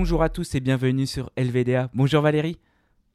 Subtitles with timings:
[0.00, 1.90] Bonjour à tous et bienvenue sur LVDA.
[1.92, 2.56] Bonjour Valérie.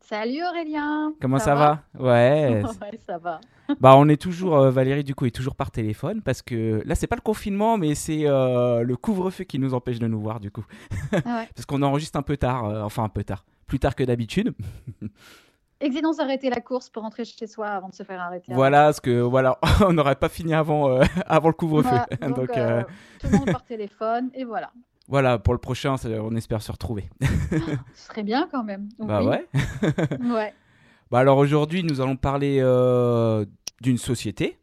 [0.01, 1.13] Salut Aurélien.
[1.21, 2.61] Comment ça, va, Ouais.
[2.61, 3.39] ouais, ça va.
[3.79, 6.95] Bah, on est toujours euh, Valérie du coup est toujours par téléphone parce que là
[6.95, 10.41] c'est pas le confinement mais c'est euh, le couvre-feu qui nous empêche de nous voir
[10.41, 10.65] du coup.
[11.13, 11.49] Ah ouais.
[11.55, 14.53] parce qu'on enregistre un peu tard, euh, enfin un peu tard, plus tard que d'habitude.
[15.83, 18.53] Exigeons arrêter la course pour rentrer chez soi avant de se faire arrêter.
[18.53, 21.89] Voilà, parce que voilà, on n'aurait pas fini avant euh, avant le couvre-feu.
[21.89, 22.83] Voilà, donc, Donc, euh, euh,
[23.19, 24.71] tout le monde par téléphone et voilà.
[25.07, 27.09] Voilà, pour le prochain, on espère se retrouver.
[27.93, 28.89] Ce serait bien quand même.
[28.99, 29.27] Bah Oui.
[29.27, 29.47] ouais.
[30.33, 30.53] Ouais.
[31.11, 33.45] Bah alors aujourd'hui, nous allons parler euh,
[33.81, 34.57] d'une société.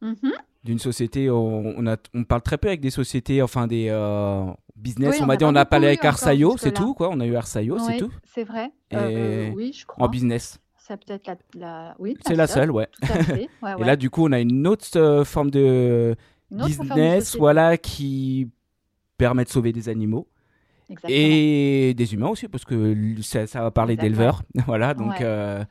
[0.00, 0.32] Mhm.
[0.64, 4.46] D'une société, on, on a, on parle très peu avec des sociétés, enfin des euh,
[4.74, 5.10] business.
[5.14, 7.08] Oui, on on m'a a dit, on a parlé avec Arsayo, c'est tout quoi.
[7.12, 8.10] On a eu Arsayo, c'est tout.
[8.24, 8.72] C'est vrai.
[8.90, 10.04] Et Euh, oui, je crois.
[10.04, 11.94] En business, C'est peut-être la, la...
[11.98, 12.88] Oui, c'est la seule, ouais.
[13.02, 13.48] Tout à fait.
[13.62, 13.86] Ouais, Et ouais.
[13.86, 16.16] là, du coup, on a une autre forme de
[16.50, 18.48] business, voilà, qui
[19.18, 20.26] permet de sauver des animaux
[20.88, 21.12] Exactement.
[21.18, 25.16] et des humains aussi, parce que ça, ça va parler d'éleveurs, voilà, donc Ouais.
[25.22, 25.64] euh,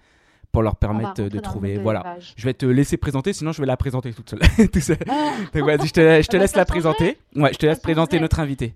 [0.52, 2.18] pour leur permettre de trouver, voilà.
[2.38, 4.40] Je vais te laisser présenter, sinon je vais la présenter toute seule.
[4.72, 4.98] Tout seul.
[5.10, 7.18] Ah, Donc je te, je te laisse la présenter.
[7.36, 8.74] Ouais, je te laisse présenter notre invité.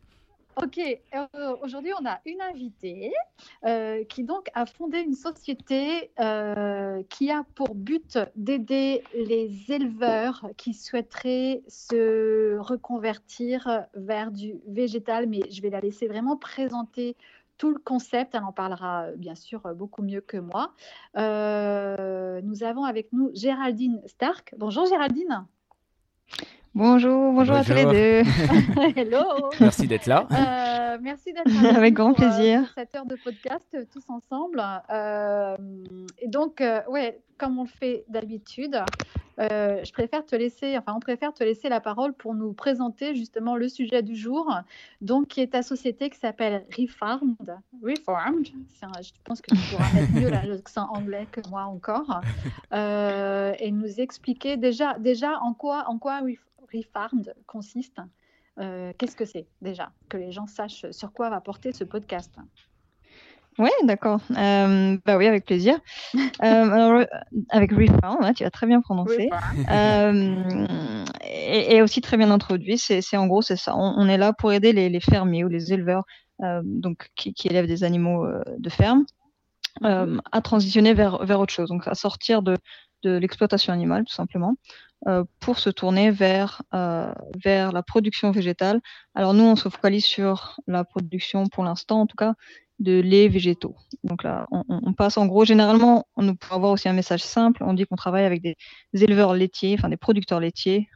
[0.61, 3.13] Ok, euh, aujourd'hui on a une invitée
[3.65, 10.45] euh, qui donc a fondé une société euh, qui a pour but d'aider les éleveurs
[10.57, 17.15] qui souhaiteraient se reconvertir vers du végétal, mais je vais la laisser vraiment présenter
[17.57, 20.73] tout le concept, elle en parlera bien sûr beaucoup mieux que moi.
[21.15, 24.53] Nous avons avec nous Géraldine Stark.
[24.57, 25.45] Bonjour Géraldine.
[26.75, 27.93] Bonjour, bonjour, à tous les Bonjour.
[27.93, 28.21] deux.
[28.95, 29.49] Hello.
[29.59, 30.27] Merci d'être là.
[30.31, 32.59] Euh, merci d'être avec, Avec grand pour, euh, plaisir.
[32.61, 34.61] pour cette heure de podcast euh, tous ensemble.
[34.91, 35.55] Euh,
[36.19, 38.77] et donc, euh, ouais, comme on le fait d'habitude,
[39.39, 43.15] euh, je préfère te laisser, enfin, on préfère te laisser la parole pour nous présenter
[43.15, 44.53] justement le sujet du jour,
[45.01, 47.57] donc qui est ta société qui s'appelle Reformed.
[47.81, 48.47] Reformed.
[48.83, 52.19] Un- je pense que tu pourras mettre mieux l'accent anglais que moi encore.
[52.73, 56.37] Euh, et nous expliquer déjà, déjà en quoi, en quoi Ref-
[56.73, 57.97] Reformed consiste.
[58.59, 62.35] Euh, Qu'est-ce que c'est déjà Que les gens sachent sur quoi va porter ce podcast?
[63.59, 64.21] Oui, d'accord.
[64.31, 65.77] Euh, bah oui, avec plaisir.
[66.15, 67.05] Euh, alors, euh,
[67.49, 69.29] avec Refound, ouais, tu as très bien prononcé.
[69.69, 70.65] Euh,
[71.23, 72.77] et, et aussi très bien introduit.
[72.77, 73.75] C'est en gros, c'est ça.
[73.75, 76.03] On, on est là pour aider les, les fermiers ou les éleveurs
[76.63, 78.25] donc, qui, qui élèvent des animaux
[78.57, 79.03] de ferme
[79.83, 82.55] euh, à transitionner vers, vers autre chose, donc à sortir de,
[83.03, 84.55] de l'exploitation animale, tout simplement,
[85.07, 87.11] euh, pour se tourner vers, euh,
[87.43, 88.79] vers la production végétale.
[89.15, 92.35] Alors nous, on se focalise sur la production, pour l'instant en tout cas,
[92.79, 93.75] de lait végétaux.
[94.03, 97.73] Donc là, on, passe en gros, généralement, on peut avoir aussi un message simple, on
[97.73, 98.55] dit qu'on travaille avec des
[98.93, 100.87] éleveurs laitiers, enfin des producteurs laitiers,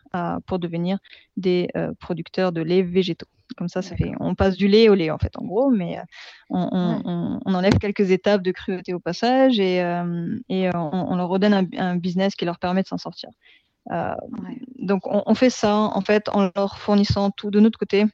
[0.45, 0.99] pour devenir
[1.37, 3.27] des euh, producteurs de lait végétaux.
[3.57, 5.97] Comme ça, ça fait, on passe du lait au lait en fait, en gros, mais
[5.97, 6.01] euh,
[6.49, 11.53] on, enlève quelques étapes de cruauté au passage et, euh, et on, on leur redonne
[11.53, 13.29] un, un business qui leur permet de s'en sortir.
[13.91, 14.61] Euh, Ouais.
[14.79, 18.05] donc on, on fait ça en fait en leur fournissant tout de notre côté.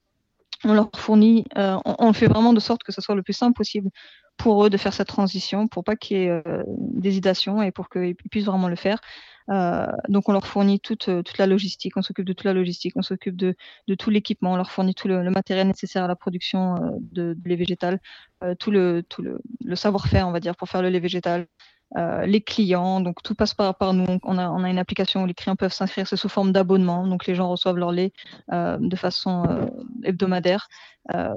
[0.66, 3.56] On leur fournit, euh, on, fait vraiment de sorte que ce soit le plus simple
[3.56, 3.90] possible
[4.38, 7.90] pour eux de faire cette transition, pour pas qu'il y ait euh, d'hésitation et pour
[7.90, 9.00] qu'ils puissent vraiment le faire.
[9.50, 13.02] Euh, donc on leur fournit toute, la logistique, on s'occupe de toute la logistique, on
[13.02, 13.56] s'occupe de,
[13.98, 18.00] tout l'équipement, on leur fournit tout le, matériel nécessaire à la production de, lait végétal,
[18.60, 19.04] tout le
[19.74, 21.48] savoir-faire, on va dire, pour faire le lait végétal,
[21.98, 24.06] euh, les clients, donc tout passe par, nous.
[24.24, 27.36] On a, une application où les clients peuvent s'inscrire, c'est sous forme d'abonnement, donc les
[27.36, 28.12] gens reçoivent leur lait
[28.52, 29.66] euh, de façon euh,
[30.04, 30.68] hebdomadaire.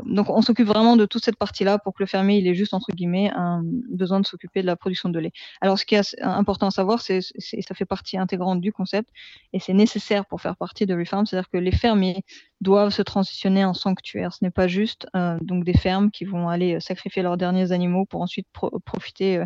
[0.04, 2.74] Donc on s'occupe vraiment de toute cette partie-là pour que le fermier, il ait juste,
[2.74, 5.32] entre guillemets, un besoin de s'occuper de la production de lait.
[5.62, 9.08] Alors ce qui est important à savoir, c'est c'est- ça fait partie intégrante du concept
[9.54, 12.22] et c'est nécessaire pour faire partie de Refarm, c'est-à-dire que les fermiers
[12.62, 14.33] doivent se transitionner en sanctuaire.
[14.33, 17.73] Ce n'est pas juste euh, donc des fermes qui vont aller euh, sacrifier leurs derniers
[17.73, 19.45] animaux pour ensuite pro- profiter euh,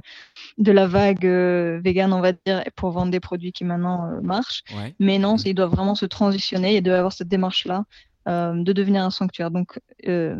[0.58, 4.06] de la vague euh, vegan, on va dire, et pour vendre des produits qui maintenant
[4.06, 4.62] euh, marchent.
[4.76, 4.94] Ouais.
[5.00, 7.84] Mais non, c'est- ils doivent vraiment se transitionner et doivent avoir cette démarche-là
[8.28, 9.50] euh, de devenir un sanctuaire.
[9.50, 9.78] Donc,
[10.08, 10.36] euh,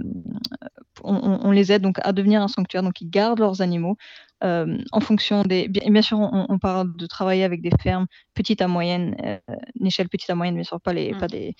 [1.03, 2.83] on, les aide donc à devenir un sanctuaire.
[2.83, 3.97] Donc, ils gardent leurs animaux
[4.45, 5.69] euh, en fonction des.
[5.69, 9.39] Bien, bien sûr, on, on parle de travailler avec des fermes petites à moyennes, euh,
[9.81, 11.19] une échelle petite à moyenne, bien sûr, pas les, Mm.
[11.19, 11.55] pas des,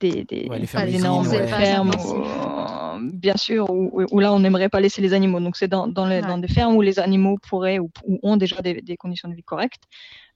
[0.00, 1.46] des, des, Ouais, les pas fermes des usines, énormes ouais.
[1.46, 2.16] fermes, Intensifs.
[2.16, 5.40] où- bien sûr, où, où là on n'aimerait pas laisser les animaux.
[5.40, 6.22] Donc c'est dans, dans, les, Ouais.
[6.22, 9.34] dans des fermes où les animaux pourraient ou, ou ont déjà des, des conditions de
[9.34, 9.82] vie correctes.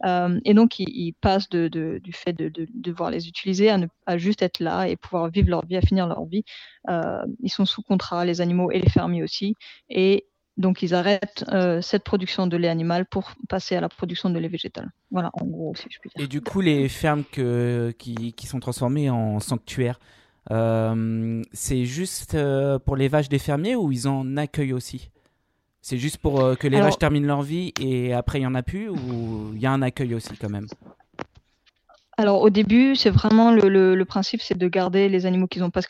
[0.07, 3.71] Euh, et donc ils, ils passent de, de, du fait de, de, devoir les utiliser
[3.71, 6.45] à, ne, à juste être là et pouvoir vivre leur vie, à finir leur vie.
[6.89, 9.55] Euh, ils sont sous contrat, les animaux et les fermiers aussi.
[9.89, 14.31] Et donc ils arrêtent euh, cette production de lait animal pour passer à la production
[14.31, 14.91] de lait végétal.
[15.11, 16.25] Voilà, en gros, si je puis dire.
[16.25, 19.99] Et du coup, les fermes que, qui, qui sont transformées en sanctuaires,
[20.51, 22.37] c'est juste
[22.85, 25.11] pour les vaches des fermiers ou ils en accueillent aussi?
[25.81, 28.62] C'est juste pour que les vaches terminent leur vie et après il n'y en a
[28.62, 30.67] plus ou il y a un accueil aussi quand même?
[32.17, 35.71] Alors au début, c'est vraiment le, le, principe, c'est de garder les animaux qu'ils ont.
[35.71, 35.87] Parce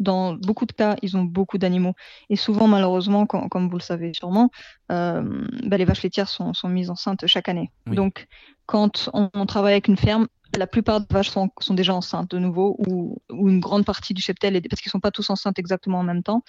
[0.00, 1.94] dans beaucoup de cas, ils ont beaucoup d'animaux.
[2.30, 4.50] Et souvent, malheureusement, comme vous le savez sûrement,
[4.90, 5.22] euh,
[5.64, 7.70] bah, les vaches laitières sont, sont, mises enceintes chaque année.
[7.86, 8.26] Donc,
[8.66, 10.26] quand on, travaille avec une ferme,
[10.56, 14.14] la plupart des vaches sont, sont déjà enceintes de nouveau, ou, ou, une grande partie
[14.14, 16.42] du cheptel, parce qu'ils ne sont pas tous enceintes exactement en même temps.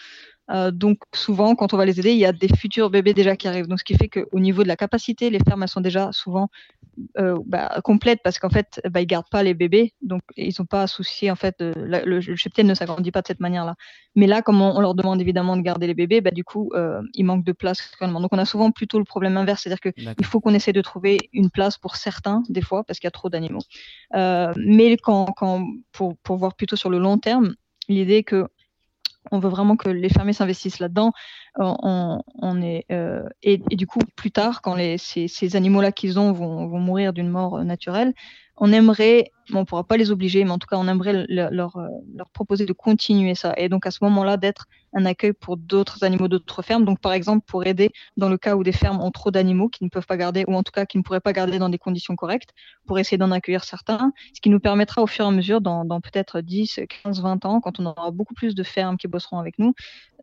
[0.49, 3.35] Euh, donc souvent, quand on va les aider, il y a des futurs bébés déjà
[3.35, 3.67] qui arrivent.
[3.67, 6.49] Donc ce qui fait qu'au niveau de la capacité, les fermes elles sont déjà souvent
[7.17, 10.65] euh, bah, complètes parce qu'en fait, bah, ils gardent pas les bébés, donc ils n'ont
[10.65, 11.31] pas à soucier.
[11.31, 13.75] En fait, le, cheptel ne s'agrandit pas de cette manière-là.
[14.15, 17.01] Mais là, comme on, leur demande évidemment de garder les bébés, bah, du coup, euh,
[17.13, 17.91] il manque de place.
[18.01, 21.17] Donc on a souvent plutôt le problème inverse, c'est-à-dire qu'il faut qu'on essaie de trouver
[21.33, 23.61] une place pour certains des fois parce qu'il y a trop d'animaux.
[24.13, 25.33] Mais quand,
[25.91, 27.55] pour, voir plutôt sur le long terme,
[27.87, 28.47] l'idée que
[29.31, 31.11] on veut vraiment que les fermiers s'investissent là-dedans.
[31.59, 36.67] Euh, on, est, euh, et, du coup, plus tard, quand ces, animaux-là qu'ils ont vont,
[36.79, 38.13] mourir d'une mort euh, naturelle,
[38.57, 41.77] on aimerait, on ne pourra pas les obliger, mais en tout cas, on aimerait leur,
[41.77, 43.53] euh, leur, proposer de continuer ça.
[43.57, 46.85] Et donc, à ce moment-là, d'être un accueil pour d'autres animaux d'autres fermes.
[46.85, 49.85] Donc, par exemple, pour aider dans le cas où des fermes ont trop d'animaux qu'ils
[49.85, 51.77] ne peuvent pas garder, ou en tout cas qu'ils ne pourraient pas garder dans des
[51.77, 52.49] conditions correctes,
[52.85, 55.85] pour essayer d'en accueillir certains, ce qui nous permettra au fur et à mesure, dans,
[55.85, 59.39] dans peut-être 10, 15, 20 ans, quand on aura beaucoup plus de fermes qui bosseront
[59.39, 59.73] avec nous,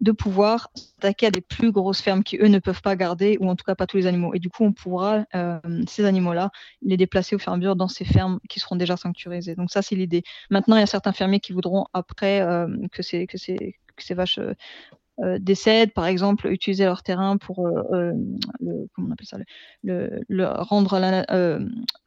[0.00, 3.48] de pouvoir s'attaquer à des plus grosses fermes qui, eux, ne peuvent pas garder, ou
[3.48, 4.34] en tout cas pas tous les animaux.
[4.34, 6.50] Et du coup, on pourra, euh, ces animaux-là,
[6.82, 8.96] les déplacer au fur et à mesure dans ces fermes qui seront déjà
[9.56, 10.22] Donc ça, c'est l'idée.
[10.50, 13.56] Maintenant, il y a certains fermiers qui voudront, après euh, que, ces, que, ces,
[13.96, 14.54] que ces vaches euh,
[15.20, 18.12] euh, décèdent, par exemple, utiliser leur terrain pour le,
[18.94, 19.38] comment on appelle ça,
[19.82, 21.24] le, le, rendre la,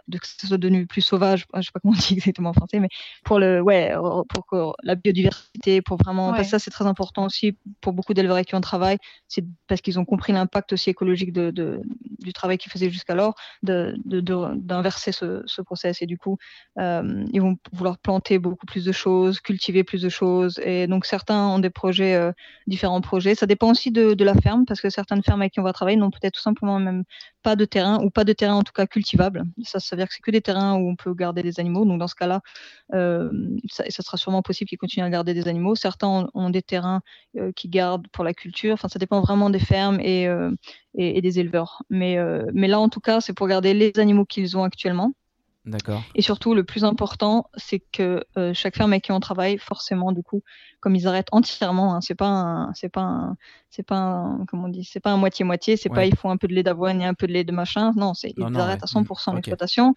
[0.08, 2.54] de que ce soit devenu plus sauvage, je sais pas comment on dit exactement en
[2.54, 2.90] français, mais
[3.24, 3.94] pour le, ouais,
[4.30, 8.14] pour que la biodiversité, pour vraiment, parce que ça c'est très important aussi pour beaucoup
[8.14, 11.82] d'éleveurs qui en travaillent, c'est parce qu'ils ont compris l'impact aussi écologique de, de,
[12.20, 16.38] du travail qu'ils faisaient jusqu'alors, d'inverser ce, ce process et du coup,
[16.80, 21.06] euh, ils vont vouloir planter beaucoup plus de choses, cultiver plus de choses et donc
[21.06, 22.32] certains ont des projets, euh,
[22.68, 23.36] différents projets.
[23.36, 25.74] Ça dépend aussi de, de la ferme parce que certaines fermes avec qui on va
[25.74, 27.04] travailler n'ont peut-être tout simplement même
[27.44, 29.44] pas de terrain ou pas de terrain en tout cas cultivable.
[29.64, 31.84] Ça, ça veut dire que c'est que des terrains où on peut garder des animaux.
[31.84, 32.40] Donc dans ce cas-là,
[32.94, 33.30] euh,
[33.70, 35.76] ça, sera sûrement possible qu'ils continuent à garder des animaux.
[35.76, 37.02] Certains ont, des terrains
[37.38, 38.74] euh, qui gardent pour la culture.
[38.74, 40.52] Enfin, ça dépend vraiment des fermes et, euh,
[40.96, 41.84] des éleveurs.
[41.90, 45.12] Mais là, en tout cas, c'est pour garder les animaux qu'ils ont actuellement.
[45.64, 46.02] D'accord.
[46.16, 50.12] Et surtout, le plus important, c'est que euh, chaque ferme avec qui on travaille, forcément,
[50.12, 50.42] du coup,
[50.80, 53.36] comme ils arrêtent entièrement, hein, c'est pas un, c'est pas
[53.70, 56.32] c'est pas un, comment on dit, c'est pas un moitié moitié, c'est pas ils font
[56.32, 58.58] un peu de lait d'avoine et un peu de lait de machin, non, c'est ils
[58.58, 59.94] arrêtent à 100% l'exploitation.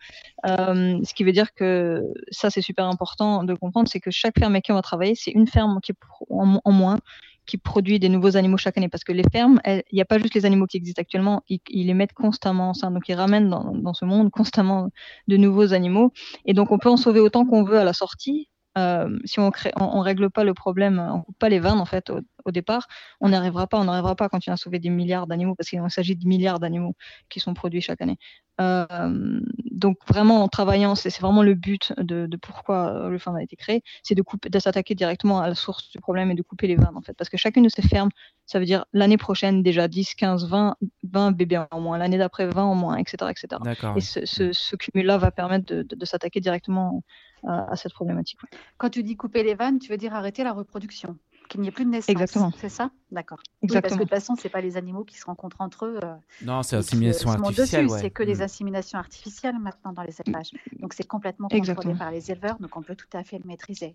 [0.46, 4.38] Euh, ce qui veut dire que ça, c'est super important de comprendre, c'est que chaque
[4.38, 6.98] ferme avec qui on va travailler, c'est une ferme qui est en moins
[7.46, 8.88] qui produit des nouveaux animaux chaque année.
[8.88, 11.60] Parce que les fermes, il n'y a pas juste les animaux qui existent actuellement, ils,
[11.68, 12.94] les mettent constamment enceintes.
[12.94, 14.90] Donc ils ramènent dans, ce monde constamment
[15.28, 16.12] de nouveaux animaux.
[16.44, 18.48] Et donc on peut en sauver autant qu'on veut à la sortie.
[18.76, 22.10] Euh, si on on, règle pas le problème, on coupe pas les vannes en fait
[22.10, 22.88] au, au départ,
[23.20, 25.80] on n'arrivera pas, on n'arrivera pas quand il a sauvé des milliards d'animaux parce qu'il
[25.90, 26.96] s'agit de milliards d'animaux
[27.28, 28.18] qui sont produits chaque année.
[28.60, 29.40] Euh,
[29.70, 33.56] donc vraiment en travaillant, c'est vraiment le but de, de pourquoi le farm a été
[33.56, 36.68] créé, c'est de couper, de s'attaquer directement à la source du problème et de couper
[36.68, 38.10] les vannes en fait, parce que chacune de ces fermes,
[38.46, 42.46] ça veut dire l'année prochaine déjà 10, 15, 20, 20 bébés en moins, l'année d'après
[42.46, 43.60] 20 en moins, etc., etc.
[43.96, 47.02] Et ce, ce, ce cumul-là va permettre de, de, de s'attaquer directement
[47.44, 48.38] à, à, cette problématique.
[48.78, 51.72] Quand tu dis couper les vannes, tu veux dire arrêter la reproduction qu'il n'y ait
[51.72, 52.08] plus de naissance.
[52.08, 52.50] Exactement.
[52.58, 52.90] C'est ça?
[53.10, 53.40] D'accord.
[53.62, 55.98] Oui, parce que de toute façon, ce pas les animaux qui se rencontrent entre eux.
[56.02, 57.88] Euh, non, c'est assimilation artificielle.
[57.88, 58.00] Ouais.
[58.00, 58.42] C'est que des mm.
[58.42, 60.52] assimilations artificielles maintenant dans les élevages.
[60.80, 63.94] Donc c'est complètement contrôlé par les éleveurs, donc on peut tout à fait le maîtriser.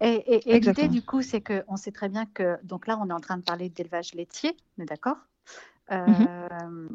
[0.00, 2.58] Et, et, et l'idée, du coup, c'est qu'on sait très bien que.
[2.64, 5.18] Donc là, on est en train de parler d'élevage laitier, on est d'accord?
[5.90, 6.88] Euh, mm -hmm.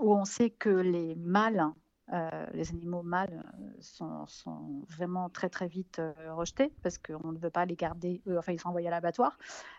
[0.00, 1.64] Où on sait que les mâles
[2.12, 7.38] euh, les animaux mâles euh, sont, vraiment très très vite euh, rejetés parce qu'on ne
[7.38, 9.36] veut pas les garder, enfin ils sont envoyés à l'abattoir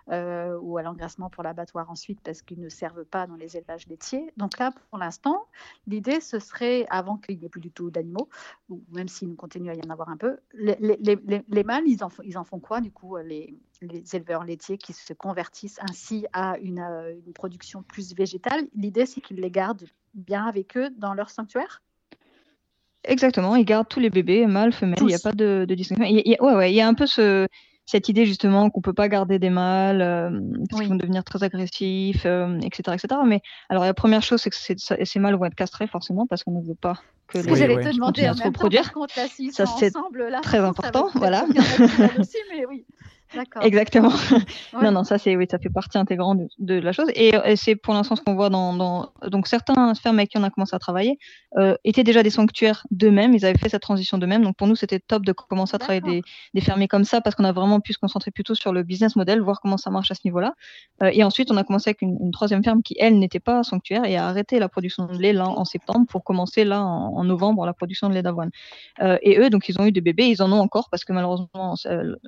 [0.10, 4.32] ou à l'engraissement pour l'abattoir ensuite parce qu'ils ne servent pas dans les élevages laitiers.
[4.38, 5.46] Donc là, pour l'instant,
[5.86, 8.30] l'idée ce serait, avant qu'il n'y ait plus du tout d'animaux,
[8.70, 11.84] ou même s'il continue à y en avoir un peu, les, les, les, les mâles,
[11.88, 13.58] ils en, font quoi du coup les,
[14.14, 18.68] éleveurs laitiers qui se convertissent ainsi à une production plus végétale?
[18.76, 21.82] L'idée c'est qu'ils les gardent bien avec eux dans leur sanctuaire?
[23.04, 26.06] Exactement, ils gardent tous les bébés, mâles, femelles, il n'y a pas de, de distinction.
[26.06, 27.48] Il y, a, ouais, ouais, il y a un peu ce,
[27.88, 30.30] cette idée justement qu'on peut pas garder des mâles euh,
[30.70, 30.80] parce oui.
[30.82, 33.22] qu'ils vont devenir très agressifs, euh, etc., etc.
[33.26, 36.60] Mais alors la première chose, c'est que ces mâles vont être castrés forcément parce qu'on
[36.60, 38.92] ne veut pas que les j'allais te demander à se reproduire.
[38.92, 39.92] Contre, là, ça c'est
[40.42, 41.46] très important, voilà.
[42.20, 42.86] Aussi, mais oui.
[43.62, 44.12] Exactement.
[44.82, 47.10] Non, non, ça c'est oui, ça fait partie intégrante de, la chose.
[47.16, 50.50] Et, c'est pour l'instant ce qu'on voit dans, donc certains fermes avec qui on a
[50.50, 51.18] commencé à travailler
[51.58, 53.34] euh, étaient déjà des sanctuaires d'eux-mêmes.
[53.34, 54.44] Ils avaient fait cette transition d'eux-mêmes.
[54.44, 56.22] Donc pour nous c'était top de commencer à travailler des,
[56.54, 59.16] des fermiers comme ça parce qu'on a vraiment pu se concentrer plutôt sur le business
[59.16, 60.54] model, voir comment ça marche à ce niveau-là.
[61.02, 64.06] Euh, et ensuite on a commencé avec une, troisième ferme qui elle n'était pas sanctuaire
[64.06, 67.66] et a arrêté la production de lait là en septembre pour commencer là en, novembre
[67.66, 68.52] la production de lait d'avoine.
[69.02, 71.14] Euh, et eux donc ils ont eu des bébés, ils en ont encore parce que
[71.14, 71.76] malheureusement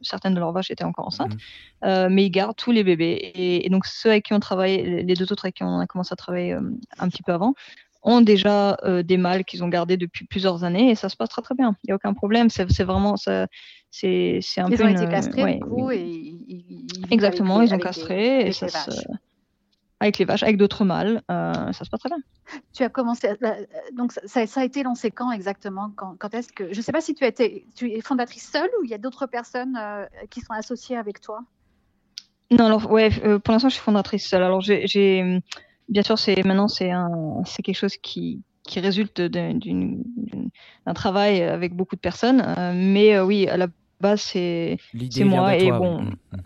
[0.02, 1.34] certaines de leurs vaches étaient encore enceintes.
[1.34, 1.40] Mhm.
[1.86, 3.32] Euh, mais ils gardent tous les bébés.
[3.36, 6.14] Et, donc ceux avec qui on travaille, les deux autres avec qui on a commencé
[6.14, 6.62] à travailler euh,
[6.98, 7.54] un petit peu avant,
[8.02, 11.30] ont déjà euh, des mâles qu'ils ont gardés depuis plusieurs années et ça se passe
[11.30, 11.76] très très bien.
[11.84, 12.50] Il n'y a aucun problème.
[12.50, 13.48] C'est vraiment ça.
[13.92, 14.84] C'est un ils peu.
[14.84, 16.36] Ils ont été castrés du coup et
[17.12, 17.62] exactement.
[17.62, 18.92] ils ont castré et ça se
[20.00, 21.22] avec les vaches, avec d'autres mâles.
[21.28, 22.20] ça se passe très bien.
[22.74, 23.30] Tu as commencé,
[23.94, 25.92] donc ça, ça, a été lancé quand exactement?
[25.96, 28.50] Quand, quand est-ce que je ne sais pas si tu, as été, tu es fondatrice
[28.50, 29.78] seule ou il y a d'autres personnes
[30.30, 31.42] qui sont associées avec toi?
[32.52, 34.44] Non, alors ouais, euh, pour l'instant je suis fondatrice seule.
[34.44, 35.42] Alors j'ai,
[35.88, 39.60] bien sûr, c'est maintenant c'est un, c'est quelque chose qui qui résulte d'un
[40.94, 43.68] travail avec beaucoup de personnes, euh, mais euh, oui, à la
[44.00, 44.78] base c'est
[45.20, 46.02] moi et bon.
[46.02, 46.42] Mm, mm.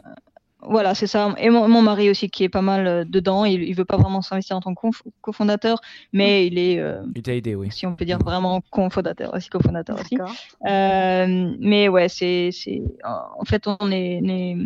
[0.68, 1.34] Voilà, c'est ça.
[1.38, 3.46] Et mon, mari aussi, qui est pas mal dedans.
[3.46, 4.88] Il, il veut pas vraiment s'investir en tant que
[5.22, 5.80] cofondateur,
[6.12, 6.82] mais il est.
[7.16, 7.70] il t'a aidé, oui.
[7.72, 10.18] Si on peut dire vraiment cofondateur aussi, cofondateur aussi.
[10.64, 12.82] mais ouais, c'est, c'est.
[13.04, 14.58] En fait, on est, on est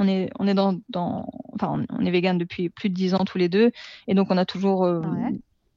[0.00, 3.24] on est, on est dans, dans, enfin, on est vegan depuis plus de dix ans
[3.24, 3.70] tous les deux,
[4.08, 5.02] et donc on a toujours euh,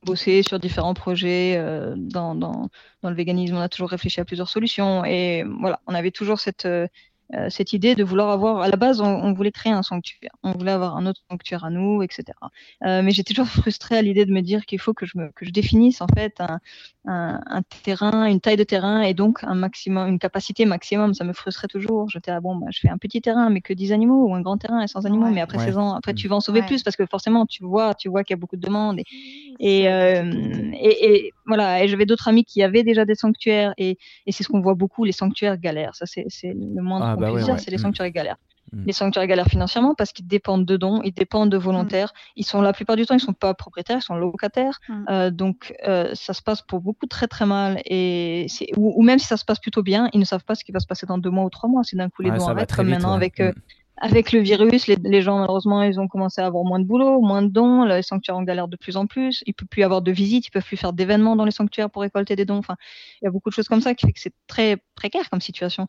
[0.04, 2.70] bossé sur différents projets euh, dans, dans,
[3.02, 3.56] dans, le véganisme.
[3.56, 6.88] On a toujours réfléchi à plusieurs solutions, et voilà, on avait toujours cette, euh,
[7.36, 10.52] euh, cette idée de vouloir avoir, à la base, on, voulait créer un sanctuaire, on
[10.52, 12.26] voulait avoir un autre sanctuaire à nous, etc.
[12.86, 15.32] Euh, mais j'étais toujours frustrée à l'idée de me dire qu'il faut que je, me,
[15.36, 16.60] que je définisse en fait un,
[17.06, 21.14] un, terrain, une taille de terrain et donc un maximum, une capacité maximum.
[21.14, 22.10] Ça me frustrait toujours.
[22.10, 24.42] J'étais ah bon, bah, je fais un petit terrain mais que 10 animaux ou un
[24.42, 25.30] grand terrain et sans animaux.
[25.30, 27.94] mais après 16 ans, après tu vas en sauver plus parce que forcément tu vois,
[27.94, 29.00] tu vois qu'il y a beaucoup de demandes
[29.60, 30.32] et, euh,
[30.74, 31.84] et, et, voilà.
[31.84, 34.76] Et j'avais d'autres amis qui avaient déjà des sanctuaires et, et c'est ce qu'on voit
[34.76, 35.96] beaucoup, les sanctuaires galères.
[35.96, 38.38] Ça c'est le moins ah, bah c'est les sanctuaires galères.
[38.72, 38.84] Mm.
[38.86, 42.08] Les sanctuaires galèrent financièrement parce qu'ils dépendent de dons, ils dépendent de volontaires.
[42.08, 42.32] Mm.
[42.38, 44.80] Ils sont la plupart du temps, ils sont pas propriétaires, ils sont locataires.
[44.90, 45.06] Mm.
[45.10, 47.82] Euh, donc euh, ça se passe pour beaucoup très très mal.
[47.86, 50.64] Et ou, ou, même si ça se passe plutôt bien, ils ne savent pas ce
[50.64, 51.84] qui va se passer dans deux mois ou trois mois.
[51.84, 53.52] Si d'un coup les dons arrêtent, comme maintenant avec euh,
[53.98, 57.42] avec le virus, les, gens, malheureusement, ils ont commencé à avoir moins de boulot, moins
[57.42, 57.86] de dons.
[57.86, 59.44] Les sanctuaires en galère de plus en plus.
[59.46, 61.52] Il ne peut plus y avoir de visites, ils peuvent plus faire d'événements dans les
[61.52, 62.58] sanctuaires pour récolter des dons.
[62.58, 62.76] Enfin,
[63.22, 65.42] il y a beaucoup de choses comme ça qui fait que c'est très précaire comme
[65.42, 65.88] situation.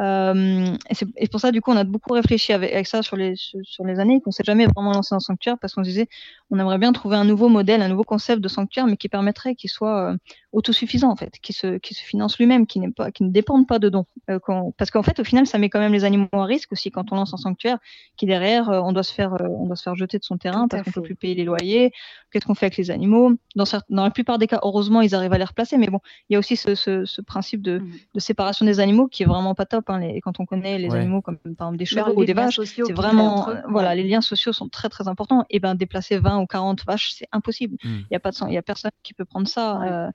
[0.00, 3.34] Euh, et c'est pour ça, du coup, on a beaucoup réfléchi avec, ça sur les,
[3.36, 6.08] sur les années, qu'on s'est jamais vraiment lancé dans sanctuaire parce qu'on se disait,
[6.50, 9.54] on aimerait bien trouver un nouveau modèle, un nouveau concept de sanctuaire, mais qui permettrait
[9.54, 10.16] qu'il soit euh,
[10.52, 13.78] autosuffisant, en fait, qui se, qui se finance lui-même, qui, pas, qui ne dépende pas
[13.78, 14.06] de dons.
[14.30, 14.40] Euh,
[14.76, 17.12] parce qu'en fait, au final, ça met quand même les animaux à risque aussi quand
[17.12, 17.78] on lance un sanctuaire,
[18.16, 20.82] qui derrière, on doit se faire, on doit se faire jeter de son terrain parce
[20.82, 21.92] qu'on peut plus payer les loyers.
[22.32, 23.32] Qu'est-ce qu'on fait avec les animaux?
[23.54, 26.32] Dans, dans la plupart des cas, heureusement, ils arrivent à les replacer, mais bon, il
[26.32, 27.90] y a aussi ce, ce, ce principe de, mmh.
[28.14, 29.90] de séparation des animaux qui est vraiment pas top.
[29.90, 32.60] Hein, les, quand on connaît les animaux comme par exemple des chevaux ou des vaches,
[32.64, 35.44] c'est vraiment voilà, les liens sociaux sont très très importants.
[35.50, 37.76] Et ben déplacer 20 ou 40 vaches, c'est impossible.
[37.84, 38.00] Hmm.
[38.10, 40.10] Il y a pas de il y a personne qui peut prendre ça euh,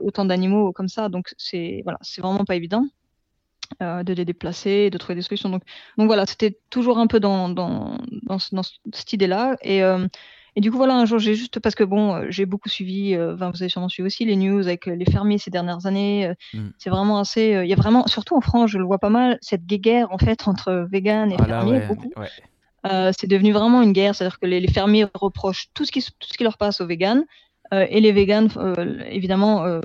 [0.00, 1.08] autant d'animaux comme ça.
[1.08, 2.86] Donc c'est voilà, c'est vraiment pas évident.
[3.80, 5.48] Euh, de les déplacer, de trouver des solutions.
[5.48, 5.62] Donc,
[5.96, 8.62] donc voilà, c'était toujours un peu dans, dans, dans, dans
[8.92, 9.56] cette idée-là.
[9.62, 10.06] Et, euh,
[10.54, 13.14] et du coup, voilà, un jour, j'ai juste, parce que bon, euh, j'ai beaucoup suivi,
[13.14, 16.34] euh, vous avez sûrement suivi aussi les news avec euh, les fermiers ces dernières années.
[16.52, 16.68] Mm.
[16.78, 19.38] C'est vraiment assez, il y a vraiment, surtout en France, je le vois pas mal,
[19.40, 21.80] cette guerre en fait entre vegan et ah fermiers.
[21.86, 22.12] beaucoup.
[22.84, 26.36] c'est devenu vraiment une guerre, c'est-à-dire que les, fermiers reprochent tout ce qui, tout ce
[26.36, 27.24] qui leur passe aux véganes.
[27.72, 28.50] et les véganes,
[29.08, 29.80] évidemment,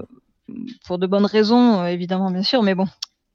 [0.86, 2.88] pour de bonnes raisons, évidemment, bien sûr, mais bon,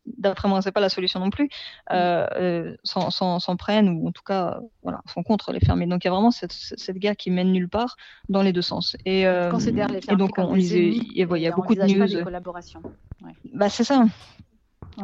[0.07, 1.49] d'après moi, c'est pas la solution non plus,
[1.93, 5.87] euh, euh s'en prennent ou en tout cas, voilà, sont contre les fermiers.
[5.87, 7.97] Donc il y a vraiment cette, cette, guerre qui mène nulle part
[8.29, 8.97] dans les deux sens.
[9.05, 12.25] Et, euh, Considère les fermiers et donc on lisait, il y a beaucoup de news.
[13.23, 13.33] Ouais.
[13.55, 14.05] Bah c'est ça.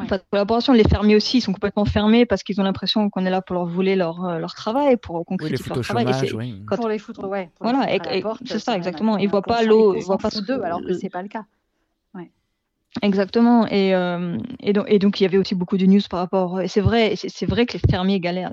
[0.09, 0.73] Pas de collaboration.
[0.73, 3.55] Les fermiers aussi, ils sont complètement fermés parce qu'ils ont l'impression qu'on est là pour
[3.55, 6.05] leur voler leur, euh, leur travail, pour concrétiser leur travail.
[6.12, 6.62] Chômage, oui.
[6.76, 7.50] Pour les foutre, ouais.
[7.61, 7.87] voilà,
[8.45, 9.17] c'est ça, exactement.
[9.17, 11.45] Ils voient pas l'eau, ils voient pas d'eux, alors que c'est pas le cas.
[13.02, 13.67] Exactement.
[13.69, 16.61] Et, euh, et, donc, et donc, il y avait aussi beaucoup de news par rapport.
[16.61, 18.52] Et c'est vrai, c'est vrai que les fermiers galèrent.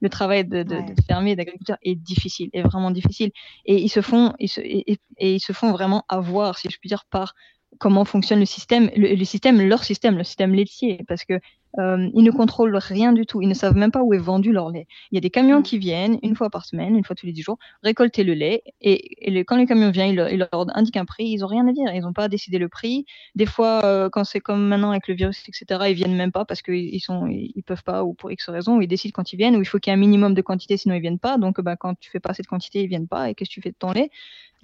[0.00, 3.30] Le travail de, de, de fermier, d'agriculteur est difficile, est vraiment difficile.
[3.66, 6.88] Et ils se font, ils se, et, ils se font vraiment avoir, si je puis
[6.88, 7.34] dire, par
[7.78, 11.40] comment fonctionne le système, le, système, leur système, le système laitier, parce que
[11.78, 13.42] euh, ils ne contrôlent rien du tout.
[13.42, 14.86] Ils ne savent même pas où est vendu leur lait.
[15.10, 15.62] Il y a des camions Mm.
[15.64, 18.62] qui viennent une fois par semaine, une fois tous les dix jours, récolter le lait.
[18.80, 21.26] Et, et le- quand les camions viennent, ils leur, indiquent un prix.
[21.26, 21.92] Ils n'ont rien à dire.
[21.94, 23.06] Ils n'ont pas à décider le prix.
[23.34, 26.44] Des fois, euh, quand c'est comme maintenant avec le virus, etc., ils viennent même pas
[26.44, 28.76] parce qu'ils sont, ils, ils peuvent pas ou pour X raison.
[28.76, 29.56] Ou ils décident quand ils viennent.
[29.56, 31.38] Ou il faut qu'il y ait un minimum de quantité, sinon ils viennent pas.
[31.38, 33.30] Donc, bah, quand tu fais pas assez de quantité, ils viennent pas.
[33.30, 34.10] Et qu'est-ce que tu fais de ton lait?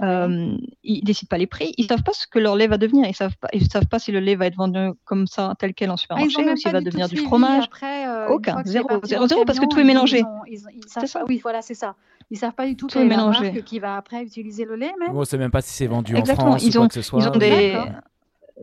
[0.03, 1.75] Euh, Ils décident pas les prix.
[1.77, 3.07] Ils savent pas ce que leur lait va devenir.
[3.07, 3.49] Ils savent pas.
[3.53, 5.97] Ils savent pas si le lait va être vendu comme ça, tel quel en Ah,
[5.99, 7.65] supermarché, ont ou s'il va devenir de du fromage.
[7.65, 8.63] Après, euh, Aucun.
[8.65, 8.89] Zéro.
[9.05, 10.19] Zéro, zéro, parce que tout est mélangé.
[10.19, 11.19] Ils, ont- ils, ils savent C'est ça.
[11.21, 11.95] pas, oui, voilà, c'est ça.
[12.31, 13.51] Ils savent pas du tout Tout quelle est la mélangé.
[13.53, 15.17] marque qui va après utiliser le lait, même.
[15.17, 16.49] On sait même pas si c'est vendu Exactement.
[16.49, 17.21] en France Ils ou ont, quoi que ce soit.
[17.21, 17.77] ils ont des.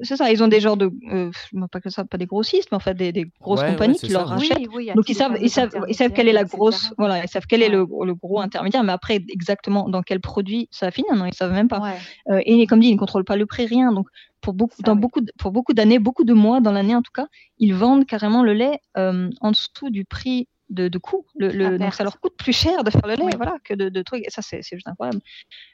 [0.03, 1.31] C'est ça, ils ont des genres de, euh,
[1.71, 4.07] pas que ça, pas des grossistes, mais en fait des, des grosses Ouais, compagnies qui
[4.11, 4.57] ça, leur rachètent.
[4.59, 6.93] Oui, oui, Donc ils savent, ils savent, ils savent quelle est la grosse, etc.
[6.97, 10.91] voilà, ils savent quel est le, gros intermédiaire, mais après exactement dans quel produit ça
[10.91, 11.79] finit, non, ils savent même pas.
[11.81, 11.97] Ouais,
[12.29, 13.91] Euh, et comme dit, ils ne contrôlent pas le prix, rien.
[13.91, 14.07] Donc
[14.41, 14.99] pour beaucoup, Ça, dans oui.
[14.99, 17.27] beaucoup, de- pour beaucoup d'années, beaucoup de mois dans l'année en tout cas,
[17.57, 21.25] ils vendent carrément le lait euh, en dessous du prix de, de coût.
[21.37, 23.31] Le, donc ça leur coûte plus cher de faire le lait, Oui.
[23.35, 24.25] voilà, que de, de trucs.
[24.25, 25.19] Et ça, c'est juste incroyable.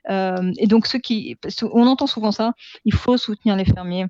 [0.10, 2.54] Euh, et donc ceux qui, on entend souvent ça,
[2.86, 4.06] il faut soutenir les fermiers.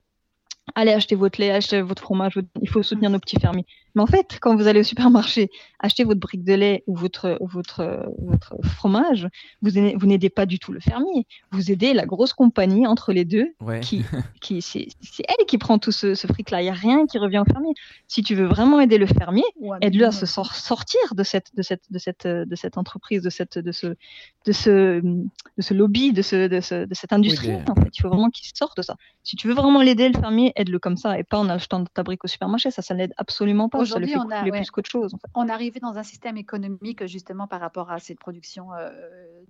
[0.76, 3.66] Allez acheter votre lait, acheter votre fromage, votre- il faut soutenir nos petits fermiers.
[3.96, 7.38] Mais en fait, quand vous allez au supermarché, acheter votre brique de lait ou votre,
[7.42, 9.28] votre, votre fromage,
[9.62, 11.28] vous aidez- vous n'aidez pas du tout le fermier.
[11.52, 13.80] Vous aidez la grosse compagnie entre les deux Ouais.
[13.82, 14.02] qui,
[14.42, 16.62] qui c'est c'est elle qui prend tout ce, ce fric-là.
[16.62, 17.74] Il n'y a rien qui revient au fermier.
[18.08, 19.44] Si tu veux vraiment aider le fermier,
[19.82, 23.30] aide-le à se sor- sortir de cette, de cette, de cette, de cette entreprise, de
[23.30, 23.88] cette, de ce,
[24.46, 27.48] de ce, de ce lobby, de ce, de ce, de cette industrie.
[27.50, 28.96] des- En fait, il faut vraiment qu'il sorte de ça.
[29.24, 32.04] Si tu veux vraiment l'aider, le fermier, aide-le comme ça et pas en achetant ta
[32.04, 32.72] brique au supermarché.
[32.72, 33.83] Ça, ça l'aide absolument pas.
[33.84, 34.58] Aujourd'hui, on a- couler ouais.
[34.60, 35.14] plus qu'autre chose.
[35.14, 35.28] En fait.
[35.36, 38.90] on arrivait dans un système économique justement par rapport à cette production euh,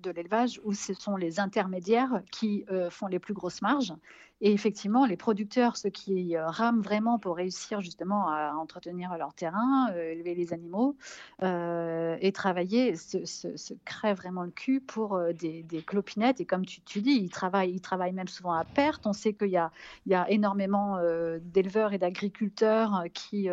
[0.03, 3.93] de l'élevage où ce sont les intermédiaires qui euh, font les plus grosses marges.
[4.41, 9.33] Et effectivement, les producteurs, ceux qui euh, rament vraiment pour réussir justement à entretenir leur
[9.33, 10.97] terrain, euh, élever les animaux
[11.41, 16.39] et travailler, se, se- se crèvent vraiment le cul pour des, des clopinettes.
[16.41, 19.05] Et comme tu, tu dis, ils travaillent, ils travaillent même souvent à perte.
[19.07, 19.71] On sait qu'il y a,
[20.05, 20.97] il y a énormément
[21.41, 23.49] d'éleveurs et d'agriculteurs qui,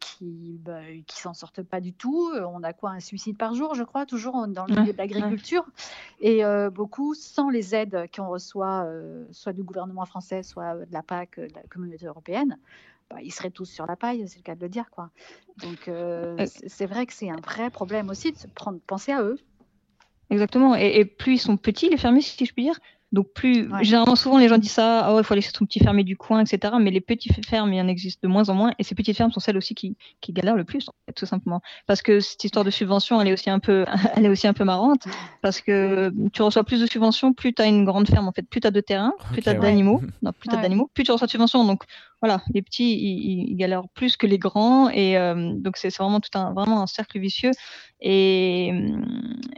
[0.00, 2.30] qui, bah, qui s'en sortent pas du tout.
[2.48, 5.64] On a quoi un suicide par jour, je crois, toujours dans le milieu de l'agriculture.
[6.20, 10.92] Et euh, beaucoup, sans les aides qu'on reçoit, euh, soit du gouvernement français, soit de
[10.92, 12.58] la PAC, euh, de la communauté européenne,
[13.10, 14.90] bah, ils seraient tous sur la paille, c'est le cas de le dire.
[14.90, 15.10] Quoi.
[15.58, 19.22] Donc euh, Euh, c'est vrai que c'est un vrai problème aussi de prendre, penser à
[19.22, 19.38] eux.
[20.30, 20.74] Exactement.
[20.74, 22.78] Et, et plus ils sont petits, les fermiers, si je puis dire.
[23.16, 23.82] Donc plus, Ouais.
[23.82, 26.04] généralement, souvent les gens disent ça, ah ouais, il faut aller chez son petit fermier
[26.04, 26.74] du coin, etc.
[26.78, 28.72] Mais les petits fermes, il y en existe de moins en moins.
[28.78, 31.24] Et ces petites fermes sont celles aussi qui, qui galèrent le plus, en fait, tout
[31.24, 31.62] simplement.
[31.86, 34.52] Parce que cette histoire de subvention, elle est aussi un peu, elle est aussi un
[34.52, 35.08] peu marrante.
[35.40, 38.42] Parce que tu reçois plus de subventions, plus tu as une grande ferme, en fait.
[38.42, 39.58] Plus tu as de terrain, plus Ok, tu as ouais.
[39.60, 40.02] d'animaux.
[40.22, 40.60] Non, plus tu Ouais.
[40.60, 41.64] d'animaux, plus tu reçois de subventions.
[41.64, 41.84] Donc
[42.20, 44.90] voilà, les petits, ils, galèrent plus que les grands.
[44.90, 47.52] Et euh, donc c'est c'est vraiment tout un, vraiment un cercle vicieux.
[48.00, 48.72] Et,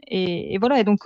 [0.07, 0.79] et, et voilà.
[0.79, 1.01] Et donc,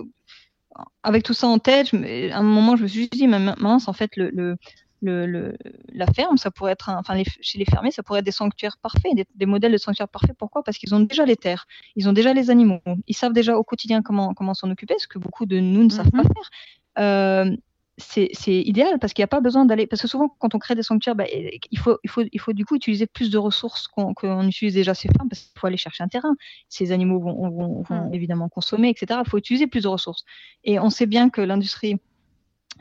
[1.03, 3.89] avec tout ça en tête, je à un moment, je me suis dit, mais mince,
[3.89, 4.57] en fait, le, le,
[5.03, 5.57] le, le-
[5.93, 8.31] la ferme, ça pourrait être, un- enfin, les- chez les fermiers, ça pourrait être des
[8.31, 10.37] sanctuaires parfaits, des, des modèles de sanctuaires parfaits.
[10.39, 10.63] Pourquoi?
[10.63, 13.65] Parce qu'ils ont déjà les terres, ils ont déjà les animaux, ils savent déjà au
[13.65, 16.29] quotidien comment, comment s'en occuper, ce que beaucoup de nous ne savent pas Mhm.
[16.29, 16.51] faire.
[16.99, 17.57] Euh,
[18.03, 19.87] c'est idéal parce qu'il n'y a pas besoin d'aller.
[19.87, 21.25] Parce que souvent, quand on crée des sanctuaires, bah,
[21.71, 24.95] il, faut, il, faut, il faut du coup utiliser plus de ressources qu'on utilise déjà
[24.95, 26.35] ces fermes parce qu'il faut aller chercher un terrain.
[26.69, 28.15] Ces animaux vont, vont, vont Mm.
[28.15, 29.21] évidemment consommer, etc.
[29.25, 30.25] Il faut utiliser plus de ressources.
[30.65, 31.97] Et on sait bien que l'industrie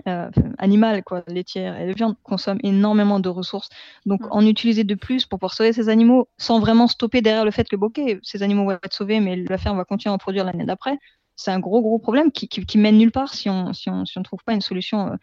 [0.08, 3.70] euh, animale, quoi, laitière et de viande, consomme énormément de ressources.
[4.06, 4.28] Donc, Mm.
[4.32, 7.68] en utiliser de plus pour pouvoir sauver ces animaux sans vraiment stopper derrière le fait
[7.68, 10.18] que, bon, ok, ces animaux vont être sauvés, mais la ferme va continuer à en
[10.18, 10.98] produire l'année d'après,
[11.42, 14.06] c'est un gros, gros problème qui, qui, qui mène nulle part si on si on,
[14.06, 15.16] si on trouve pas une solution euh,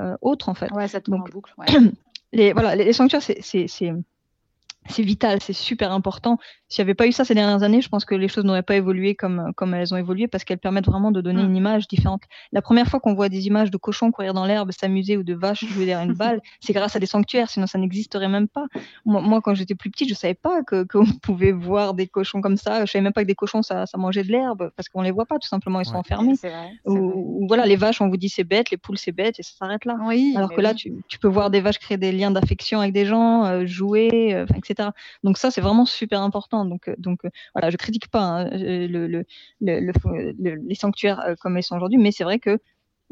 [0.00, 0.70] euh, autre, en fait.
[0.72, 1.54] Ouais, ça tourne Donc, en boucle.
[1.58, 1.66] ouais.
[2.32, 6.38] Les, voilà, les, les sanctuaires, c'est vital, c'est super important.
[6.70, 8.62] S'il n'y avait pas eu ça ces dernières années, je pense que les choses n'auraient
[8.62, 11.46] pas évolué comme, comme elles ont évolué parce qu'elles permettent vraiment de donner Mm.
[11.50, 12.22] une image différente.
[12.52, 15.34] La première fois qu'on voit des images de cochons courir dans l'herbe, s'amuser ou de
[15.34, 18.66] vaches jouer derrière une balle, c'est grâce à des sanctuaires, sinon ça n'existerait même pas.
[19.04, 22.40] Moi, moi, quand j'étais plus petite, je savais pas que qu'on pouvait voir des cochons
[22.40, 22.84] comme ça.
[22.86, 25.10] Je savais même pas que des cochons, ça, ça mangeait de l'herbe parce qu'on les
[25.10, 25.98] voit pas, tout simplement, ils sont Ouais.
[25.98, 26.34] enfermés.
[26.40, 26.70] Vrai.
[26.86, 29.42] Ou, ou voilà, les vaches, on vous dit c'est bête, les poules c'est bête et
[29.42, 29.96] ça s'arrête là.
[30.06, 30.76] Oui, Alors que là, oui.
[30.76, 34.34] tu, tu peux voir des vaches créer des liens d'affection avec des gens, euh, jouer,
[34.34, 34.90] euh, etc.
[35.24, 36.59] Donc ça, c'est vraiment super important.
[36.64, 39.24] Donc, euh, donc euh, voilà, je critique pas hein, euh, le, le,
[39.60, 42.58] le, le- le- les sanctuaires comme ils sont aujourd'hui, mais c'est vrai que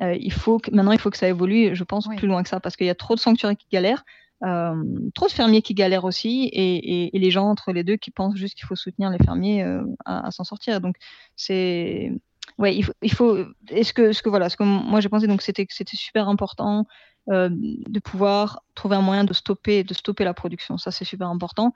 [0.02, 2.16] euh, il faut que, maintenant, il faut que ça évolue, je pense, Oui.
[2.16, 4.04] plus loin que ça, parce qu'il y a trop de sanctuaires qui galèrent,
[4.44, 4.74] euh,
[5.14, 8.12] trop de fermiers qui galèrent aussi, et, et, et les gens entre les deux qui
[8.12, 10.80] pensent juste qu'il faut soutenir les fermiers euh, à, à s'en sortir.
[10.80, 10.94] Donc
[11.34, 12.12] c'est
[12.58, 13.38] ouais, il faut, il faut.
[13.70, 16.28] Est-ce que, ce que voilà, ce que moi j'ai pensé, donc c'était que c'était super
[16.28, 16.86] important
[17.30, 20.78] de pouvoir trouver un moyen de stopper, de stopper la production.
[20.78, 21.74] Ça, c'est super important.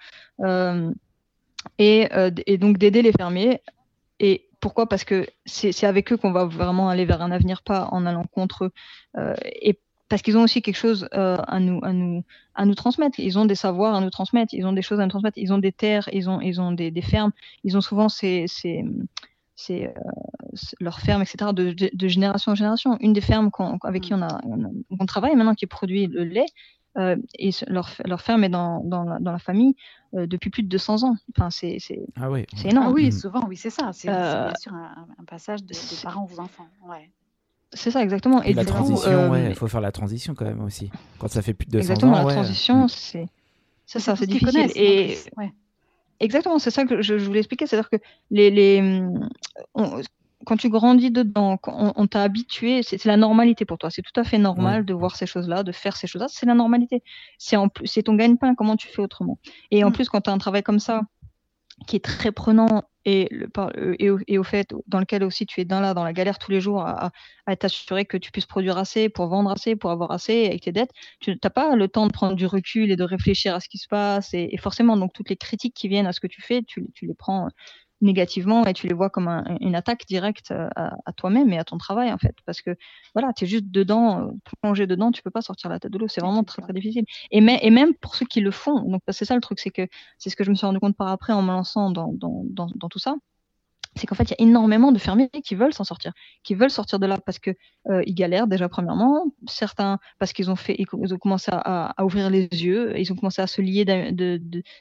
[1.79, 2.09] Et,
[2.47, 3.61] et, donc d'aider les fermiers.
[4.21, 4.89] Et pourquoi?
[4.89, 8.25] Parce que c'est avec eux qu'on va vraiment aller vers un avenir, pas en allant
[8.25, 9.35] contre eux.
[9.61, 9.79] et
[10.13, 12.23] parce qu'ils ont aussi quelque chose euh, à, nous, à, nous,
[12.55, 13.19] à nous transmettre.
[13.19, 15.55] Ils ont des savoirs à nous transmettre, ils ont des choses à nous transmettre, ils
[15.55, 17.33] ont des terres, ils ont, ils ont des, des fermes,
[17.65, 18.85] ils ont souvent ces, ces,
[19.57, 19.91] ces, euh,
[20.81, 22.99] leurs fermes, etc., de, de, génération en génération.
[23.01, 23.51] Une des fermes
[23.85, 24.39] avec qui on, a,
[25.01, 26.45] on, travaille maintenant, qui produit le lait,
[26.99, 29.75] euh, et leur, leur, ferme est dans, dans, la, dans la famille
[30.15, 31.17] euh, depuis plus de 200 ans.
[31.35, 31.79] Enfin, c'est
[32.17, 32.45] ah oui.
[32.65, 32.89] énorme.
[32.89, 33.13] Ah oui, mm.
[33.13, 33.91] souvent, oui, c'est ça.
[33.93, 36.69] C'est bien sûr un, un passage de, de, parents aux enfants.
[36.87, 37.11] Ouais.
[37.73, 38.43] C'est ça, exactement.
[38.43, 40.91] Et, la transition, il faut faire la transition quand même aussi.
[41.19, 42.17] Quand ça fait plus de 200 exactement, ans.
[42.17, 43.29] Exactement, la transition, c'est
[43.87, 44.71] ça, ça c'est difficile.
[44.75, 45.17] Et
[46.21, 47.97] exactement, c'est ça que je, voulais expliquer, c'est-à-dire que
[48.31, 49.03] les, les
[50.45, 53.91] quand tu grandis dedans, on, t'a habitué, c'est la normalité pour toi.
[53.91, 56.29] C'est tout à fait normal de voir ces choses-là, de faire ces choses-là.
[56.29, 57.03] C'est la normalité.
[57.39, 58.55] C'est ton gagne-pain.
[58.55, 59.39] Comment tu fais autrement
[59.71, 61.03] Et en plus, quand tu as un travail comme ça,
[61.87, 65.47] qui est très prenant et, le, euh, et, au, et, au, fait dans lequel aussi
[65.47, 67.11] tu es dans la, dans la galère tous les jours à,
[67.47, 70.73] à t'assurer que tu puisses produire assez pour vendre assez, pour avoir assez avec tes
[70.73, 73.69] dettes, tu n'as pas le temps de prendre du recul et de réfléchir à ce
[73.69, 76.29] qui se passe et, et, forcément donc toutes les critiques qui viennent à ce que
[76.29, 77.49] tu fais, tu, tu les prends
[78.03, 79.29] négativement et tu les vois comme
[79.61, 82.35] une attaque directe euh, à, toi-même et à ton travail en fait.
[82.45, 82.77] Parce que
[83.15, 85.99] voilà tu es juste dedans euh, plongé dedans tu peux pas sortir la tête de
[85.99, 86.09] l'eau.
[86.09, 87.05] C'est vraiment très très difficile.
[87.31, 89.71] Et, mais, et même pour ceux qui le font donc c'est ça le truc c'est
[89.71, 89.87] que
[90.19, 92.43] c'est ce que je me suis rendu compte par après en me lançant dans, dans,
[92.51, 93.17] dans, dans tout ça
[93.95, 96.13] c'est qu'en fait, il y a énormément de fermiers qui veulent s'en sortir,
[96.45, 97.51] qui veulent sortir de là parce que
[97.91, 100.57] euh, galèrent déjà premièrement, certains parce qu'ils ont
[101.13, 103.85] ont commencé à, ouvrir les yeux, ils ont commencé à se lier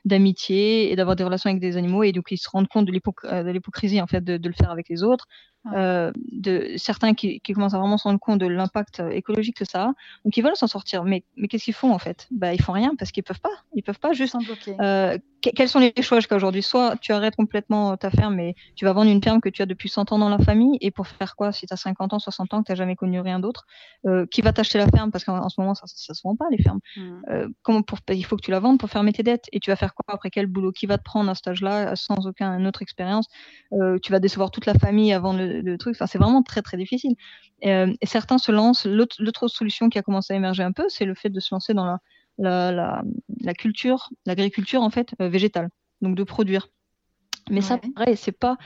[0.06, 2.92] d'amitié et d'avoir des relations avec des animaux et donc ils se rendent compte de
[3.26, 5.28] euh, l'hypocrisie en fait de, le faire avec les autres.
[5.74, 9.58] Euh, de certains qui, qui, commencent à vraiment se rendre compte de l'impact euh, écologique
[9.58, 9.94] que ça a,
[10.26, 11.04] donc ils veulent s'en sortir.
[11.04, 12.28] Mais, mais qu'est-ce qu'ils font en fait?
[12.32, 13.52] Bah ils font rien parce qu'ils peuvent pas.
[13.76, 14.36] Ils peuvent pas juste.
[14.80, 16.62] Euh, quels sont les choix jusqu'à aujourd'hui?
[16.62, 19.66] Soit tu arrêtes complètement ta ferme et tu vas vendre une ferme que tu as
[19.66, 22.20] depuis 100 ans dans la famille et pour faire quoi si tu as 50 ans,
[22.20, 23.66] 60 ans que tu n'as jamais connu rien d'autre
[24.06, 25.12] euh, Qui va t'acheter la ferme?
[25.12, 26.80] Parce qu'en ce moment ça, ça se vend pas les fermes.
[26.96, 27.22] Mmh.
[27.30, 29.72] Euh, comment pour il faut que tu la vendes pour fermer tes dettes et tu
[29.72, 30.30] vas faire quoi après?
[30.30, 30.72] Quel boulot?
[30.72, 31.96] Qui va te prendre à cet âge-là?
[31.96, 33.28] Sans aucune autre expérience
[34.04, 35.96] Tu vas décevoir toute la famille avant le le, truc.
[35.96, 37.16] Enfin, c'est vraiment très très difficile.
[37.66, 38.86] Euh, et certains se lancent.
[38.86, 41.74] L'autre solution qui a commencé à émerger un peu, c'est le fait de se lancer
[41.74, 42.00] dans la,
[42.38, 43.04] la, la,
[43.42, 45.70] la culture, l'agriculture en fait euh, végétale,
[46.02, 46.70] donc de produire.
[47.50, 48.58] Mais ça, pareil, c'est pas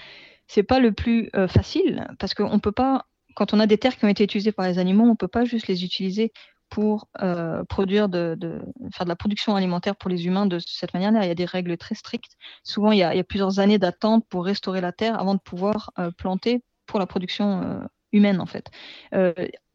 [0.48, 3.98] c'est pas le plus euh, facile parce qu'on peut pas, quand on a des terres
[3.98, 6.32] qui ont été utilisées par les animaux, on peut pas juste les utiliser
[6.70, 8.62] pour euh, produire de, de,
[8.94, 11.24] faire de la production alimentaire pour les humains de cette manière-là.
[11.24, 12.38] Il y a des règles très strictes.
[12.64, 15.36] Souvent, il y a, il y a plusieurs années d'attente pour restaurer la terre avant
[15.36, 18.70] de pouvoir euh, planter pour la production euh, humaine en fait.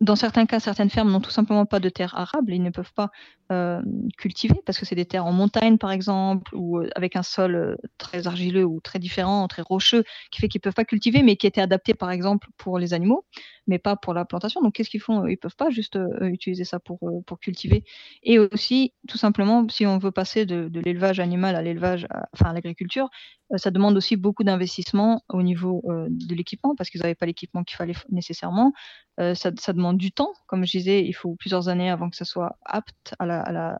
[0.00, 2.92] Dans certains cas, certaines fermes n'ont tout simplement pas de terre arable, ils ne peuvent
[2.94, 3.10] pas
[3.52, 3.82] euh,
[4.16, 7.54] cultiver parce que c'est des terres en montagne par exemple ou euh, avec un sol
[7.54, 11.36] euh, très argileux ou très différent, très rocheux, qui fait qu'ils peuvent pas cultiver, mais
[11.36, 13.26] qui étaient adaptés par exemple pour les animaux,
[13.66, 14.62] mais pas pour la plantation.
[14.62, 17.84] Donc qu'est-ce qu'ils font Ils peuvent pas juste utiliser ça pour pour cultiver.
[18.22, 22.50] Et aussi, tout simplement, si on veut passer de, de l'élevage animal à l'élevage, enfin
[22.50, 23.10] à l'agriculture,
[23.56, 27.76] ça demande aussi beaucoup d'investissement au niveau de l'équipement parce qu'ils n'avaient pas l'équipement qu'il
[27.76, 28.72] fallait nécessairement.
[29.18, 30.32] Euh, ça, demande du temps.
[30.46, 33.78] Comme je disais, il faut plusieurs années avant que ça soit apte à la,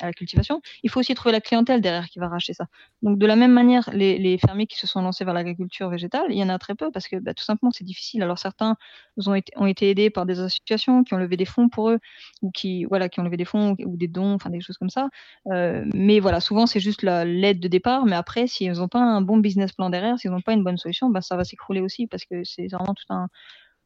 [0.00, 0.60] à cultivation.
[0.82, 2.66] Il faut aussi trouver la clientèle derrière qui va racheter ça.
[3.02, 6.36] Donc, de la même manière, les, fermiers qui se sont lancés vers l'agriculture végétale, il
[6.36, 8.22] y en a très peu parce que bah, tout simplement, c'est difficile.
[8.22, 8.76] Alors, certains
[9.24, 11.98] ont été, aidés par des associations qui ont levé des fonds pour eux
[12.40, 15.08] ou qui ont levé des fonds ou, des dons, enfin des choses comme ça.
[15.48, 18.04] Euh, mais voilà, souvent, c'est juste l'aide de départ.
[18.04, 20.78] Mais après, s'ils n'ont pas un bon business plan derrière, s'ils n'ont pas une bonne
[20.78, 23.28] solution, bah, ça va s'écrouler aussi parce que c'est vraiment tout un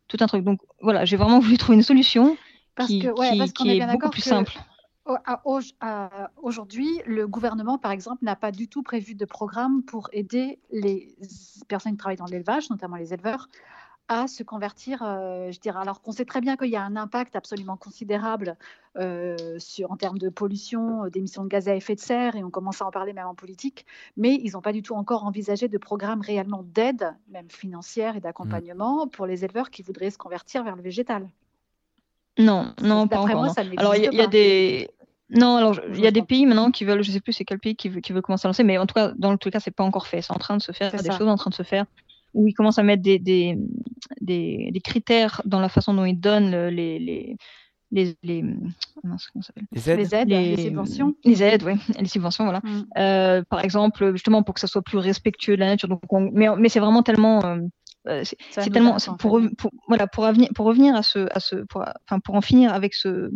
[0.09, 0.45] tout un truc.
[0.45, 2.37] Donc voilà, j'ai vraiment voulu trouver une solution
[2.75, 4.53] parce qui, que, ouais, parce qui est, est beaucoup plus simple.
[6.42, 11.14] Aujourd'hui, le gouvernement, par exemple, n'a pas du tout prévu de programme pour aider les
[11.69, 13.49] personnes qui travaillent dans l'élevage, notamment les éleveurs,
[14.09, 16.97] à se convertir, euh, je dirais, alors qu'on sait très bien qu'il y a un
[16.97, 18.57] impact absolument considérable
[18.97, 22.45] euh, sur, en termes de pollution, euh, d'émissions de gaz à effet de serre, et
[22.45, 23.85] on commence à en parler même en politique,
[24.16, 28.21] mais ils n'ont pas du tout encore envisagé de programme réellement d'aide, même financière et
[28.21, 29.11] d'accompagnement, mmh.
[29.11, 31.29] pour les éleveurs qui voudraient se convertir vers le végétal.
[32.38, 33.45] Non, non, pas encore.
[33.45, 34.90] Moi, ça alors, il y, a des...
[35.31, 37.59] Non, alors il y a des pays maintenant qui veulent, je sais plus c'est quel
[37.59, 39.59] pays qui veut, qui veut commencer à lancer, mais en tout cas, dans tout cas,
[39.59, 40.21] c'est pas encore fait.
[40.21, 41.62] C'est en train de se faire, il y a des choses en train de se
[41.62, 41.87] faire
[42.37, 43.59] où ils commencent à mettre des, des,
[44.20, 47.37] des, des critères dans la façon dont ils donnent les, les,
[47.90, 48.44] les, les,
[49.72, 51.14] les aides, les, aides les, subventions.
[51.25, 52.61] Les aides, oui, les subventions, voilà.
[52.62, 52.87] Mm.
[52.99, 55.88] Euh, par exemple, justement pour que ça soit plus respectueux de la nature.
[55.88, 57.44] Donc mais mais c'est vraiment tellement.
[57.44, 57.59] Euh,
[58.09, 61.85] euh c'est tellement pour, pour, voilà pour revenir pour revenir à ce à ce pour,
[62.05, 63.31] enfin pour en finir avec ce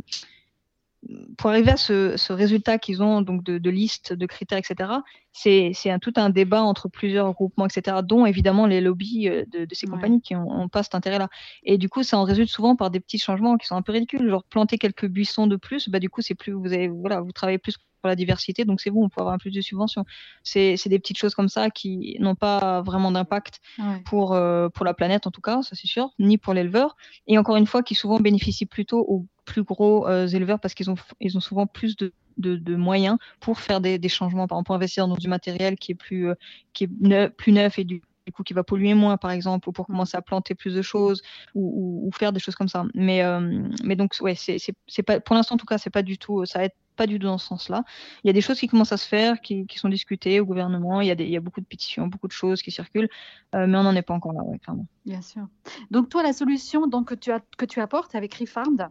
[1.38, 4.90] pour arriver à ce, résultat qu'ils ont donc de, de, liste de critères, etc.,
[5.32, 9.66] c'est un, tout un débat entre plusieurs groupements, etc., dont évidemment les lobbies euh, de,
[9.72, 11.28] ces compagnies qui n'ont pas cet intérêt-là.
[11.62, 13.92] Et du coup, ça en résulte souvent par des petits changements qui sont un peu
[13.92, 17.20] ridicules, genre planter quelques buissons de plus, bah, du coup, c'est plus, vous, avez, voilà,
[17.20, 19.60] vous travaillez plus pour la diversité, donc c'est bon, on peut avoir un plus de
[19.60, 20.04] subventions.
[20.42, 23.60] C'est des petites choses comme ça qui n'ont pas vraiment d'impact
[24.06, 26.96] pour, euh, pour la planète, en tout cas, ça c'est sûr, ni pour l'éleveur.
[27.26, 30.90] Et encore une fois, qui souvent bénéficient plutôt aux plus gros euh, éleveurs parce qu'ils
[30.90, 34.66] ont, ils ont souvent plus de, de, moyens pour faire des, des, changements, par exemple,
[34.66, 36.34] pour investir dans du matériel qui est plus, euh,
[36.72, 38.00] qui est neuf, plus neuf et du
[38.32, 41.20] coup qui va polluer moins par exemple ou pour commencer à planter plus de choses
[41.56, 43.24] ou, ou, faire des choses comme ça mais
[43.82, 46.62] mais donc ouais c'est pas pour l'instant en tout cas c'est pas du tout ça
[46.62, 47.82] être pas du tout dans ce sens-là.
[48.22, 51.00] Il y a des choses qui commencent à se faire, qui, sont discutées au gouvernement.
[51.00, 53.08] Il y, a des, il y a beaucoup de pétitions, beaucoup de choses qui circulent,
[53.54, 54.86] euh, mais on n'en est pas encore là, clairement.
[55.06, 55.48] Bien sûr.
[55.90, 58.90] Donc toi, la solution donc, que, tu as, que tu apportes avec Refarmed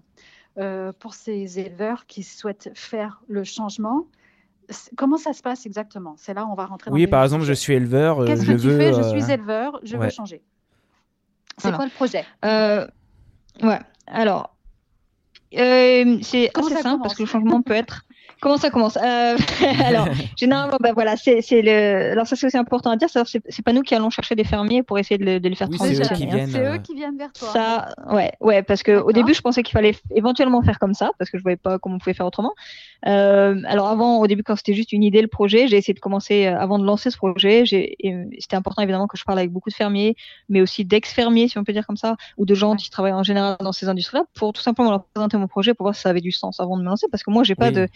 [0.60, 4.08] euh, pour ces éleveurs qui souhaitent faire le changement,
[4.98, 6.14] Comment ça se passe exactement?
[6.18, 6.92] C'est là où on va rentrer.
[6.92, 8.22] Oui, par exemple, je suis éleveur.
[8.22, 8.94] Euh, Qu'est-ce que tu fais?
[8.94, 10.44] Je suis éleveur, je veux changer.
[11.58, 12.24] C'est quoi le projet?
[12.44, 13.80] Ouais.
[14.06, 14.56] Alors,
[15.58, 18.06] euh, c'est assez simple parce que le changement peut être.
[18.42, 19.38] Comment ça commence euh,
[19.86, 22.12] Alors, généralement, ben voilà, c'est le.
[22.12, 24.84] Alors ça c'est aussi important à dire, c'est pas nous qui allons chercher des fermiers
[24.84, 26.48] pour essayer de, les faire oui, transitionner.
[26.48, 27.50] C'est eux, qui viennent vers toi.
[27.50, 31.12] Ça, ouais, ouais, parce que au début je pensais qu'il fallait éventuellement faire comme ça
[31.18, 32.54] parce que je voyais pas comment on pouvait faire autrement.
[33.08, 36.00] Euh, alors avant, au début, quand c'était juste une idée, le projet, j'ai essayé de
[36.00, 37.64] commencer euh, avant de lancer ce projet.
[37.66, 40.16] C'était important évidemment que je parle avec beaucoup de fermiers,
[40.50, 43.24] mais aussi d'ex-fermiers, si on peut dire comme ça, ou de gens qui travaillent en
[43.24, 46.10] général dans ces industries-là, pour tout simplement leur présenter mon projet, pour voir si ça
[46.10, 47.88] avait du sens avant de me lancer, parce que moi, j'ai pas de,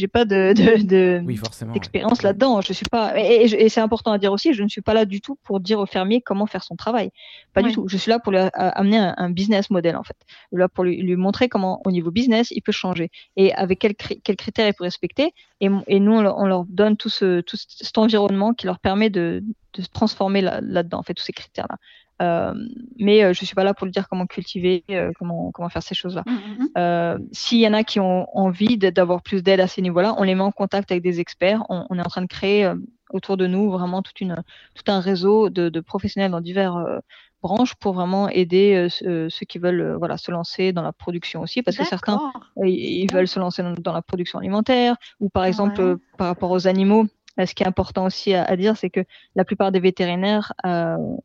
[0.00, 2.60] j'ai pas de, de, d'expérience là-dedans.
[2.60, 5.20] Je suis pas, et, c'est important à dire aussi, je ne suis pas là du
[5.20, 7.10] tout pour dire aux fermiers comment faire son travail.
[7.52, 7.86] Pas du tout.
[7.86, 10.16] Je suis là pour lui amener un, business model en fait.
[10.52, 13.94] Là pour lui, lui, montrer comment au niveau business il peut changer et avec quel,
[13.94, 15.32] quel critères il faut respecter.
[15.60, 19.44] Et, et nous, on leur, donne tout, ce, tout cet environnement qui leur permet de,
[19.74, 21.76] de se transformer là-dedans, en fait, tous ces critères-là.
[21.76, 25.68] Euh, mais euh, je suis pas là pour lui dire comment cultiver, euh, comment, comment
[25.68, 26.22] faire ces choses-là.
[26.26, 27.28] Mmh, mmh, mmh.
[27.32, 30.34] S'il y en a qui ont envie d'avoir plus d'aide à ces niveaux-là, on les
[30.34, 31.62] met en contact avec des experts.
[31.68, 32.70] On, on est en train de créer
[33.10, 34.42] autour de nous vraiment toute une,
[34.74, 37.00] tout un réseau de, de professionnels dans divers
[37.42, 41.40] branche pour vraiment aider euh, ceux qui veulent euh, voilà se lancer dans la production
[41.40, 42.20] aussi parce que certains
[42.58, 46.66] euh, ils veulent se lancer dans, la production alimentaire ou par exemple par rapport aux
[46.66, 47.06] animaux
[47.38, 49.00] ce qui est important aussi à, dire, c'est que
[49.34, 51.20] la plupart des vétérinaires, en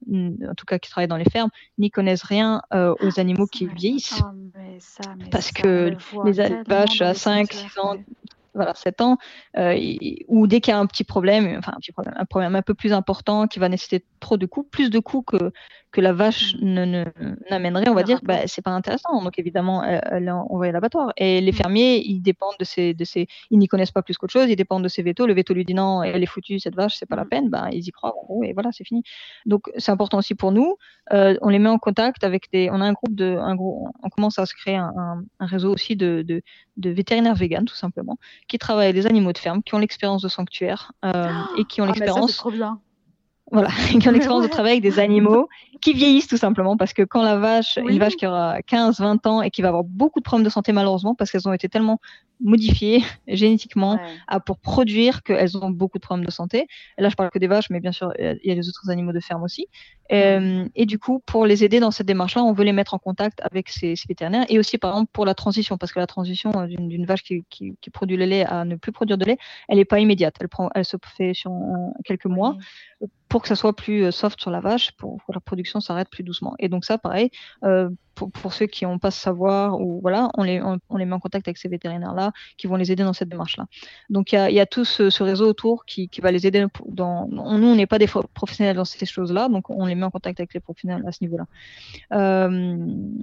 [0.58, 4.22] tout cas qui travaillent dans les fermes, n'y connaissent rien aux animaux qui vieillissent.
[5.32, 7.96] parce que les vaches à 5, 6 ans,
[8.56, 9.18] voilà, 7 ans,
[9.58, 9.78] euh,
[10.28, 12.62] ou dès qu'il y a un petit problème, enfin un petit problème, un problème un
[12.62, 15.52] peu plus important qui va nécessiter trop de coûts, plus de coûts que,
[15.96, 16.84] que la vache mm.
[16.84, 17.06] ne,
[17.50, 19.24] n'amènerait, on va dire, bah, c'est pas intéressant.
[19.24, 21.14] Donc évidemment, elle, est envoyée à l'abattoir.
[21.16, 21.56] Et les mm.
[21.56, 24.58] fermiers, ils dépendent de ces, de ces, ils n'y connaissent pas plus qu'autre chose, ils
[24.58, 25.26] dépendent de ces vétos.
[25.26, 27.30] Le veto lui dit non, elle est foutue, cette vache, c'est pas la mm.
[27.30, 29.04] peine, ben ils y croient, et voilà, c'est fini.
[29.46, 30.76] Donc c'est important aussi pour nous.
[31.14, 33.88] Euh, on les met en contact avec des, on a un groupe de, un gros,
[34.04, 36.42] on commence à se créer un, un, réseau aussi de, de,
[36.76, 38.18] de vétérinaires véganes, tout simplement,
[38.50, 41.80] qui travaillent avec des animaux de ferme, qui ont l'expérience de sanctuaire euh, et qui
[41.80, 42.36] ont ah, l'expérience.
[42.36, 42.82] trop bien
[43.52, 45.50] voilà, qui ont l'expérience de travailler avec des animaux
[45.82, 49.28] qui vieillissent tout simplement parce que quand la vache, une vache qui aura 15, 20
[49.28, 51.70] ans et qui va avoir beaucoup de problèmes de santé malheureusement parce qu'elles ont été
[51.70, 52.00] tellement
[52.40, 56.68] modifiées génétiquement à, pour produire qu'elles ont beaucoup de problèmes de santé.
[56.98, 58.90] Et là, je parle que des vaches, mais bien sûr, il y a les autres
[58.90, 59.68] animaux de ferme aussi.
[60.12, 63.00] Euh, et du coup, pour les aider dans cette démarche-là, on veut les mettre en
[63.00, 66.08] contact avec ces, ces, vétérinaires et aussi, par exemple, pour la transition, parce que la
[66.08, 69.26] transition euh, d'une vache qui, qui, qui, produit le lait à ne plus produire de
[69.26, 70.36] lait, elle n'est pas immédiate.
[70.40, 71.52] Elle, prend, elle se fait sur
[72.04, 72.56] quelques mois
[73.30, 76.10] pour que ça soit plus euh, soft sur la vache, pour que la production s'arrête
[76.10, 76.56] plus doucement.
[76.60, 77.32] Et donc ça, pareil,
[77.64, 81.14] euh, pour, ceux qui n'ont pas ce savoir, ou voilà, on les, on, les met
[81.14, 83.66] en contact avec ces vétérinaires-là, qui vont les aider dans cette démarche-là.
[84.10, 86.66] Donc il y a, tout ce, réseau autour qui, qui va les aider.
[86.88, 90.12] Dans, nous, on n'est pas des professionnels dans ces choses-là, donc on les met en
[90.12, 91.46] contact avec les professionnels à ce niveau-là.
[92.14, 92.78] Euh,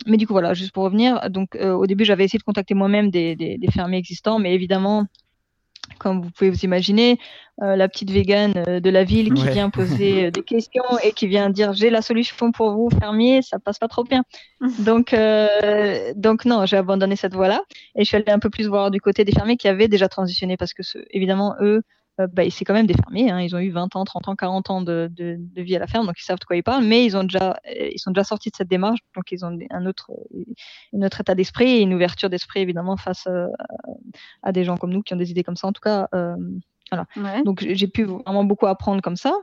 [0.07, 2.75] mais du coup, voilà, juste pour revenir, donc euh, au début, j'avais essayé de contacter
[2.75, 5.07] moi-même des, des fermiers existants, mais évidemment,
[6.03, 7.19] comme vous pouvez vous imaginer,
[7.63, 11.13] euh, la petite végane euh, de la ville qui vient poser euh, des questions et
[11.13, 14.25] qui vient dire j'ai la solution pour vous, fermier, ça passe pas trop bien.
[14.81, 15.15] donc,
[16.17, 17.63] donc non, j'ai abandonné cette voie-là
[17.95, 20.09] et je suis allée un peu plus voir du côté des fermiers qui avaient déjà
[20.09, 21.83] transitionné parce que évidemment eux
[22.21, 23.31] euh, bah, c'est quand même des fermiers.
[23.31, 23.41] Hein.
[23.41, 25.87] Ils ont eu 20 ans, 30 ans, 40 ans de, de, de, vie à la
[25.87, 28.11] ferme, donc ils savent de quoi ils parlent, mais ils, ont déjà, euh, ils sont
[28.11, 30.11] déjà sortis de cette démarche, donc ils ont un autre,
[30.95, 33.47] un autre état d'esprit et une ouverture d'esprit, évidemment, face euh,
[34.43, 35.69] à des gens comme nous qui ont des idées comme ça.
[35.69, 36.37] En tout cas, euh,
[36.91, 37.07] voilà.
[37.45, 39.35] Donc j'ai pu vraiment beaucoup apprendre comme ça.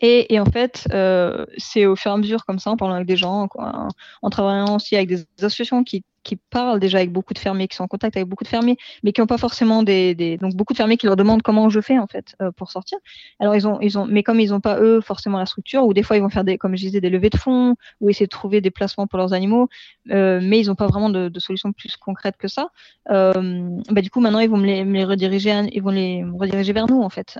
[0.00, 2.94] Et, et, en fait, euh, c'est au fur et à mesure comme ça, en parlant
[2.94, 3.88] avec des gens, en,
[4.22, 7.76] en travaillant aussi avec des associations qui qui parlent déjà avec beaucoup de fermiers, qui
[7.76, 10.72] sont en contact avec beaucoup de fermiers, mais qui n'ont pas forcément des, donc beaucoup
[10.72, 12.98] de fermiers qui leur demandent comment je fais en fait euh, pour sortir.
[13.38, 15.94] Alors ils ont, ils ont, mais comme ils n'ont pas eux forcément la structure, ou
[15.94, 18.26] des fois ils vont faire des, comme je disais, des levées de fonds, ou essayer
[18.26, 19.68] de trouver des placements pour leurs animaux,
[20.10, 22.70] euh, mais ils n'ont pas vraiment de, solutions plus concrètes que ça.
[23.10, 26.24] Euh, bah, du coup maintenant ils vont me les, me les rediriger, ils vont les
[26.24, 27.38] rediriger vers nous en fait.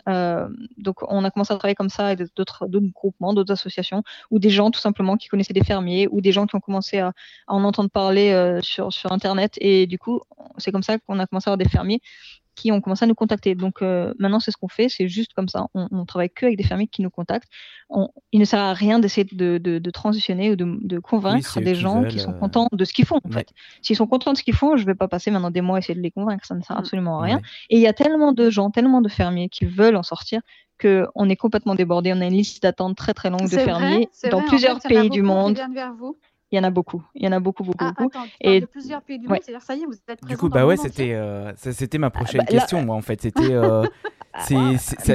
[0.79, 4.51] Donc on a commencé à travailler comme ça avec d'autres, groupements, d'autres associations, ou des
[4.51, 7.13] gens tout simplement qui connaissaient des fermiers, ou des gens qui ont commencé à,
[7.49, 8.61] en entendre parler
[8.91, 9.55] sur Internet.
[9.61, 10.21] Et du coup,
[10.59, 12.01] c'est comme ça qu'on a commencé à avoir des fermiers
[12.55, 13.55] qui ont commencé à nous contacter.
[13.55, 15.67] Donc euh, maintenant, c'est ce qu'on fait, c'est juste comme ça.
[15.75, 17.49] On, on travaille que avec des fermiers qui nous contactent.
[17.91, 21.61] On, il ne sert à rien d'essayer de, de, de, transitionner ou de, de convaincre
[21.61, 23.21] des gens veulent, qui sont euh, contents de ce qu'ils font.
[23.23, 23.35] En Ouais.
[23.35, 23.51] fait,
[23.83, 25.79] s'ils sont contents de ce qu'ils font, je vais pas passer maintenant des mois à
[25.81, 26.47] essayer de les convaincre.
[26.47, 26.79] Ça ne sert Mm.
[26.79, 27.37] absolument à rien.
[27.37, 27.43] Ouais.
[27.69, 30.41] Et il y a tellement de gens, tellement de fermiers qui veulent en sortir
[30.79, 32.13] que on est complètement débordé.
[32.15, 34.81] On a une liste d'attente très très longue de fermiers vrai, dans vrai, plusieurs en
[34.81, 35.55] pays du qui monde.
[35.57, 36.17] viennent vers vous.
[36.53, 37.03] Il y en a beaucoup.
[37.15, 38.11] Il y en a beaucoup, beaucoup, Ah, beaucoup.
[38.17, 39.35] attends, tu Et- de plusieurs pays du Ouais.
[39.35, 41.99] monde, c'est-à-dire ça y est, vous êtes Du présents coup, bah ouais, c'était euh, c'était
[41.99, 43.21] ma prochaine bah, là- question, moi, en fait.
[43.21, 43.83] C'était euh,
[44.39, 44.55] c'est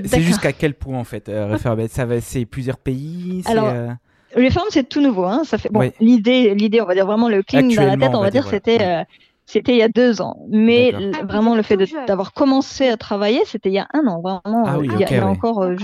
[0.01, 0.19] D'accord.
[0.19, 3.43] jusqu'à quel point, en fait, euh, Referbet Ça va, c'est plusieurs pays.
[3.45, 3.87] Alors, euh,
[4.35, 5.23] Les femmes, c'est tout nouveau.
[5.25, 5.43] Hein.
[5.45, 5.79] Ça fait bon.
[5.79, 5.93] Ouais.
[6.01, 8.45] L'idée, l'idée, on va dire vraiment le cling dans la tête, on on va dire,
[8.47, 9.03] c'était, euh,
[9.45, 10.37] c'était il y a deux ans.
[10.49, 14.19] Mais Ah, vraiment le fait d'avoir commencé à travailler, c'était il y a un an.
[14.21, 15.31] Vraiment, Ah oui, il y a, ok, il y a ouais.
[15.31, 15.75] encore euh,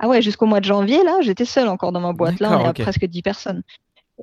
[0.00, 2.40] ah ouais, jusqu'au mois de janvier là, j'étais seule encore dans ma boîte.
[2.40, 2.82] Là, on est à ok.
[2.82, 3.62] presque 10 personnes.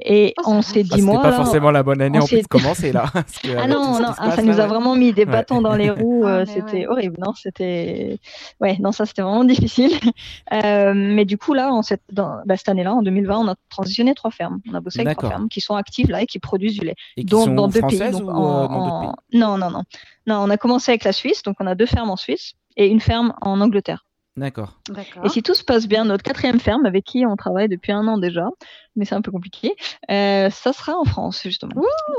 [0.01, 0.91] Et Oh, ça on s'est vite.
[0.93, 2.91] ah, dit c'était moi pas là, forcément la bonne année on en plus de commencer
[2.91, 3.05] là.
[3.43, 4.67] que, Ah non, non, ah, ça passe, nous là, a ouais.
[4.67, 5.31] vraiment mis des Ouais.
[5.31, 6.23] bâtons dans les roues.
[6.25, 6.87] Ah, euh, c'était ouais.
[6.87, 8.19] horrible, non C'était,
[8.61, 9.91] ouais, non, ça c'était vraiment difficile.
[10.53, 13.55] Euh, mais du coup là, en cette, dans, bah, cette année-là, en 2020, on a
[13.69, 14.59] transitionné trois fermes.
[14.71, 16.95] On a bossé avec trois fermes qui sont actives là et qui produisent du lait.
[17.17, 17.97] Et qui Donc, sont dans deux pays.
[17.97, 19.39] françaises Donc, ou en- euh, dans en- pays?
[19.39, 19.83] Non, non, non.
[20.27, 22.87] Non, on a commencé avec la Suisse, donc on a deux fermes en Suisse et
[22.87, 24.05] une ferme en Angleterre.
[24.39, 25.25] D'accord.
[25.25, 28.07] Et si tout se passe bien, notre quatrième ferme, avec qui on travaille depuis un
[28.07, 28.47] an déjà,
[28.95, 29.75] mais c'est un peu compliqué,
[30.09, 31.71] euh, ça sera en France, justement.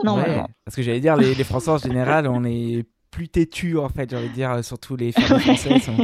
[0.04, 0.42] Normalement.
[0.42, 3.88] Ouais, Parce que j'allais dire, les, les Français en général, on est plus têtus en
[3.88, 5.96] fait, j'ai envie de dire, surtout les fermes françaises sont,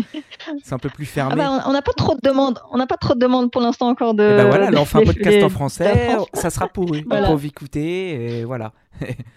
[0.64, 1.36] sont un peu plus Ah fermées.
[1.36, 2.58] bah, on n'a pas trop de demandes.
[2.72, 4.24] On n'a pas trop de demandes pour l'instant encore de.
[4.24, 7.28] Et bah voilà, là on fait un podcast en français, ça sera pour eux, Voilà.
[7.28, 8.72] peuvent écouter, et voilà.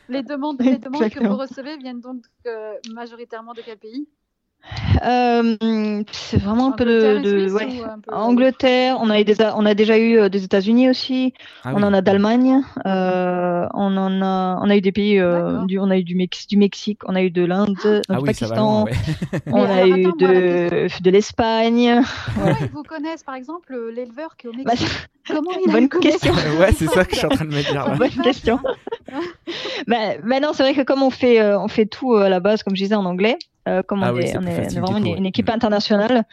[0.10, 4.08] Les demandes, les demandes que vous recevez viennent donc euh, majoritairement de quel pays?
[5.04, 7.80] Euh, c'est vraiment un peu Angleterre de, de Suisse ouais.
[7.82, 8.98] ou un peu- Angleterre.
[9.02, 11.34] On a eu des, on a déjà eu euh, des États-Unis aussi.
[11.64, 11.84] Ah on oui.
[11.86, 12.62] en a d'Allemagne.
[12.86, 15.20] Euh, on en a, on a eu des pays.
[15.20, 17.00] euh, du, on a eu du, Mex- du Mexique.
[17.08, 18.84] On a eu de l'Inde, euh, Ah du oui, loin, Pakistan.
[18.86, 18.92] ouais.
[19.48, 22.02] On Mais a alors, eu attends, moi, la de, de l'Espagne.
[22.36, 24.90] Comment ils vous connaissent, par exemple, euh, l'éleveur qui est au Bah, Mexique?
[25.28, 26.34] Comment il bonne question.
[26.60, 27.96] ouais, c'est ça que je suis en train de me dire.
[27.98, 28.60] Bonne question.
[29.88, 32.30] bah, bah non, c'est vrai que comme on fait, euh, on fait tout euh, à
[32.30, 34.42] la base, comme je disais en anglais, euh, comme Ah on, oui, est, c'est on,
[34.42, 36.24] plus est, on est facile, vraiment coup, une, équipe internationale,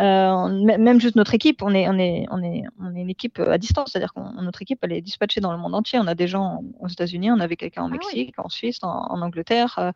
[0.00, 3.10] euh, on- même juste notre équipe, on est, on est, on est, on est une
[3.10, 5.98] équipe euh, à distance, c'est-à-dire que notre équipe elle est dispatchée dans le monde entier.
[5.98, 7.98] On a des gens aux États-Unis, on avait quelqu'un en Ah oui.
[7.98, 9.74] Mexique, en Suisse, en, en Angleterre.
[9.78, 9.92] euh,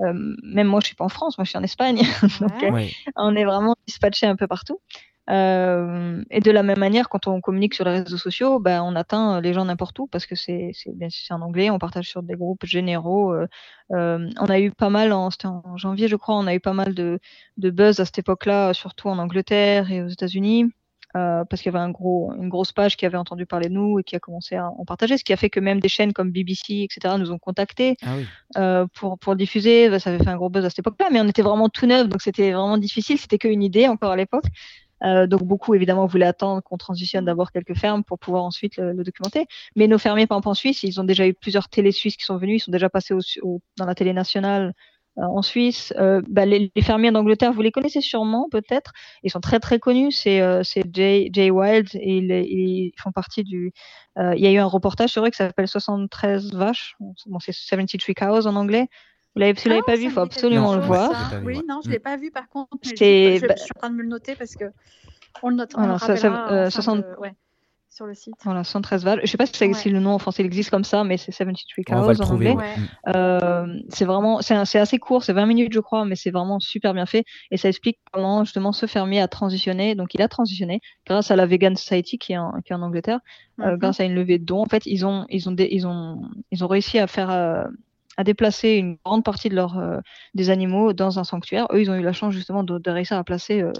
[0.00, 2.00] euh, même moi, je suis pas en France, moi je suis en Espagne.
[2.40, 2.62] Donc.
[2.72, 2.90] Ouais.
[3.16, 4.80] on est vraiment dispatché un peu partout.
[5.30, 8.96] Euh, et de la même manière, quand on communique sur les réseaux sociaux, ben, on
[8.96, 12.22] atteint les gens n'importe où parce que c'est bien sûr en anglais, on partage sur
[12.22, 13.32] des groupes généraux.
[13.34, 13.46] euh,
[13.92, 16.60] euh, on a eu pas mal, en, c'était en janvier je crois, on a eu
[16.60, 17.20] pas mal de,
[17.58, 20.64] de buzz à cette époque-là, surtout en Angleterre et aux États-Unis.
[21.16, 23.74] euh, parce qu'il y avait un gros, une grosse page qui avait entendu parler de
[23.74, 25.88] nous et qui a commencé à en partager, ce qui a fait que même des
[25.88, 28.30] chaînes comme BBC, etc., nous ont contactés Ah oui.
[28.58, 29.90] euh, pour, pour diffuser.
[29.90, 31.86] Bah, ça avait fait un gros buzz à cette époque-là, mais on était vraiment tout
[31.86, 33.18] neuf, donc c'était vraiment difficile.
[33.18, 34.44] C'était qu'une idée encore à l'époque.
[35.04, 38.92] Euh, donc beaucoup évidemment voulaient attendre qu'on transitionne d'abord quelques fermes pour pouvoir ensuite le,
[38.92, 39.46] le documenter.
[39.76, 42.24] Mais nos fermiers par exemple en Suisse, ils ont déjà eu plusieurs télés suisses qui
[42.24, 44.74] sont venus, ils sont déjà passés au, au- dans la télé nationale
[45.18, 45.92] euh, en Suisse.
[45.98, 48.92] Euh, bah, les, les fermiers d'Angleterre, vous les connaissez sûrement peut-être.
[49.22, 50.12] Ils sont très très connus.
[50.12, 53.72] C'est euh, c'est Jay, Jay Wild et ils, ils font partie du.
[54.18, 56.96] euh, il y a eu un reportage sur eux qui s'appelle 73 vaches.
[57.26, 58.88] Bon, c'est 73 cows en anglais.
[59.34, 61.30] Vous l'avez, si vous l'avez Ah, pas vu, il faut absolument le voir.
[61.30, 61.38] ça.
[61.44, 61.92] Oui, non, je Mm.
[61.92, 62.68] l'ai pas vu par contre.
[62.84, 62.90] mais
[63.36, 64.64] je, je- bah- je suis en train de me le noter parce que
[65.42, 65.70] on le note.
[65.76, 67.32] On Voilà, le ça- ça- rappellera euh, en fin 60 de- ouais,
[67.88, 68.34] sur le site.
[68.44, 69.20] Voilà, 113 vaches.
[69.22, 69.72] Je sais pas si, Ouais.
[69.74, 72.12] si le nom en français il existe comme ça, mais c'est 73 cows On va
[72.12, 72.50] le en trouver.
[72.50, 72.64] anglais.
[72.64, 72.76] ouais.
[72.76, 73.16] Mm.
[73.16, 76.30] Euh, c'est vraiment, c'est un- c'est assez court, c'est 20 minutes je crois, mais c'est
[76.32, 79.94] vraiment super bien fait et ça explique comment justement ce fermier a transitionné.
[79.94, 82.82] Donc il a transitionné grâce à la Vegan Society qui est en, qui est en
[82.82, 83.20] Angleterre,
[83.60, 83.76] euh, Mhm.
[83.78, 84.60] grâce à une levée de dons.
[84.62, 87.62] En fait, ils ont, ils ont, dé- ils ont, ils ont réussi à faire, euh,
[88.16, 89.98] à déplacer une grande partie de leur, euh,
[90.34, 91.66] des animaux dans un sanctuaire.
[91.72, 93.72] Eux, ils ont eu la chance justement de, de réussir à placer euh,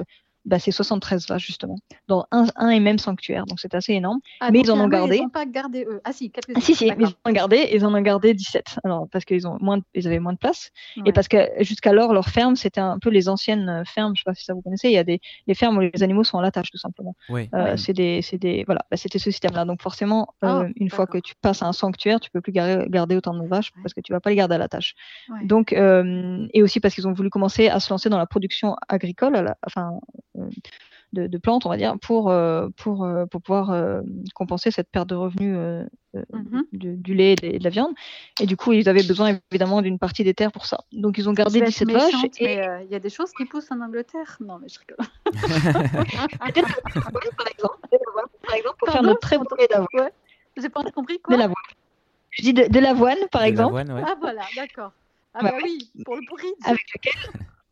[0.45, 1.76] bah, c'est 73 vaches justement,
[2.09, 3.47] dans un, un, et même sanctuaire.
[3.47, 4.20] Donc c'est assez énorme.
[4.41, 5.16] Ah, mais ils en ont ah, gardé.
[5.16, 6.01] Ils n'ont pas gardé eux.
[6.05, 8.34] Ah si, quelques ah, si, si, mais ils en ont gardé, ils en ont gardé
[8.34, 8.78] 17.
[8.84, 11.05] Alors parce qu'ils ont moins, de, ils avaient moins de place, ouais.
[11.07, 14.14] et parce que jusqu'alors leur ferme c'était un peu les anciennes fermes.
[14.16, 14.88] Je sais pas si ça vous connaissez.
[14.88, 17.14] Il y a des les fermes où les animaux sont à la tâche tout simplement.
[17.28, 17.49] Oui.
[17.55, 19.64] Euh, c'est des, c'est des, voilà, bah, c'était ce système-là.
[19.64, 22.53] Donc forcément, euh, Oh, une fois que tu passes à un sanctuaire, tu peux plus
[22.53, 23.82] garder, garder autant de vaches Ouais.
[23.82, 24.95] parce que tu vas pas les garder à la tâche.
[25.28, 25.45] Ouais.
[25.47, 28.76] Donc euh, et aussi parce qu'ils ont voulu commencer à se lancer dans la production
[28.88, 30.30] agricole, à la- enfin euh,
[31.12, 34.01] de, de plantes, on va dire, pour euh, pour euh, pour pouvoir euh,
[34.35, 35.85] compenser cette perte de revenus euh,
[36.16, 36.64] euh, Mhm.
[36.72, 37.95] du, du lait et de la viande.
[38.41, 40.78] Et du coup, ils avaient besoin évidemment d'une partie des terres pour ça.
[40.93, 43.33] Donc ils ont gardé vais être 17 vaches et euh, il y a des choses
[43.33, 44.37] qui poussent en Angleterre.
[44.41, 44.97] Non, mais je rigole.
[46.39, 47.81] par exemple,
[48.47, 49.89] par exemple, pour faire notre très beau lait d'avoine.
[49.95, 50.12] Ouais.
[50.57, 51.37] J'ai pas compris De quoi.
[51.37, 51.55] l'avoine.
[52.31, 54.03] Je dis de, de l'avoine, par De exemple, ouais.
[54.07, 54.93] Ah voilà, d'accord.
[55.35, 55.51] Ah Ouais.
[55.51, 56.53] bah oui, pour le porridge.
[56.64, 57.12] avec lequel,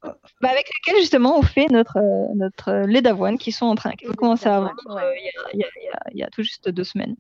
[0.03, 3.75] bah, avec lequel justement on fait notre, euh, notre euh, lait d'avoine qui sont en
[3.75, 5.13] train, qui le commencé à vendre euh,
[5.55, 5.61] il
[6.15, 7.17] y, a, tout juste deux semaines.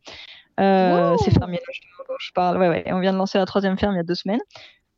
[0.60, 1.18] Euh, Wow.
[1.18, 2.58] ces fermiers-là, justement, dont je parle.
[2.58, 2.84] Ouais, ouais.
[2.92, 4.40] On vient de lancer la troisième ferme il y a deux semaines.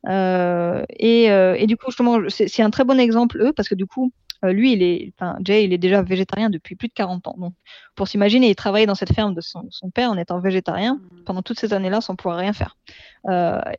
[0.07, 3.69] Euh, et, euh, et du coup, justement, c'est c'est un très bon exemple, eux, parce
[3.69, 4.11] que du coup,
[4.43, 7.35] lui, il est, enfin, Jay, il est déjà végétarien depuis plus de 40 ans.
[7.37, 7.53] Donc,
[7.95, 11.23] pour s'imaginer, il travaillait dans cette ferme de son, son père en étant végétarien Mm.
[11.25, 12.75] pendant toutes ces années-là sans pouvoir rien faire.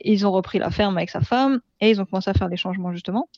[0.00, 2.56] Ils ont repris la ferme avec sa femme et ils ont commencé à faire des
[2.56, 3.28] changements justement.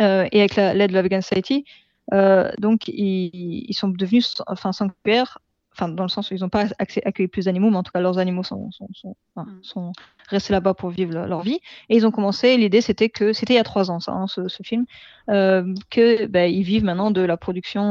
[0.00, 1.64] Euh, et avec la- l'aide de la Vegan Society,
[2.12, 5.38] euh, donc ils, ils sont devenus enfin sanctuaires,
[5.72, 7.92] enfin dans le sens où ils n'ont pas accès- accueilli plus d'animaux, mais en tout
[7.92, 9.58] cas leurs animaux sont, sont, sont, enfin, Mm.
[9.62, 9.92] sont
[10.28, 11.60] restés là-bas pour vivre le- leur vie.
[11.88, 12.56] Et ils ont commencé.
[12.56, 14.84] L'idée c'était que c'était il y a trois ans ça, hein, ce, ce film,
[15.30, 17.82] euh, que ben, ils vivent maintenant de la production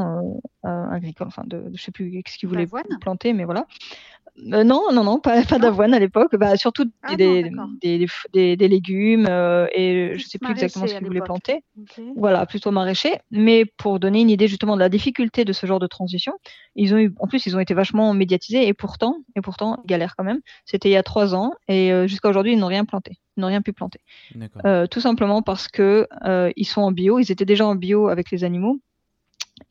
[0.63, 2.67] euh, euh, agricole, enfin de, de- je sais plus ce qu'ils voulaient
[3.01, 3.65] planter, mais voilà.
[4.51, 6.35] Euh, non, non, non, pas, pas Non d'avoine à l'époque.
[6.35, 7.69] Bah, surtout Ah des, non, d'accord.
[7.81, 11.21] des, des, des- des légumes euh, et je Plus sais plus exactement ce qu'ils voulaient
[11.21, 11.63] planter.
[12.17, 13.13] Voilà, plutôt maraîcher.
[13.31, 16.33] Mais pour donner une idée justement de la difficulté de ce genre de transition,
[16.75, 19.87] ils ont eu, en plus, ils ont été vachement médiatisés et pourtant, et pourtant, ils
[19.87, 20.41] galèrent quand même.
[20.65, 23.19] C'était il y a trois ans et euh, jusqu'à aujourd'hui, ils n'ont rien planté.
[23.37, 23.99] Ils n'ont rien pu planter.
[24.65, 27.19] Euh, tout simplement parce que euh, ils sont en bio.
[27.19, 28.79] Ils étaient déjà en bio avec les animaux.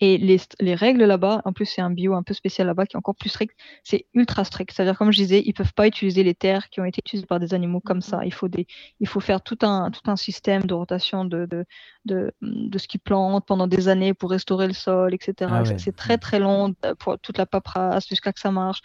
[0.00, 2.96] Et les, les règles là-bas, en plus c'est un bio un peu spécial là-bas qui
[2.96, 4.72] est encore plus strict, c'est ultra strict.
[4.72, 7.38] C'est-à-dire comme je disais, ils peuvent pas utiliser les terres qui ont été utilisées par
[7.38, 8.18] des animaux comme ça.
[8.18, 8.24] Mhm.
[8.24, 8.66] Il faut des,
[9.00, 11.66] il faut faire tout un tout un système de rotation de de
[12.05, 15.50] de, de ce qu'ils plantent pendant des années pour restaurer le sol, etc.
[15.55, 15.78] Ah ouais.
[15.78, 18.80] C'est- très très long euh, pour toute la paperasse jusqu'à que ça marche.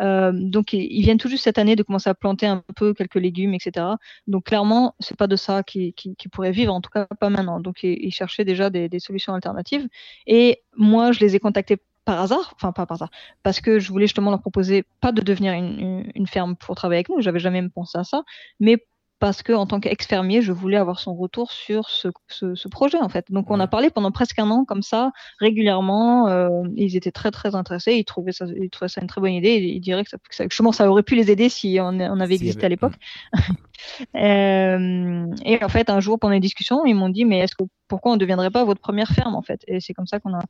[0.00, 3.16] Euh, donc ils viennent tout juste cette année de commencer à planter un peu quelques
[3.16, 3.86] légumes, etc.
[4.26, 7.30] Donc clairement, c'est pas de ça qui, qui, qui pourrait vivre, en tout cas pas
[7.30, 7.60] maintenant.
[7.60, 9.86] Donc ils, ils cherchaient déjà des, des solutions alternatives.
[10.26, 13.10] Et moi, je les ai contactés par hasard, enfin pas par hasard,
[13.44, 16.74] parce que je voulais justement leur proposer pas de devenir une, une, une ferme pour
[16.74, 18.24] travailler avec nous, j'avais jamais même pensé à ça,
[18.58, 18.84] mais
[19.22, 22.98] parce que en tant qu'ex-fermier, je voulais avoir son retour sur ce, ce, ce projet
[22.98, 23.30] en fait.
[23.30, 26.28] Donc on a parlé pendant presque un an comme ça, régulièrement.
[26.28, 29.30] euh, ils étaient très très intéressés, ils trouvaient ça, ils trouvaient ça une très bonne
[29.32, 29.54] idée.
[29.58, 32.00] Ils, ils diraient que ça, que ça, justement, ça aurait pu les aider si on,
[32.00, 32.94] on avait existé avait- à l'époque.
[34.16, 37.64] Euh, et en fait, un jour pendant les discussions, ils m'ont dit mais est-ce que
[37.88, 39.60] pourquoi on ne deviendrait pas votre première ferme en fait?
[39.66, 40.40] Et c'est comme ça qu'on a.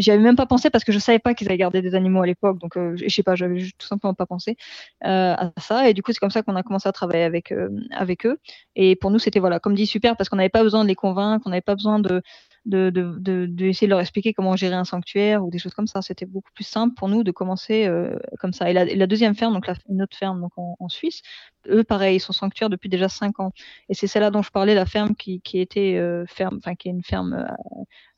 [0.00, 2.22] J'y avais même pas pensé parce que je savais pas qu'ils allaient garder des animaux
[2.22, 4.56] à l'époque, donc euh, je sais pas, j'avais tout simplement pas pensé
[5.04, 5.88] euh, à ça.
[5.88, 7.68] Et du coup, c'est comme ça qu'on a commencé à travailler avec euh,
[8.02, 8.38] avec eux.
[8.76, 10.94] Et pour nous, c'était voilà, comme dit, super parce qu'on n'avait pas besoin de les
[10.94, 12.22] convaincre, on n'avait pas besoin de
[12.64, 16.02] de, de, de, leur expliquer comment gérer un sanctuaire ou des choses comme ça.
[16.02, 18.70] C'était beaucoup plus simple pour nous de commencer euh, comme ça.
[18.70, 21.22] Et la, deuxième ferme, donc la, une autre ferme donc en, Suisse,
[21.68, 23.52] eux, pareil, ils sont sanctuaires depuis déjà cinq ans.
[23.88, 26.92] Et c'est celle-là dont je parlais, la ferme qui, était euh, ferme, enfin qui est
[26.92, 27.46] une ferme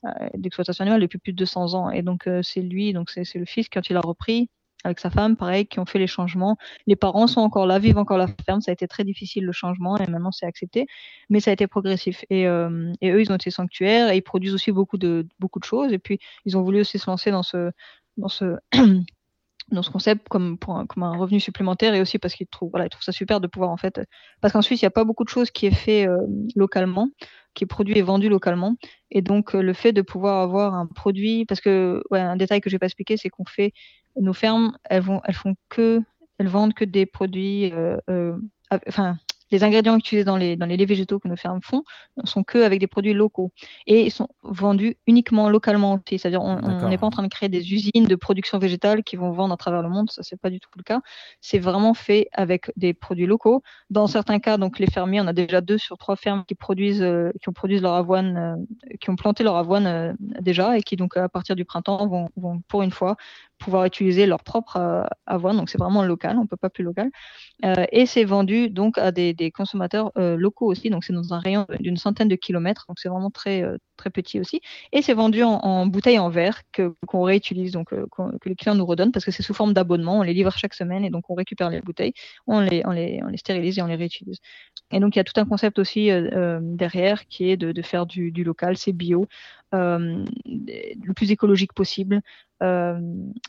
[0.05, 1.91] euh, d'exploitation animale depuis plus de 200 ans.
[1.91, 4.51] Et donc c'est lui, donc c'est le fils quand il a repris
[4.85, 6.57] avec sa femme, pareil, qui ont fait les changements.
[6.87, 8.61] Les parents sont encore là, vivent encore la ferme.
[8.61, 10.87] Ça a été très difficile le changement et maintenant c'est accepté,
[11.30, 12.24] mais ça a été progressif.
[12.30, 15.64] Et, euh, eux, ils ont été sanctuaires et ils produisent aussi beaucoup de beaucoup de
[15.64, 15.93] choses.
[15.93, 17.70] Et puis ils ont voulu aussi se lancer dans ce
[18.16, 18.57] dans ce
[19.70, 22.87] dans ce concept comme un, comme un revenu supplémentaire et aussi parce qu'ils trouvent voilà
[22.87, 24.01] ils trouvent ça super de pouvoir en fait
[24.41, 26.18] parce qu'en Suisse il n'y a pas beaucoup de choses qui est fait euh,
[26.55, 27.09] localement
[27.55, 28.76] qui est produit et vendu localement
[29.11, 32.61] et donc euh, le fait de pouvoir avoir un produit parce que ouais un détail
[32.61, 33.72] que j'ai pas expliqué c'est qu'on fait
[34.17, 36.03] nos fermes elles vont elles font que
[36.39, 38.37] elles vendent que des produits euh, euh,
[38.89, 39.17] enfin
[39.55, 41.85] les ingrédients utilisés dans les, dans les laits végétaux que nos fermes font
[42.25, 43.53] sont que avec des produits locaux
[43.87, 46.19] et ils sont vendus uniquement localement aussi.
[46.19, 49.31] C'est-à-dire on n'est pas en train de créer des usines de production végétale qui vont
[49.31, 51.01] vendre à travers le monde, ça c'est pas du tout le cas.
[51.41, 53.62] C'est vraiment fait avec des produits locaux.
[53.91, 57.03] Dans certains cas, donc les fermiers, on a déjà deux sur trois fermes qui produisent,
[57.03, 60.83] euh, qui ont produisent leur avoine, euh, qui ont planté leur avoine euh, déjà et
[60.83, 63.17] qui donc à partir du printemps vont, vont pour une fois
[63.65, 65.57] pouvoir utiliser leur propre euh, avoine.
[65.57, 67.11] Donc c'est vraiment local, on peut pas plus local.
[67.65, 70.91] Euh, et c'est vendu donc à des, consommateurs euh, locaux aussi.
[70.91, 72.85] Donc c'est dans un rayon d'une centaine de kilomètres.
[72.89, 74.61] Donc c'est vraiment très euh, très petit aussi.
[74.93, 76.62] Et c'est vendu en, bouteilles en verre
[77.07, 80.19] qu'on réutilise, donc que les clients nous redonnent parce que c'est sous forme d'abonnement.
[80.19, 82.12] On les livre chaque semaine et donc on récupère les bouteilles,
[82.47, 84.39] on les on les on les stérilise et on les réutilise.
[84.91, 86.11] Et donc il y a tout un concept aussi
[86.61, 89.27] derrière qui est de, faire du, local, c'est bio,
[89.73, 92.21] le plus écologique possible.
[92.63, 92.99] Euh,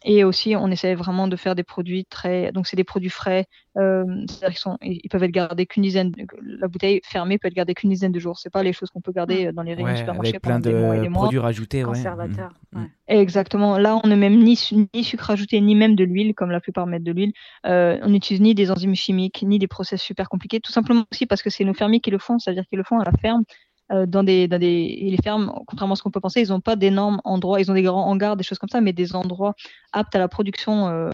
[0.03, 2.51] et aussi, on essaie vraiment de faire des produits très.
[2.51, 3.45] Donc, c'est des produits frais.
[3.77, 6.11] Euh, c'est-à-dire qu'ils sont, ils peuvent être gardés qu'une dizaine.
[6.41, 8.39] La bouteille fermée peut être gardée qu'une dizaine de jours.
[8.39, 10.69] C'est pas les choses qu'on peut garder dans les rayons Ouais, supermarchés avec plein pendant
[10.71, 11.21] des mois et de des mois.
[11.23, 11.83] produits rajoutés.
[11.83, 11.91] ouais.
[11.91, 12.51] Conservateur.
[12.71, 12.83] Mm, mm.
[12.83, 12.89] ouais.
[13.07, 13.77] Exactement.
[13.77, 16.51] Là, on ne met même ni, su- ni sucre ajouté, ni même de l'huile, comme
[16.51, 17.33] la plupart mettent de l'huile.
[17.67, 20.59] Euh, on n'utilise ni des enzymes chimiques, ni des process super compliqués.
[20.59, 22.99] Tout simplement aussi parce que c'est nos fermiers qui le font, c'est-à-dire qu'ils le font
[22.99, 23.43] à la ferme.
[23.91, 24.67] Euh, dans des, dans des,
[24.99, 27.69] et les fermes, contrairement à ce qu'on peut penser, ils n'ont pas d'énormes endroits, ils
[27.69, 29.53] ont des grands hangars, des choses comme ça, mais des endroits
[29.91, 31.11] aptes à la production, euh,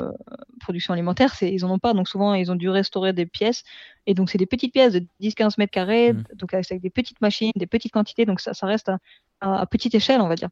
[0.62, 1.94] production alimentaire, ils en ont pas.
[1.94, 3.64] Donc souvent, ils ont dû restaurer des pièces.
[4.06, 6.24] Et donc, c'est des petites pièces de 10-15 mètres carrés, Mm.
[6.36, 8.26] donc avec, avec des petites machines, des petites quantités.
[8.26, 9.00] Donc ça, ça reste à,
[9.42, 10.50] à- à petite échelle, on va dire.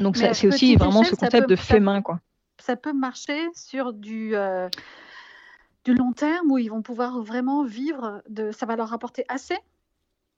[0.00, 2.20] Donc c'est aussi vraiment échelle, ce concept peut- de ça- fait main, quoi.
[2.58, 4.68] Ça peut marcher sur du, euh,
[5.84, 8.50] du long terme où ils vont pouvoir vraiment vivre de.
[8.52, 9.56] Ça va leur rapporter assez.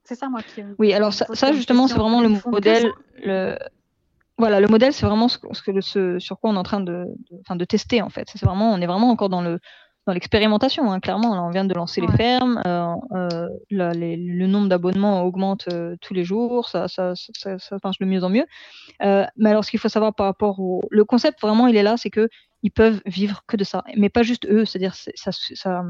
[0.08, 0.62] C'est ça, moi, qui.
[0.78, 2.92] Oui, alors ça, justement, c'est vraiment le modèle.
[3.22, 3.58] Le...
[4.38, 7.36] Voilà, le modèle, c'est vraiment ce, que- sur quoi on est en train de, de,
[7.40, 8.26] enfin, de tester en fait.
[8.32, 9.58] C'est vraiment, on est vraiment encore dans le
[10.06, 11.34] dans l'expérimentation, hein, clairement.
[11.34, 15.66] Là, on vient de lancer les fermes, euh, euh, là, les- le nombre d'abonnements augmente
[15.70, 18.46] euh, tous les jours, ça, ça, ça, ça, ça marche de mieux en mieux.
[19.00, 21.98] Mais alors, ce qu'il faut savoir par rapport au, le concept, vraiment, il est là,
[21.98, 22.28] c'est que
[22.62, 24.64] ils peuvent vivre que de ça, mais pas juste eux.
[24.64, 25.82] C'est-à-dire, c'est- ça, ça,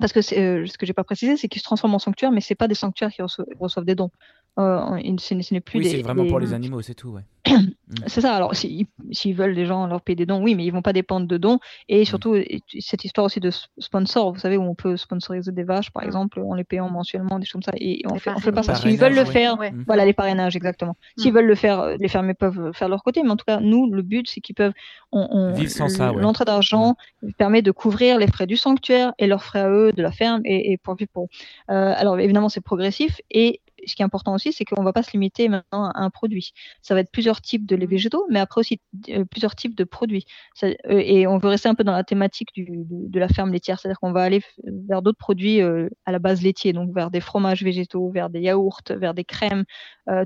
[0.00, 2.40] parce que euh, ce que j'ai pas précisé, c'est qu'ils se transforment en sanctuaires, mais
[2.40, 4.10] c'est pas des sanctuaires qui reço- reçoivent des dons.
[4.58, 6.80] Euh, il- ce n'est ce n'est plus Oui, des, c'est vraiment des- pour les animaux,
[6.80, 7.08] c'est tout.
[7.08, 7.22] Ouais.
[8.06, 8.34] c'est ça.
[8.34, 10.92] Alors, s'ils s'ils veulent les gens leur payer des dons, oui, mais ils vont pas
[10.92, 11.58] dépendre de dons.
[11.88, 15.64] Et surtout, et- cette histoire aussi de sponsor, vous savez, où on peut sponsoriser des
[15.64, 16.06] vaches, par Mm.
[16.06, 17.72] exemple, en les payant mensuellement, des choses comme ça.
[17.80, 18.76] Et on fait, on fait pas ça.
[18.76, 19.72] S'ils veulent le faire, Ouais.
[19.72, 19.84] Mm.
[19.88, 20.96] voilà, les parrainages, exactement.
[21.18, 21.34] S'ils Mm.
[21.36, 23.22] veulent le faire, euh, les fermiers peuvent faire de leur côté.
[23.24, 24.72] Mais en tout cas, nous, le but, c'est qu'ils peuvent.
[25.10, 26.22] On, on- Vivre sans ça, ouais.
[26.22, 26.94] L'entrée d'argent
[27.38, 30.42] permet de couvrir les frais du sanctuaire et leurs frais à eux, de la ferme,
[30.44, 31.28] et, et pour vivre pour.
[31.70, 33.20] Euh, alors, évidemment, c'est progressif.
[33.32, 36.10] Et ce qui est important aussi, c'est qu'on va pas se limiter maintenant à un
[36.10, 36.52] produit.
[36.82, 37.90] Ça va être plusieurs types de lait Mm.
[37.90, 38.80] végétaux, mais après aussi
[39.10, 40.24] euh, plusieurs types de produits.
[40.54, 40.74] Ça- euh,
[41.04, 43.98] et on veut rester un peu dans la thématique du, de la ferme laitière, c'est-à-dire
[44.00, 44.42] qu'on va aller
[44.88, 48.40] vers d'autres produits euh, à la base laitier, donc vers des fromages végétaux, vers des
[48.40, 49.64] yaourts, vers des crèmes,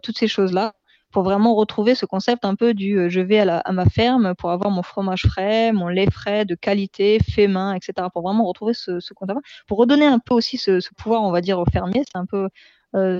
[0.03, 0.75] toutes ces choses-là
[1.11, 3.87] pour vraiment retrouver ce concept un peu du euh, je vais à, la- à ma
[3.87, 8.09] ferme pour avoir mon fromage frais, mon lait frais de qualité, fait main, etc.
[8.13, 11.31] Pour vraiment retrouver ce, ce concept, pour redonner un peu aussi ce, ce pouvoir, on
[11.33, 12.03] va dire, aux fermiers.
[12.07, 12.49] C'est un peu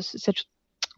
[0.01, 0.45] cette,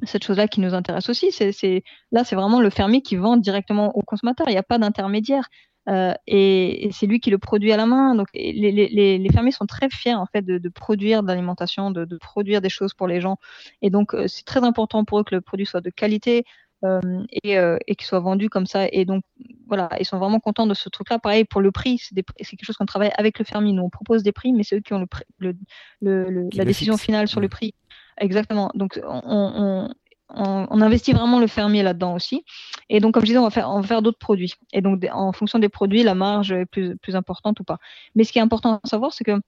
[0.05, 1.33] cette chose-là qui nous intéresse aussi.
[1.33, 4.49] C'est, là, c'est vraiment le fermier qui vend directement au consommateur.
[4.49, 5.49] Il n'y a pas d'intermédiaire.
[5.89, 8.15] Euh, et, et c'est lui qui le produit à la main.
[8.15, 11.29] Donc, les, les, les, les fermiers sont très fiers en fait de, de produire de
[11.29, 13.39] l'alimentation, de, de produire des choses pour les gens.
[13.83, 16.45] Et donc, euh, c'est très important pour eux que le produit soit de qualité
[16.85, 17.01] euh,
[17.43, 18.87] et, euh, et qu'il soit vendu comme ça.
[18.93, 19.25] Et donc,
[19.67, 21.19] voilà, ils sont vraiment contents de ce truc-là.
[21.19, 23.73] Pareil pour le prix, c'est, quelque chose qu'on travaille avec le fermier.
[23.73, 25.09] Nous, on propose des prix, mais c'est eux qui ont le,
[25.39, 27.75] le, le, la décision finale sur le prix.
[28.21, 28.71] Exactement.
[28.75, 29.89] Donc, on, on,
[30.29, 32.45] on, on investit vraiment le fermier là-dedans aussi.
[32.89, 34.55] Et donc, comme je disais, on va faire, on va faire d'autres produits.
[34.73, 37.79] Et donc, en fonction des produits, la marge est plus, plus importante ou pas.
[38.15, 39.41] Mais ce qui est important à savoir, c'est que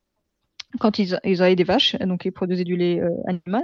[0.81, 3.62] quand ils, ils avaient des vaches, donc ils produisaient du lait euh, animal,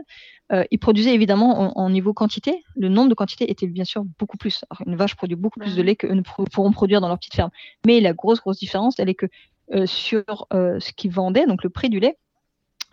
[0.52, 2.62] euh, ils produisaient évidemment en, en niveau quantité.
[2.76, 4.62] Le nombre de quantités était bien sûr beaucoup plus.
[4.68, 7.34] Alors, une vache produit beaucoup plus de lait qu'eux ne pourront produire dans leur petite
[7.34, 7.50] ferme.
[7.86, 9.26] Mais la grosse, grosse différence, elle est que
[9.72, 12.18] euh, sur ce qu'ils vendaient, donc le prix du lait,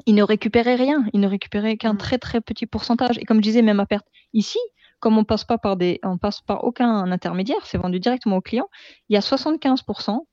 [0.06, 1.06] ils ne récupéraient rien.
[1.14, 1.98] Ils ne récupéraient qu'un Mm.
[1.98, 3.18] très, très petit pourcentage.
[3.18, 4.06] Et comme je disais, même à perte.
[4.34, 4.60] Ici,
[5.00, 8.42] comme on passe pas par des, on passe par aucun intermédiaire, c'est vendu directement au
[8.42, 8.68] client,
[9.10, 10.26] il y a 75%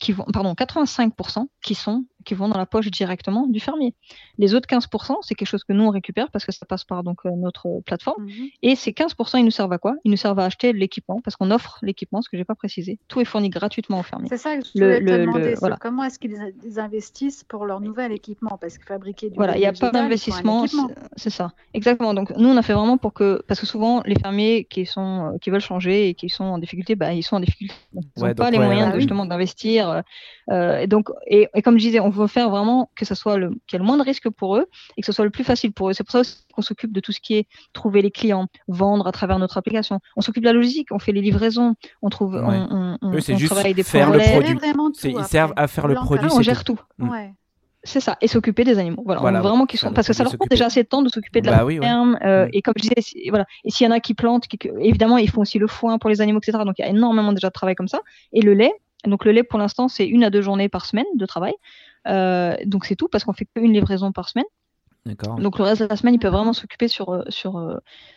[0.00, 3.94] qui vont, pardon, 85% qui sont, qui vont dans la poche directement du fermier.
[4.38, 7.02] Les autres 15%, c'est quelque chose que nous on récupère parce que ça passe par
[7.04, 8.24] donc euh, notre plateforme.
[8.24, 8.48] Mhm.
[8.62, 9.94] Et ces 15%, ils nous servent à quoi?
[10.04, 12.98] Ils nous servent à acheter l'équipement parce qu'on offre l'équipement, ce que j'ai pas précisé.
[13.08, 14.28] Tout est fourni gratuitement aux fermiers.
[14.28, 15.54] C'est ça que je Le- voulais te le- le- demander.
[15.60, 15.76] voilà.
[15.80, 18.58] Comment est-ce qu'ils ils investissent pour leur nouvel équipement?
[18.60, 20.66] Parce que fabriquer du Voilà, il n'y a pas d'investissement,
[21.16, 21.52] c'est- ça.
[21.74, 22.14] Exactement.
[22.14, 25.32] Donc nous, on a fait vraiment pour que, parce que souvent les fermiers qui sont,
[25.34, 27.74] euh, qui veulent changer et qui sont en difficulté, bah ils sont en difficulté.
[27.92, 29.00] Donc, ils n'ont Ouais, pas les ouais, moyens oui.
[29.00, 29.88] justement d'investir.
[29.90, 30.00] euh,
[30.50, 33.36] euh, et donc, et, et comme je disais, on veut faire vraiment que ça soit
[33.36, 35.30] le, qu'il y ait le moins de risques pour eux et que ce soit le
[35.30, 35.92] plus facile pour eux.
[35.92, 36.22] C'est pour ça
[36.54, 40.00] qu'on s'occupe de tout ce qui est trouver les clients, vendre à travers notre application.
[40.16, 42.40] On s'occupe de la logistique, on fait les livraisons, on trouve, Ouais.
[42.70, 44.56] on, on, Eux, c'est on juste travaille des faire le produit.
[45.04, 46.74] ils servent à faire le produit, on c'est gère tout.
[46.74, 47.04] tout.
[47.04, 47.08] Mm.
[47.10, 47.34] Ouais.
[47.86, 49.02] C'est ça, et s'occuper des animaux.
[49.04, 51.42] Voilà, vraiment qu'ils sont parce que ça leur prend déjà assez de temps de s'occuper
[51.42, 51.84] de Bah la oui, ouais.
[51.84, 52.18] ferme.
[52.24, 52.50] euh, Mm.
[52.54, 53.44] Et comme je disais, si- voilà.
[53.62, 56.08] Et s'il y en a qui plantent, qui- évidemment, ils font aussi le foin pour
[56.08, 56.56] les animaux, etc.
[56.64, 58.00] Donc il y a énormément déjà de travail comme ça.
[58.32, 58.72] Et le lait,
[59.06, 61.52] donc le lait pour l'instant c'est une à deux journées par semaine de travail.
[62.06, 64.46] Donc c'est tout parce qu'on fait qu'une livraison par semaine.
[65.06, 67.76] Donc le reste de la semaine, ils peuvent vraiment s'occuper sur, euh, sur, euh,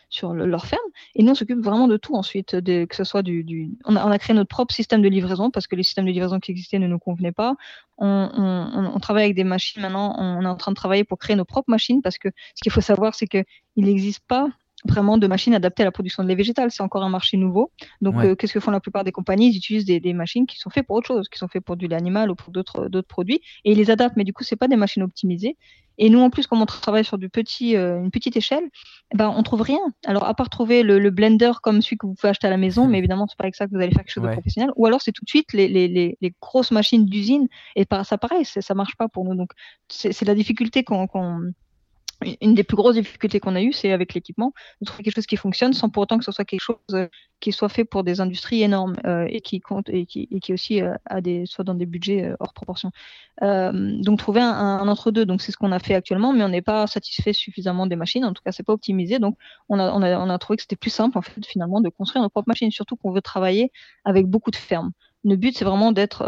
[0.10, 0.80] sur leur ferme.
[1.16, 3.44] Et nous, on s'occupe vraiment de tout ensuite, de, que ce soit du...
[3.44, 3.72] du...
[3.84, 6.12] On, a, on, a, créé notre propre système de livraison parce que les systèmes de
[6.12, 7.56] livraison qui existaient ne nous convenaient pas.
[7.98, 10.16] On, on, on, travaille avec des machines maintenant.
[10.18, 12.72] On est en train de travailler pour créer nos propres machines parce que ce qu'il
[12.72, 13.44] faut savoir, c'est qu'il
[13.76, 14.48] n'existe pas
[14.88, 16.72] vraiment de machines adaptées à la production de lait végétal.
[16.72, 17.72] C'est encore un marché nouveau.
[18.02, 19.50] Donc, euh, qu'est-ce que font la plupart des compagnies?
[19.50, 21.78] Ils utilisent des, des, machines qui sont faites pour autre chose, qui sont faites pour
[21.78, 24.18] du lait animal ou pour d'autres produits, et ils les adaptent.
[24.18, 25.56] Mais du coup, c'est pas des machines optimisées.
[25.98, 28.64] Et nous, en plus, comme on travaille sur du petit, euh, une petite échelle,
[29.12, 29.80] eh ben, on trouve rien.
[30.06, 32.88] Alors, à part trouver le, blender comme celui que vous pouvez acheter à la maison,
[32.88, 34.70] mais évidemment, c'est pas avec ça que vous allez faire quelque chose de professionnel.
[34.76, 37.48] Ou alors, c'est tout de suite les, les, les, les grosses machines d'usine.
[37.76, 39.36] Et ça, pareil, ça marche pas pour nous.
[39.36, 39.52] Donc,
[39.90, 41.08] c'est la difficulté qu'on
[42.41, 45.28] une des plus grosses difficultés qu'on a eues, c'est avec l'équipement, de trouver quelque chose
[45.28, 47.07] qui fonctionne sans pour autant que ce soit quelque chose euh,
[47.39, 50.53] qui soit fait pour des industries énormes euh, et qui compte et qui, et qui
[50.53, 52.91] aussi euh, a des, soit dans des budgets hors proportion.
[53.41, 56.63] donc trouver un, un entre-deux, donc c'est ce qu'on a fait actuellement, mais on n'est
[56.63, 59.38] pas satisfait suffisamment des machines, en tout cas c'est pas optimisé, donc
[59.70, 61.89] on a, on a, on a trouvé que c'était plus simple en fait finalement de
[61.89, 63.72] construire nos propres machines, surtout qu'on veut travailler
[64.05, 64.91] avec beaucoup de fermes.
[65.24, 66.24] Le but c'est vraiment d'être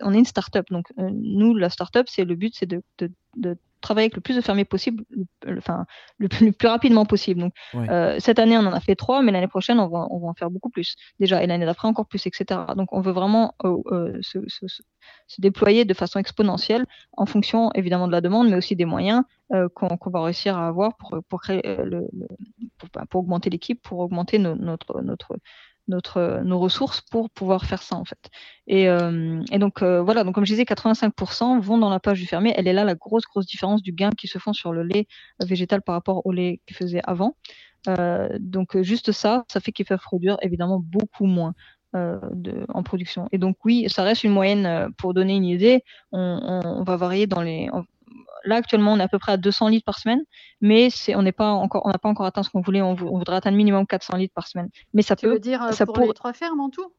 [0.00, 0.66] on est une start-up.
[0.70, 4.36] Donc nous la start-up c'est le but c'est de, de, de, travailler avec le plus
[4.36, 5.04] de fermiers possible,
[5.44, 5.86] le, enfin,
[6.18, 7.40] le, plus, rapidement possible.
[7.40, 10.18] Donc, euh, cette année, on en a fait trois, mais l'année prochaine, on va, on
[10.18, 10.96] va en faire beaucoup plus.
[11.20, 12.60] Déjà, et l'année d'après, encore plus, etc.
[12.76, 17.70] Donc, on veut vraiment euh, euh se, se, se, déployer de façon exponentielle en fonction,
[17.74, 19.22] évidemment, de la demande, mais aussi des moyens
[19.74, 22.06] qu'on va réussir à avoir pour, pour créer le,
[22.76, 25.38] pour, pour, augmenter l'équipe, pour augmenter notre, notre,
[25.88, 28.30] notre, nos ressources pour pouvoir faire ça en fait.
[28.66, 32.20] Et, euh, et donc euh, voilà, donc comme je disais, 85% vont dans la page
[32.20, 32.54] du fermier.
[32.56, 35.06] Elle est là la grosse grosse différence du gain qui se font sur le lait
[35.44, 37.36] végétal par rapport au lait qu'ils faisaient avant.
[37.88, 41.54] Euh, donc juste ça, ça fait qu'ils peuvent produire évidemment beaucoup moins.
[41.96, 42.18] Euh,
[42.68, 43.28] en production.
[43.32, 45.82] Et donc oui, ça reste une moyenne euh, pour donner une idée.
[46.12, 47.70] On, va varier dans les,
[48.44, 50.22] là actuellement on est à peu près à 200 litres par semaine,
[50.60, 52.82] mais c'est on n'est pas encore on n'a pas encore atteint ce qu'on voulait.
[52.82, 54.68] On, voudrait atteindre minimum 400 litres par semaine.
[54.94, 55.34] Mais ça tu peut.
[55.34, 56.92] Veux dire ça pour, les trois fermes en tout?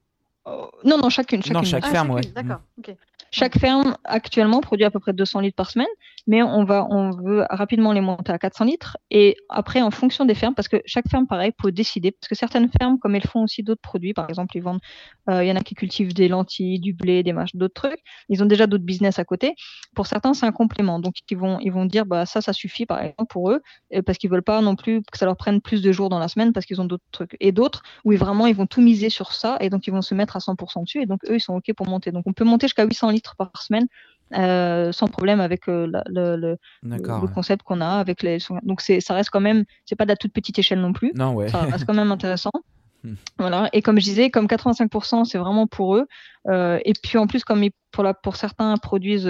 [0.46, 1.42] Oh, Non non chacune.
[1.42, 1.54] chacune.
[1.54, 2.22] Non chaque ferme ouais.
[2.34, 2.62] D'accord.
[2.78, 2.96] ok.
[3.32, 5.88] Chaque ferme actuellement produit à peu près 200 litres par semaine,
[6.30, 8.98] mais on va, on veut rapidement les monter à 400 litres.
[9.10, 12.36] Et après, en fonction des fermes, parce que chaque ferme, pareil, peut décider, parce que
[12.36, 14.80] certaines fermes, comme elles font aussi d'autres produits, par exemple, ils vendent,
[15.28, 18.00] euh, il y en a qui cultivent des lentilles, du blé, des mâches, d'autres trucs.
[18.30, 19.56] Ils ont déjà d'autres business à côté.
[19.96, 21.00] Pour certains, c'est un complément.
[21.00, 23.64] Donc, ils vont, ils vont dire, bah ça, ça suffit, par exemple, pour eux,
[24.06, 26.28] parce qu'ils veulent pas non plus que ça leur prenne plus de jours dans la
[26.28, 27.38] semaine, parce qu'ils ont d'autres trucs.
[27.40, 30.14] Et d'autres, où vraiment, ils vont tout miser sur ça, et donc ils vont se
[30.14, 32.12] mettre à 100% dessus, et donc eux, ils sont ok pour monter.
[32.12, 33.88] Donc, on peut monter jusqu'à 800 litres par semaine
[34.36, 39.14] euh, sans problème avec euh, le, le, le, concept qu'on a avec les donc ça
[39.14, 41.12] reste quand même c'est pas de la toute petite échelle non plus.
[41.16, 41.50] Non ouais.
[41.50, 42.52] Ça reste quand même intéressant.
[43.02, 43.14] Hmm.
[43.38, 43.70] voilà.
[43.72, 46.06] Et comme je disais comme 85% c'est vraiment pour eux.
[46.50, 49.26] Euh, et puis en plus comme ils, pour la pour certains produisent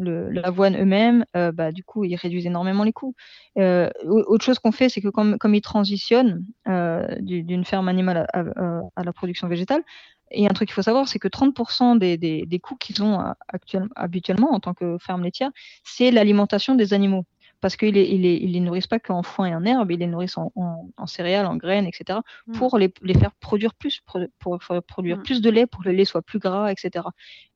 [0.00, 3.14] l'avoine eux-mêmes bah du coup ils réduisent énormément les coûts.
[3.54, 6.44] Autre chose qu'on fait c'est que comme comme ils transitionnent
[7.20, 9.84] d'une ferme animale à, à, à, la production végétale
[10.30, 13.20] et un truc qu'il faut savoir, c'est que 30% des, des, des coûts qu'ils ont
[13.20, 15.50] euh, actuellement, habituellement en tant que ferme laitière,
[15.84, 17.24] c'est l'alimentation des animaux
[17.60, 20.38] parce qu'ils il il les nourrissent pas qu'en foin et en herbe, ils les nourrissent
[20.38, 22.52] en, en, en céréales, en graines, etc., mm.
[22.52, 25.22] pour les, les, faire produire plus, pour, pour produire mm.
[25.22, 27.06] plus de lait, pour que le lait soit plus gras, etc.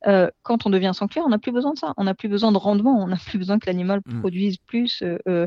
[0.06, 1.94] Euh, quand on devient sans clair, on n'a plus besoin de ça.
[1.96, 4.20] On n'a plus besoin de rendement, on n'a plus besoin que l'animal mm.
[4.20, 5.46] produise plus, euh,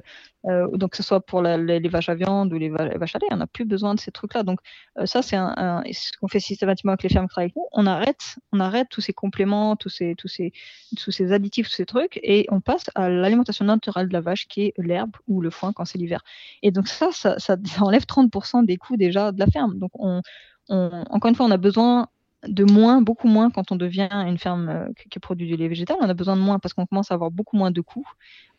[0.73, 3.37] donc que ce soit pour les, vaches à viande ou les, vaches à lait, on
[3.37, 4.43] n'a plus besoin de ces trucs-là.
[4.43, 4.59] Donc
[4.97, 7.67] euh, ça, c'est un, ce qu'on fait systématiquement avec les fermes qui travaillent avec.
[7.73, 10.53] On arrête, on arrête tous ces compléments, tous ces, tous ces,
[10.97, 14.47] tous ces additifs, tous ces trucs, et on passe à l'alimentation naturelle de la vache
[14.47, 16.21] qui est l'herbe ou le foin quand c'est l'hiver.
[16.61, 19.77] Et donc ça, ça, enlève 30% des coûts déjà de la ferme.
[19.79, 20.21] Donc on,
[20.69, 22.07] on, encore une fois, on a besoin
[22.47, 25.97] de moins, beaucoup moins quand on devient une ferme euh, qui produit du lait végétal.
[25.99, 28.07] On a besoin de moins parce qu'on commence à avoir beaucoup moins de coûts.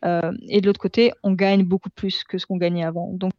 [0.05, 3.11] Euh, et de l'autre côté, on gagne beaucoup plus que ce qu'on gagnait avant.
[3.13, 3.33] Donc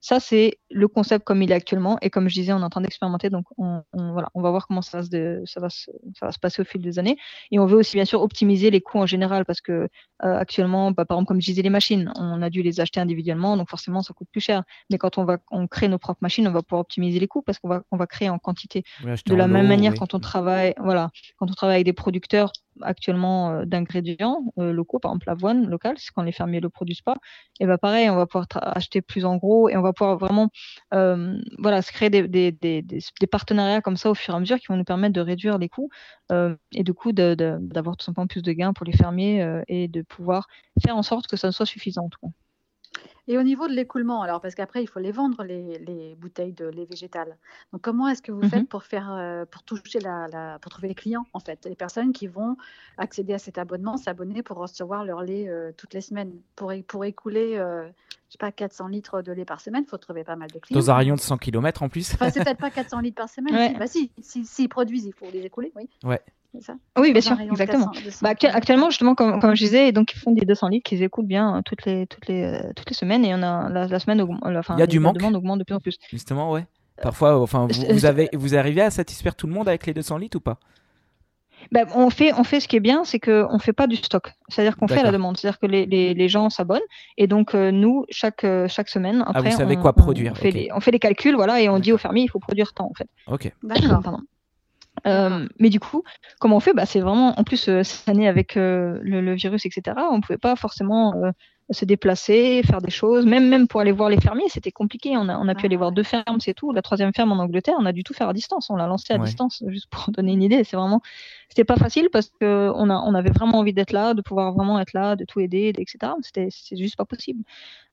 [0.00, 1.98] ça, c'est le concept comme il est actuellement.
[2.00, 3.28] Et comme je disais, on est en train d'expérimenter.
[3.28, 6.32] Donc on, on, voilà, on va voir comment ça, se, ça, va se, ça va
[6.32, 7.16] se passer au fil des années.
[7.50, 10.90] Et on veut aussi bien sûr optimiser les coûts en général parce que euh, actuellement,
[10.90, 13.56] bah, par exemple, comme je disais, les machines, on a dû les acheter individuellement.
[13.56, 14.62] Donc forcément, ça coûte plus cher.
[14.90, 17.42] Mais quand on va on crée nos propres machines, on va pouvoir optimiser les coûts
[17.42, 18.84] parce qu'on va, on va créer en quantité.
[19.04, 22.52] de la même manière, quand on travaille, voilà, quand on travaille avec des producteurs
[22.82, 27.02] actuellement euh, d'ingrédients euh, locaux, par exemple l'avoine locale, c'est quand les fermiers le produisent
[27.02, 27.16] pas,
[27.60, 30.48] et ben pareil, on va pouvoir acheter plus en gros et on va pouvoir vraiment
[30.94, 34.76] euh, voilà se créer des, partenariats comme ça au fur et à mesure qui vont
[34.76, 35.90] nous permettre de réduire les coûts
[36.30, 40.46] et du coup d'avoir tout simplement plus de gains pour les fermiers et de pouvoir
[40.82, 42.08] faire en sorte que ça soit suffisant.
[43.28, 46.52] Et au niveau de l'écoulement, alors, parce qu'après, il faut les vendre, les, les bouteilles
[46.52, 47.36] de lait végétal.
[47.72, 48.48] Donc, comment est-ce que vous Mhm.
[48.50, 51.74] faites pour faire, euh, pour toucher la, la- pour trouver les clients, en fait, les
[51.74, 52.56] personnes qui vont
[52.98, 56.32] accéder à cet abonnement, s'abonner pour recevoir leur lait euh, toutes les semaines.
[56.54, 59.98] Pour, pour écouler, euh, je sais pas, 400 litres de lait par semaine, il faut
[59.98, 60.78] trouver pas mal de clients.
[60.80, 62.14] Dans un rayon de 100 km en plus.
[62.14, 63.54] Enfin, c'est peut-être pas 400 litres par semaine.
[63.56, 63.74] Ouais.
[63.78, 65.88] Bah si, si, s'ils produisent, il faut les écouler, oui.
[66.04, 66.20] Ouais.
[66.60, 66.74] Ça?
[66.98, 67.86] Oui, bien sûr, exactement.
[67.88, 70.68] 400, 200 Bah, actu- actuellement, justement, comme, comme je disais, donc ils font des 200
[70.68, 73.42] litres qu'ils écoutent bien euh, toutes les, toutes les, euh, toutes les semaines et on
[73.42, 75.64] a la, la semaine augmente, enfin, Il y a du la manque demande augmente de
[75.64, 75.98] plus en plus.
[76.10, 76.66] Justement, ouais.
[77.02, 79.92] Parfois, enfin, vous, Euh, vous avez, vous arrivez à satisfaire tout le monde avec les
[79.92, 80.58] 200 litres ou pas?
[81.72, 84.32] Bah, on fait, on fait ce qui est bien, c'est qu'on fait pas du stock.
[84.48, 85.36] C'est-à-dire qu'on fait la demande.
[85.36, 86.80] C'est-à-dire que les, les, les gens s'abonnent
[87.16, 90.00] et donc euh, nous, chaque, euh, chaque semaine, après, Ah, vous savez on, quoi on
[90.00, 91.94] produire, fait les, on fait les calculs, voilà, et on dit D'accord.
[91.94, 93.08] aux fermiers, il faut produire tant en fait.
[93.26, 93.50] Ok.
[93.62, 94.00] D'accord.
[94.02, 94.20] Pardon.
[95.06, 96.02] Euh, mais du coup,
[96.40, 96.72] comment on fait?
[96.74, 100.20] Bah, C'est vraiment, en plus, euh, cette année avec euh, le, le virus, etc., on
[100.20, 101.30] pouvait pas forcément euh,
[101.70, 103.24] se déplacer, faire des choses.
[103.26, 105.16] Même, même pour aller voir les fermiers, c'était compliqué.
[105.16, 105.94] On a, on a pu Ah, aller voir ouais.
[105.94, 106.72] deux fermes, c'est tout.
[106.72, 108.68] La troisième ferme en Angleterre, on a dû tout faire à distance.
[108.70, 109.24] On l'a lancé à Ouais.
[109.24, 110.64] distance, juste pour donner une idée.
[110.64, 111.00] C'est vraiment,
[111.48, 114.52] c'était pas facile parce que on, a, on avait vraiment envie d'être là, de pouvoir
[114.54, 116.14] vraiment être là, de tout aider, etc.
[116.22, 117.42] C'était, juste pas possible.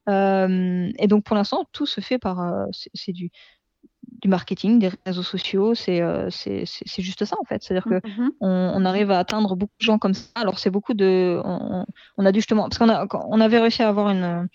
[0.10, 3.32] Euh, et donc pour l'instant, tout se fait par, euh, c'est du
[4.24, 6.66] du marketing, des réseaux sociaux, c'est euh, c'est
[7.10, 7.62] juste ça en fait.
[7.62, 8.32] C'est-à-dire que Mhm.
[8.40, 10.30] on, on arrive à atteindre beaucoup de gens comme ça.
[10.36, 11.86] Alors c'est beaucoup de, on,
[12.18, 13.06] on a dû justement parce qu'on a
[13.36, 14.48] on avait réussi à avoir une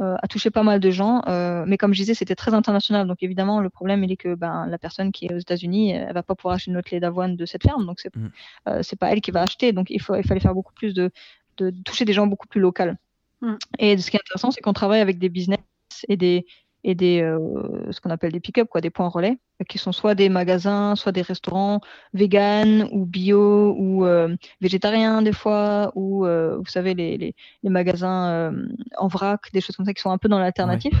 [0.00, 3.08] euh, à toucher pas mal de gens, euh, mais comme je disais c'était très international.
[3.08, 6.14] Donc évidemment le problème il est que ben la personne qui est aux États-Unis elle
[6.14, 8.28] va pas pouvoir acheter notre lait d'avoine de cette ferme, donc c'est Mm.
[8.68, 9.72] euh, c'est pas elle qui va acheter.
[9.72, 11.10] Donc il faut il fallait faire beaucoup plus de
[11.58, 12.92] de, de toucher des gens beaucoup plus locaux.
[13.40, 13.54] Mm.
[13.80, 15.58] Et ce qui est intéressant c'est qu'on travaille avec des business
[16.08, 16.46] et des
[16.84, 20.14] et des euh, ce qu'on appelle des pick-up quoi, des points relais qui sont soit
[20.14, 21.80] des magasins, soit des restaurants
[22.12, 27.70] vegan ou bio ou euh, végétariens des fois ou euh, vous savez les, les, les
[27.70, 28.66] magasins euh,
[28.98, 30.92] en vrac, des choses comme ça qui sont un peu dans l'alternatif.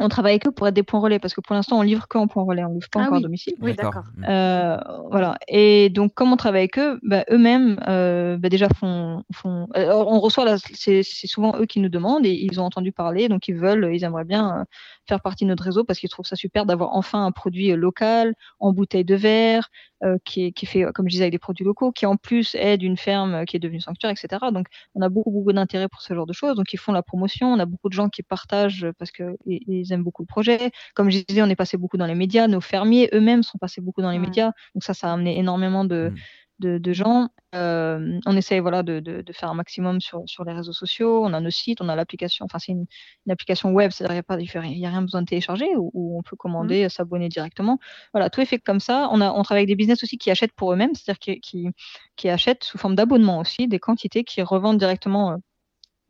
[0.00, 2.06] On travaille avec eux pour être des points relais parce que pour l'instant on livre
[2.08, 3.18] que en points relais, on livre pas Ah encore oui.
[3.18, 3.54] à domicile.
[3.60, 4.04] Oui, d'accord.
[4.16, 4.24] Mm.
[4.28, 4.76] Euh,
[5.10, 5.36] voilà.
[5.48, 9.66] Et donc, comme on travaille avec eux, bah, eux-mêmes, euh, bah, déjà font, font.
[9.76, 12.92] euh, on reçoit, la- c'est c'est souvent eux qui nous demandent et ils ont entendu
[12.92, 14.64] parler, donc ils veulent, ils aimeraient bien euh,
[15.06, 17.76] faire partie de notre réseau parce qu'ils trouvent ça super d'avoir enfin un produit euh,
[17.76, 19.68] local en bouteille de verre
[20.04, 22.16] euh, qui, est, qui est fait, comme je disais, avec des produits locaux, qui en
[22.16, 24.28] plus est d'une ferme qui est devenue sanctuaire, etc.
[24.52, 26.54] Donc, on a beaucoup, beaucoup d'intérêt pour ce genre de choses.
[26.56, 27.48] Donc, ils font la promotion.
[27.52, 29.10] On a beaucoup de gens qui partagent parce
[29.46, 30.70] ils aiment beaucoup le projet.
[30.94, 32.46] Comme je disais, on est passé beaucoup dans les médias.
[32.48, 34.26] Nos fermiers eux-mêmes sont passés beaucoup dans les Ouais.
[34.26, 34.52] médias.
[34.74, 36.18] Donc, ça, ça a amené énormément de, Mm.
[36.60, 37.28] de, de gens.
[37.54, 41.24] Euh, on essaye voilà, de, faire un maximum sur, sur les réseaux sociaux.
[41.24, 42.44] On a nos sites, on a l'application.
[42.44, 42.86] Enfin, c'est une,
[43.26, 46.84] une application web, c'est-à-dire qu'il n'y a, rien besoin de télécharger où on peut commander,
[46.86, 46.88] Mmh.
[46.90, 47.78] s'abonner directement.
[48.12, 49.08] Voilà, tout est fait comme ça.
[49.12, 51.68] On, a, on travaille avec des business aussi qui achètent pour eux-mêmes, c'est-à-dire qui, qui,
[52.16, 55.36] qui achètent sous forme d'abonnement aussi des quantités qui revendent directement euh,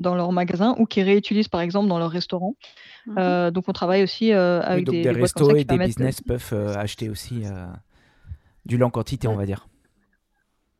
[0.01, 2.55] dans leur magasin ou qui réutilisent par exemple dans leur restaurant.
[3.07, 3.15] Mhm.
[3.19, 5.65] Euh, donc on travaille aussi euh, Oui, avec donc des, des, des restos et des
[5.65, 7.67] permettent business peuvent euh, acheter aussi euh,
[8.67, 9.67] du lait en quantité, on va dire.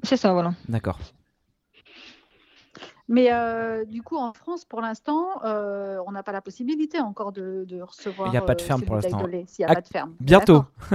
[0.03, 0.55] C'est ça, voilà.
[0.69, 0.99] D'accord.
[3.11, 7.33] Mais euh, du coup, en France, pour l'instant, euh, on n'a pas la possibilité encore
[7.33, 8.29] de, de recevoir.
[8.29, 9.19] Il y a pas de euh, ferme pour l'instant.
[9.47, 10.15] S'il n'y a pas de ferme.
[10.21, 10.65] Bientôt.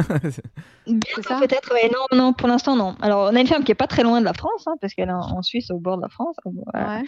[0.86, 1.89] Bientôt ça peut-être, ouais.
[1.91, 2.95] Non, non, pour l'instant, non.
[3.01, 4.93] Alors, on a une ferme qui est pas très loin de la France, hein, parce
[4.93, 7.03] qu'elle est en Suisse, au bord de la France, Ouais.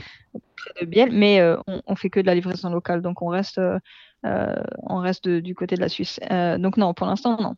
[0.56, 3.28] près de Biel, mais euh, on, on fait que de la livraison locale, donc on
[3.28, 3.80] reste, euh,
[4.24, 6.20] on reste de- du côté de la Suisse.
[6.32, 7.54] Euh, donc non, pour l'instant, non.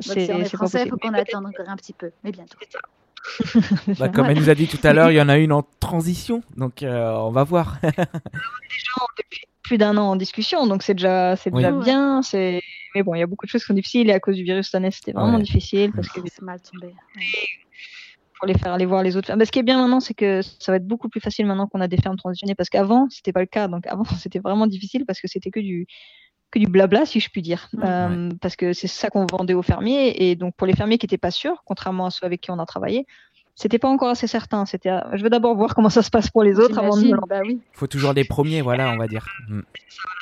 [0.00, 2.58] Si on est c'est pas français, il faut qu'on attende un petit peu, mais bientôt.
[3.98, 5.62] Bah, comme elle nous a dit tout à l'heure, il y en a une en
[5.80, 7.78] transition, donc euh, on va voir.
[9.18, 12.22] depuis plus d'un an en discussion, donc c'est déjà, c'est déjà bien.
[12.22, 12.62] C'est,
[12.94, 14.42] mais bon, il y a beaucoup de choses qui sont difficiles et à cause du
[14.42, 15.42] virus cette année, c'était vraiment Ouais.
[15.42, 16.94] difficile parce que c'est mal tombé.
[18.38, 19.40] pour les faire aller voir les autres fermes.
[19.40, 21.66] Mais ce qui est bien maintenant, c'est que ça va être beaucoup plus facile maintenant
[21.66, 23.66] qu'on a des fermes transitionnées parce qu'avant, c'était pas le cas.
[23.68, 25.86] Donc avant, c'était vraiment difficile parce que c'était que du
[26.50, 27.68] que du blabla, si je puis dire.
[27.84, 30.30] Euh, parce que c'est ça qu'on vendait aux fermiers.
[30.30, 32.58] Et donc pour les fermiers qui étaient pas sûrs, contrairement à ceux avec qui on
[32.58, 33.06] a travaillé,
[33.58, 34.64] c'était pas encore assez certain.
[34.66, 37.02] C'était, euh, je veux d'abord voir comment ça se passe pour les autres avant de
[37.02, 37.60] me bah oui.
[37.74, 39.26] Il faut toujours les premiers, voilà, on va dire.
[39.48, 39.62] Mm.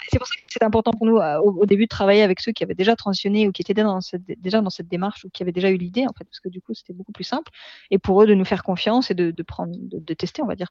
[0.09, 2.41] C'est pour ça que c'est important pour nous euh, au, au début de travailler avec
[2.41, 5.25] ceux qui avaient déjà transitionné ou qui étaient déjà dans cette, déjà dans cette démarche
[5.25, 7.25] ou qui avaient déjà eu l'idée en fait, parce que du coup c'était beaucoup plus
[7.25, 7.51] simple.
[7.91, 10.47] Et pour eux de nous faire confiance et de, de prendre, de, de tester, on
[10.47, 10.69] va dire.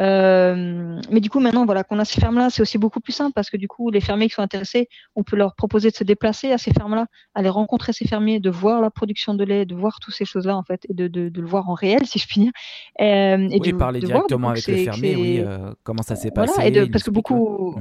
[0.00, 3.12] Euh, mais du coup maintenant voilà qu'on a ces fermes là, c'est aussi beaucoup plus
[3.12, 5.94] simple parce que du coup les fermiers qui sont intéressés, on peut leur proposer de
[5.94, 9.44] se déplacer à ces fermes là, aller rencontrer ces fermiers, de voir la production de
[9.44, 11.70] lait, de voir toutes ces choses là en fait et de, de, de le voir
[11.70, 12.52] en réel si je puis dire.
[13.00, 16.30] Euh, et oui, de, parler de directement avec le fermier, oui, euh, comment ça s'est
[16.34, 16.68] voilà, passé.
[16.68, 17.76] et de, parce que beaucoup.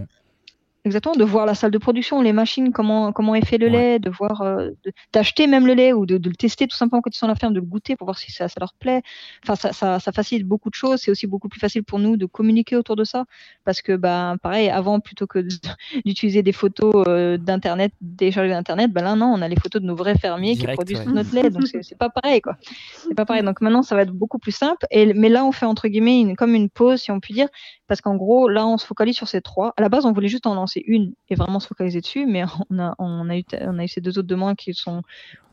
[0.83, 3.99] Exactement, de voir la salle de production, les machines, comment comment est fait le lait,
[3.99, 4.71] de voir, euh,
[5.13, 7.29] d'acheter même le lait ou de, de, le tester tout simplement quand ils sont à
[7.29, 9.03] la ferme, de le goûter pour voir si ça, ça leur plaît.
[9.43, 11.01] Enfin, ça, ça, ça facilite beaucoup de choses.
[11.01, 13.25] C'est aussi beaucoup plus facile pour nous de communiquer autour de ça
[13.63, 15.39] parce que, bah, pareil, avant plutôt que
[16.05, 19.85] d'utiliser des photos euh, d'internet, téléchargées d'internet, ben là non, on a les photos de
[19.85, 22.55] nos vrais fermiers qui produisent notre lait, donc c'est pas pareil quoi.
[23.07, 23.43] C'est pas pareil.
[23.43, 24.87] Donc maintenant, ça va être beaucoup plus simple.
[24.89, 27.49] Et mais là, on fait entre guillemets une, comme une pause, si on peut dire,
[27.87, 29.73] parce qu'en gros, là, on se focalise sur ces trois.
[29.77, 32.25] À la base, on voulait juste en lancer c'est une et vraiment se focaliser dessus.
[32.25, 35.03] Mais on a, on a, eu, on a eu ces deux autres demandes qui sont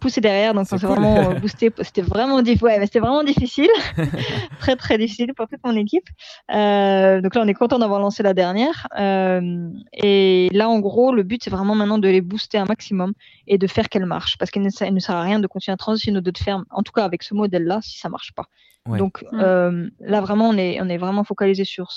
[0.00, 0.54] poussées derrière.
[0.54, 1.72] Donc, on s'est vraiment euh, boosté.
[1.80, 3.68] C'était vraiment, ouais, c'était vraiment difficile.
[4.60, 6.08] très, très difficile pour toute mon équipe.
[6.52, 8.86] Euh, donc là, on est content d'avoir lancé la dernière.
[8.98, 13.12] Euh, et là, en gros, le but, c'est vraiment maintenant de les booster un maximum
[13.46, 14.38] et de faire qu'elles marchent.
[14.38, 16.82] Parce qu'il ne, ne, sert à rien de continuer à transitionner nos deux fermes, en
[16.82, 18.44] tout cas avec ce modèle-là, si ça marche pas.
[18.86, 19.90] Donc mm.
[20.00, 21.92] là, vraiment, on est, on est vraiment focalisé sur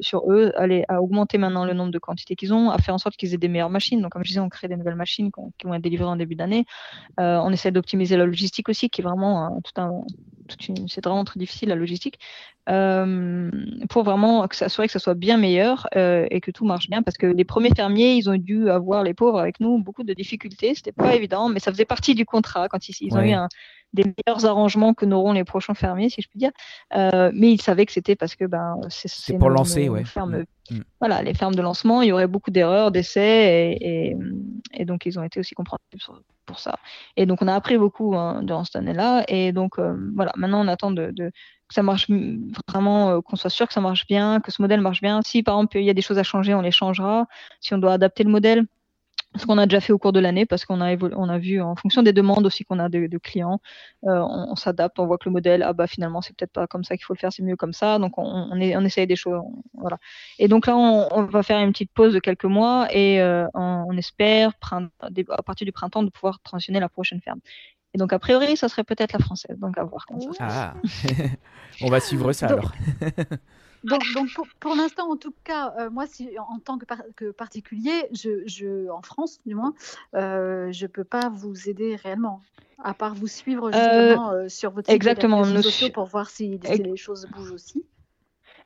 [0.00, 0.52] sur eux,
[0.88, 3.38] à augmenter maintenant le nombre de quantités qu'ils ont, à faire en sorte qu'ils aient
[3.38, 4.00] des meilleures machines.
[4.00, 6.34] Donc, comme je disais, on crée des nouvelles machines qui vont être délivrées en début
[6.34, 6.64] d'année.
[7.18, 10.02] Euh, on essaie d'optimiser la logistique aussi, qui est vraiment tout un,
[10.88, 12.18] c'est vraiment très difficile la logistique,
[12.68, 13.50] euh,
[13.88, 17.02] pour vraiment s'assurer que ça soit bien meilleur euh, et que tout marche bien.
[17.02, 20.12] Parce que les premiers fermiers, ils ont dû avoir les pauvres avec nous beaucoup de
[20.12, 20.74] difficultés.
[20.74, 23.48] C'était pas évident, mais ça faisait partie du contrat quand ils, ils ont eu un,
[23.92, 26.52] des meilleurs arrangements que n'auront les prochains fermiers, si je puis dire.
[26.94, 30.04] Euh, mais ils savaient que c'était parce que ben c'est pour lancer, ouais.
[30.16, 30.44] Mm.
[30.70, 30.80] Mm.
[31.00, 34.16] Voilà, les fermes de lancement, il y aurait beaucoup d'erreurs, d'essais, et,
[34.74, 36.10] et, donc ils ont été aussi compréhensifs
[36.46, 36.76] pour ça.
[37.16, 40.64] Et donc on a appris beaucoup hein, durant cette année-là, et donc euh, voilà, maintenant
[40.64, 41.30] on attend de, de
[41.70, 42.08] que ça marche
[42.68, 45.20] vraiment, euh, qu'on soit sûr que ça marche bien, que ce modèle marche bien.
[45.22, 47.26] Si par exemple il y a des choses à changer, on les changera.
[47.60, 48.66] Si on doit adapter le modèle,
[49.36, 51.60] ce qu'on a déjà fait au cours de l'année parce qu'on a, on a vu
[51.60, 53.60] en fonction des demandes aussi qu'on a de, de clients,
[54.04, 56.82] euh, on, s'adapte, on voit que le modèle, ah bah finalement c'est peut-être pas comme
[56.82, 59.06] ça qu'il faut le faire, c'est mieux comme ça, donc on, on, est, on essaye
[59.06, 59.40] des choses,
[59.74, 59.98] voilà.
[60.38, 63.96] Et donc là on, va faire une petite pause de quelques mois et euh, on,
[63.96, 67.40] espère à partir du printemps de pouvoir transitionner la prochaine ferme.
[67.94, 70.06] Et donc a priori ça serait peut-être la française, donc à voir.
[70.32, 70.46] Ça.
[70.48, 70.74] Ah.
[71.82, 72.72] on va suivre ça alors.
[73.84, 74.28] Donc, donc
[74.60, 76.84] pour, l'instant, en tout cas, euh, moi, si, en tant que,
[77.16, 79.74] que particulier, je, je, en France du moins,
[80.14, 82.40] euh, je ne peux pas vous aider réellement,
[82.82, 86.82] à part vous suivre euh, justement sur votre site réseaux sociaux pour voir si, si
[86.82, 87.84] les choses bougent aussi.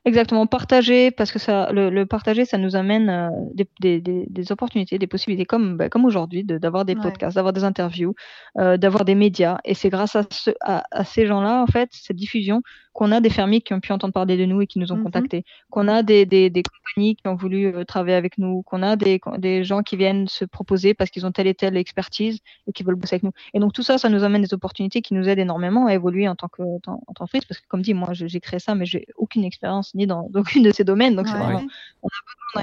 [0.07, 4.27] Exactement, partager, parce que ça, le, le partager, ça nous amène euh, des, des, des,
[4.29, 8.13] des, opportunités, des possibilités, comme, bah, comme aujourd'hui, d'avoir des podcasts, d'avoir des interviews,
[8.59, 9.57] euh, d'avoir des médias.
[9.65, 12.61] Et c'est grâce à, ce, à, à ces gens-là, en fait, cette diffusion,
[12.95, 14.95] qu'on a des fermiers qui ont pu entendre parler de nous et qui nous ont
[14.95, 18.63] mmh contactés, qu'on a des, des, des, compagnies qui ont voulu euh, travailler avec nous,
[18.63, 21.75] qu'on a des, des gens qui viennent se proposer parce qu'ils ont telle et telle
[21.75, 23.33] expertise et qui veulent bosser avec nous.
[23.53, 26.29] Et donc tout ça, ça nous amène des opportunités qui nous aident énormément à évoluer
[26.29, 29.07] en tant que en, entreprise, parce que comme dit, moi j'ai créé ça, mais j'ai
[29.17, 31.65] aucune expérience ni dans aucune de ces domaines, donc c'est vraiment,
[32.01, 32.61] on a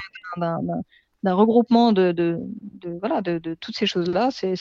[0.65, 0.81] besoin
[1.23, 2.39] d'un regroupement de, de,
[2.99, 4.29] voilà, de, de toutes ces choses-là.
[4.31, 4.55] C'est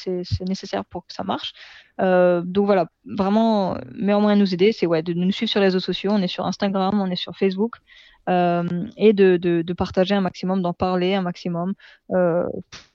[0.47, 1.53] nécessaire pour que ça marche.
[2.01, 5.61] Euh, donc voilà, vraiment, meilleur moyen de nous aider, c'est ouais, de nous suivre sur
[5.61, 6.13] les réseaux sociaux.
[6.13, 7.77] On est sur Instagram, on est sur Facebook.
[8.29, 11.75] Euh, et de, de, partager un maximum, d'en parler un maximum,
[12.13, 12.47] euh,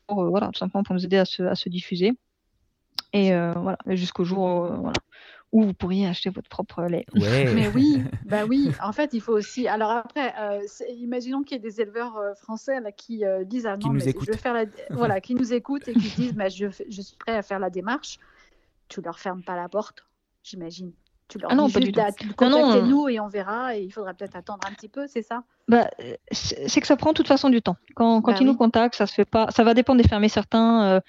[0.07, 2.13] pour, voilà, tout simplement pour nous aider à se, à se diffuser.
[3.13, 4.93] Et voilà, jusqu'au jour voilà,
[5.51, 7.05] où vous pourriez acheter votre propre lait.
[7.15, 8.71] Mais oui, bah oui.
[8.81, 9.67] En fait, il faut aussi.
[9.67, 10.61] Alors après, euh,
[10.97, 14.01] imaginons qu'il y ait des éleveurs euh, français là, qui euh, disent ah non, mais
[14.01, 14.65] je vais faire la...
[14.89, 17.69] voilà, qui nous écoutent et qui disent mais je, je, suis prêt à faire la
[17.69, 18.19] démarche.
[18.89, 20.05] Tu leur fermes pas la porte,
[20.43, 20.91] j'imagine.
[21.29, 22.35] Tu leur ah non, dis pas juste, du tout.
[22.35, 23.75] contactez-nous et on verra.
[23.75, 25.43] Et il faudra peut-être attendre un petit peu, c'est ça?
[25.67, 25.89] Bah,
[26.31, 27.75] c'est que ça prend de toute façon du temps.
[27.95, 29.51] Quand, quand bah ils nous contactent, ça se fait pas.
[29.51, 30.29] Ça va dépendre des fermiers.
[30.29, 31.01] Certains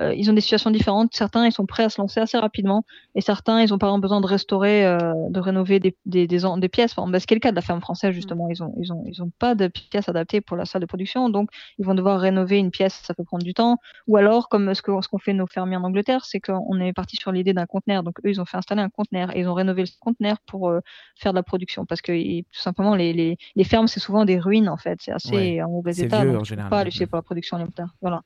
[0.00, 1.10] euh, ils ont des situations différentes.
[1.14, 2.84] Certains, ils sont prêts à se lancer assez rapidement,
[3.14, 6.40] et certains, ils ont par exemple besoin de restaurer, euh, de rénover des, des, des,
[6.58, 6.92] des pièces.
[6.96, 8.48] Enfin, bah, ce qui est le cas de la ferme française justement.
[8.50, 11.28] Ils ont, ils ont, ils ont pas de pièces adaptées pour la salle de production,
[11.30, 13.00] donc ils vont devoir rénover une pièce.
[13.04, 13.78] Ça peut prendre du temps.
[14.06, 16.92] Ou alors, comme ce que ce qu'on fait nos fermiers en Angleterre, c'est qu'on est
[16.92, 18.02] parti sur l'idée d'un conteneur.
[18.02, 20.68] Donc eux, ils ont fait installer un conteneur et ils ont rénové le conteneur pour
[20.68, 20.80] euh,
[21.16, 24.38] faire de la production, parce que tout simplement les, les, les fermes, c'est souvent des
[24.38, 24.98] ruines en fait.
[25.00, 26.22] C'est assez en mauvais état.
[26.22, 26.70] Vieux, donc en général.
[26.70, 27.94] Pas pour la production alimentaire.
[28.00, 28.22] Voilà.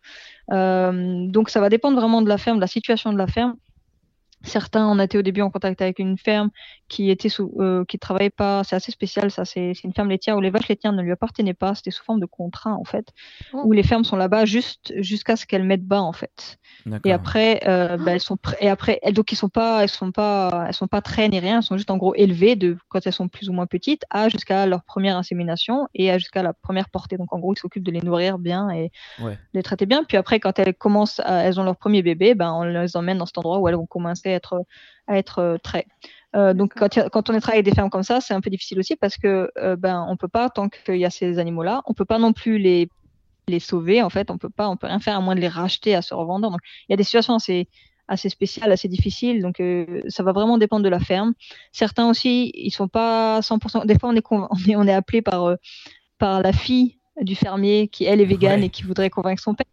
[1.29, 3.57] Donc ça va dépendre vraiment de la ferme, de la situation de la ferme.
[4.43, 6.51] Certains, on a été au début en contact avec une ferme
[6.89, 8.65] qui était sous, euh, qui travaillait pas.
[8.65, 9.45] C'est assez spécial, ça.
[9.45, 11.75] C'est une ferme laitière où les vaches laitières ne lui appartenaient pas.
[11.75, 13.13] C'était sous forme de contrat en fait,
[13.53, 13.63] oh.
[13.65, 16.59] où les fermes sont là-bas juste jusqu'à ce qu'elles mettent bas en fait.
[17.05, 20.11] Et après, euh, bah, elles sont et après, elles, donc ils sont pas, elles sont
[20.11, 21.59] pas, elles sont pas traînées ni rien.
[21.59, 24.29] Elles sont juste en gros élevées de quand elles sont plus ou moins petites à
[24.29, 27.19] jusqu'à leur première insémination et à jusqu'à la première portée.
[27.19, 30.03] Donc en gros, ils s'occupent de les nourrir bien et de les traiter bien.
[30.05, 33.19] Puis après, quand elles commencent, à, elles ont leur premier bébé, ben on les emmène
[33.19, 34.65] dans cet endroit où elles vont commencer à être,
[35.07, 35.87] à être euh, très.
[36.37, 38.51] Euh, donc quand, quand, on est travaillé avec des fermes comme ça, c'est un peu
[38.51, 41.83] difficile aussi parce que euh, ben on peut pas tant qu'il y a ces animaux-là,
[41.87, 42.89] on peut pas non plus les
[43.49, 45.49] les sauver, en fait, on peut pas, on peut rien faire à moins de les
[45.49, 46.53] racheter à ce revendeur.
[46.53, 47.69] Donc, il y a des situations assez,
[48.07, 49.43] assez spéciales, assez difficiles.
[49.43, 51.35] Donc, euh, ça va vraiment dépendre de la ferme.
[51.73, 53.87] Certains aussi, ils sont pas 100%.
[53.87, 55.57] Des fois, on est, on est, on est appelé par,
[56.19, 59.67] par la fille du fermier qui elle est végane et qui voudrait convaincre son père.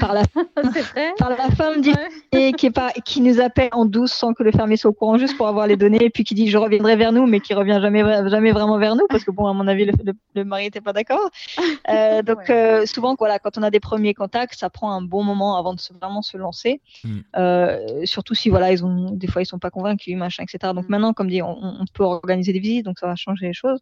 [0.00, 0.22] Par la,
[1.18, 4.42] par la femme du fermier qui est pas qui nous appelle en douce sans que
[4.42, 6.58] le fermier soit au courant juste pour avoir les données et puis qui dit je
[6.58, 9.52] reviendrai vers nous mais qui revient jamais jamais vraiment vers nous parce que bon à
[9.52, 9.92] mon avis le,
[10.34, 11.30] le, mari n'était pas d'accord.
[11.88, 15.22] Euh, donc euh, souvent voilà quand on a des premiers contacts ça prend un bon
[15.22, 16.80] moment avant de se, vraiment se lancer.
[17.04, 17.18] Mm.
[17.36, 20.84] euh, surtout si voilà ils ont des fois ils sont pas convaincus machin etc donc
[20.84, 20.90] mm.
[20.90, 23.80] maintenant comme dit on, on peut organiser des visites donc ça va changer les choses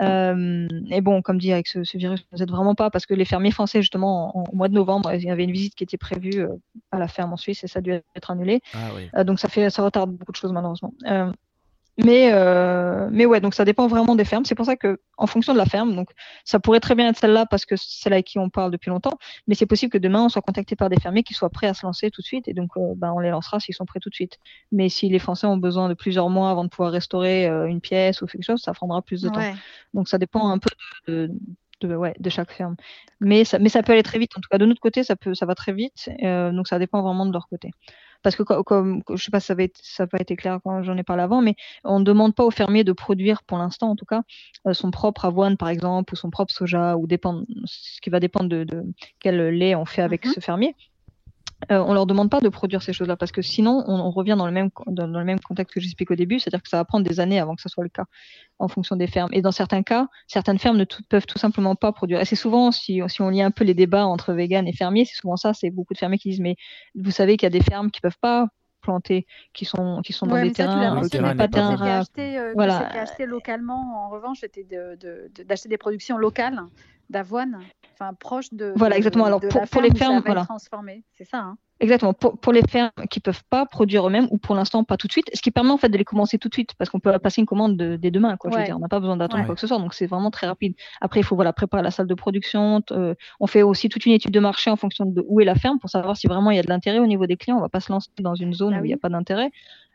[0.00, 3.06] euh, et bon, comme dit, avec ce, ce virus, ne nous aide vraiment pas parce
[3.06, 5.84] que les fermiers français, justement, au mois de novembre, il y avait une visite qui
[5.84, 6.48] était prévue euh,
[6.92, 8.60] à la ferme en Suisse et ça a dû être annulé.
[8.72, 9.10] Ah, oui.
[9.16, 10.92] euh, donc ça fait, ça retarde beaucoup de choses malheureusement.
[11.06, 11.32] Euh,
[12.04, 14.44] mais, euh, mais ouais, donc ça dépend vraiment des fermes.
[14.44, 16.10] C'est pour ça que, en fonction de la ferme, donc
[16.44, 18.90] ça pourrait très bien être celle-là parce que c'est celle avec qui on parle depuis
[18.90, 21.66] longtemps, mais c'est possible que demain on soit contacté par des fermiers qui soient prêts
[21.66, 23.86] à se lancer tout de suite et donc euh, ben, on les lancera s'ils sont
[23.86, 24.38] prêts tout de suite.
[24.72, 27.80] Mais si les Français ont besoin de plusieurs mois avant de pouvoir restaurer euh, une
[27.80, 29.40] pièce ou quelque chose, ça prendra plus de temps.
[29.94, 30.70] Donc ça dépend un peu
[31.08, 31.30] de,
[31.80, 32.76] de, ouais, de chaque ferme.
[33.20, 34.32] Mais ça, mais ça peut aller très vite.
[34.36, 36.10] En tout cas, de notre côté, ça peut, ça va très vite.
[36.22, 37.70] Euh, donc ça dépend vraiment de leur côté.
[38.22, 40.82] Parce que comme, je sais pas si ça, va ça n'a pas été clair quand
[40.82, 41.54] j'en ai parlé avant, mais
[41.84, 44.22] on ne demande pas au fermier de produire, pour l'instant en tout cas,
[44.66, 48.20] euh, son propre avoine par exemple, ou son propre soja, ou dépend, ce qui va
[48.20, 48.84] dépendre de, de
[49.20, 50.34] quel lait on fait avec mm-hmm.
[50.34, 50.74] ce fermier.
[51.70, 54.34] Euh, on leur demande pas de produire ces choses-là parce que sinon on, on, revient
[54.36, 56.84] dans le même dans, le même contexte que j'explique au début, c'est-à-dire que ça va
[56.84, 58.04] prendre des années avant que ça soit le cas
[58.58, 59.28] en fonction des fermes.
[59.32, 62.20] Et dans certains cas, certaines fermes ne tout, peuvent tout simplement pas produire.
[62.20, 65.04] Et c'est souvent si, si on lit un peu les débats entre véganes et fermiers,
[65.04, 66.56] c'est souvent ça, c'est beaucoup de fermiers qui disent mais
[66.94, 68.48] vous savez qu'il y a des fermes qui peuvent pas
[68.80, 71.58] planter, qui sont qui sont dans des terrains qui n'ont pas de.
[71.58, 72.88] Acheté, euh, voilà.
[73.00, 74.06] acheté localement.
[74.06, 76.62] En revanche, c'était d'acheter de, des productions locales
[77.10, 77.60] d'avoine
[78.00, 78.72] enfin proche de.
[78.76, 79.26] Voilà, exactement.
[79.26, 80.46] Alors pour, pour les fermes, voilà.
[81.12, 81.38] C'est ça.
[81.38, 82.12] Hein Exactement.
[82.12, 85.12] Pour, pour, les fermes qui peuvent pas produire eux-mêmes ou pour l'instant pas tout de
[85.12, 87.18] suite, ce qui permet en fait de les commencer tout de suite parce qu'on peut
[87.18, 88.36] passer une commande de, dès demain.
[88.36, 90.06] Quoi, je veux dire, on n'a pas besoin d'attendre quoi que ce soit, donc c'est
[90.06, 90.74] vraiment très rapide.
[91.00, 92.82] Après, il faut voilà préparer la salle de production.
[92.90, 95.54] Euh, on fait aussi toute une étude de marché en fonction de où est la
[95.54, 97.56] ferme pour savoir si vraiment il y a de l'intérêt au niveau des clients.
[97.56, 99.50] On va pas se lancer dans une zone ah où il n'y a pas d'intérêt.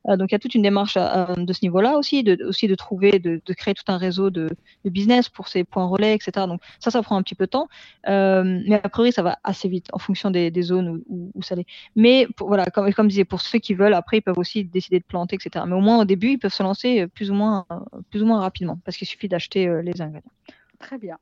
[0.09, 2.67] Euh, donc il y a toute une démarche euh, de ce niveau-là aussi, de, aussi
[2.67, 4.49] de trouver, de, de, créer tout un réseau de,
[4.83, 6.45] de, business pour ces points relais, etc.
[6.47, 7.67] Donc ça, ça prend un petit peu de temps,
[8.07, 11.41] euh, mais a priori ça va assez vite en fonction des, des zones où, où,
[11.41, 11.65] ça l'est.
[11.95, 14.99] Mais voilà, comme, comme je disais, pour ceux qui veulent, après ils peuvent aussi décider
[14.99, 15.65] de planter, etc.
[15.67, 17.65] Mais au moins au début, ils peuvent se lancer plus ou moins,
[18.11, 20.31] plus ou moins rapidement, parce qu'il suffit d'acheter les ingrédients.
[20.79, 21.17] Très bien.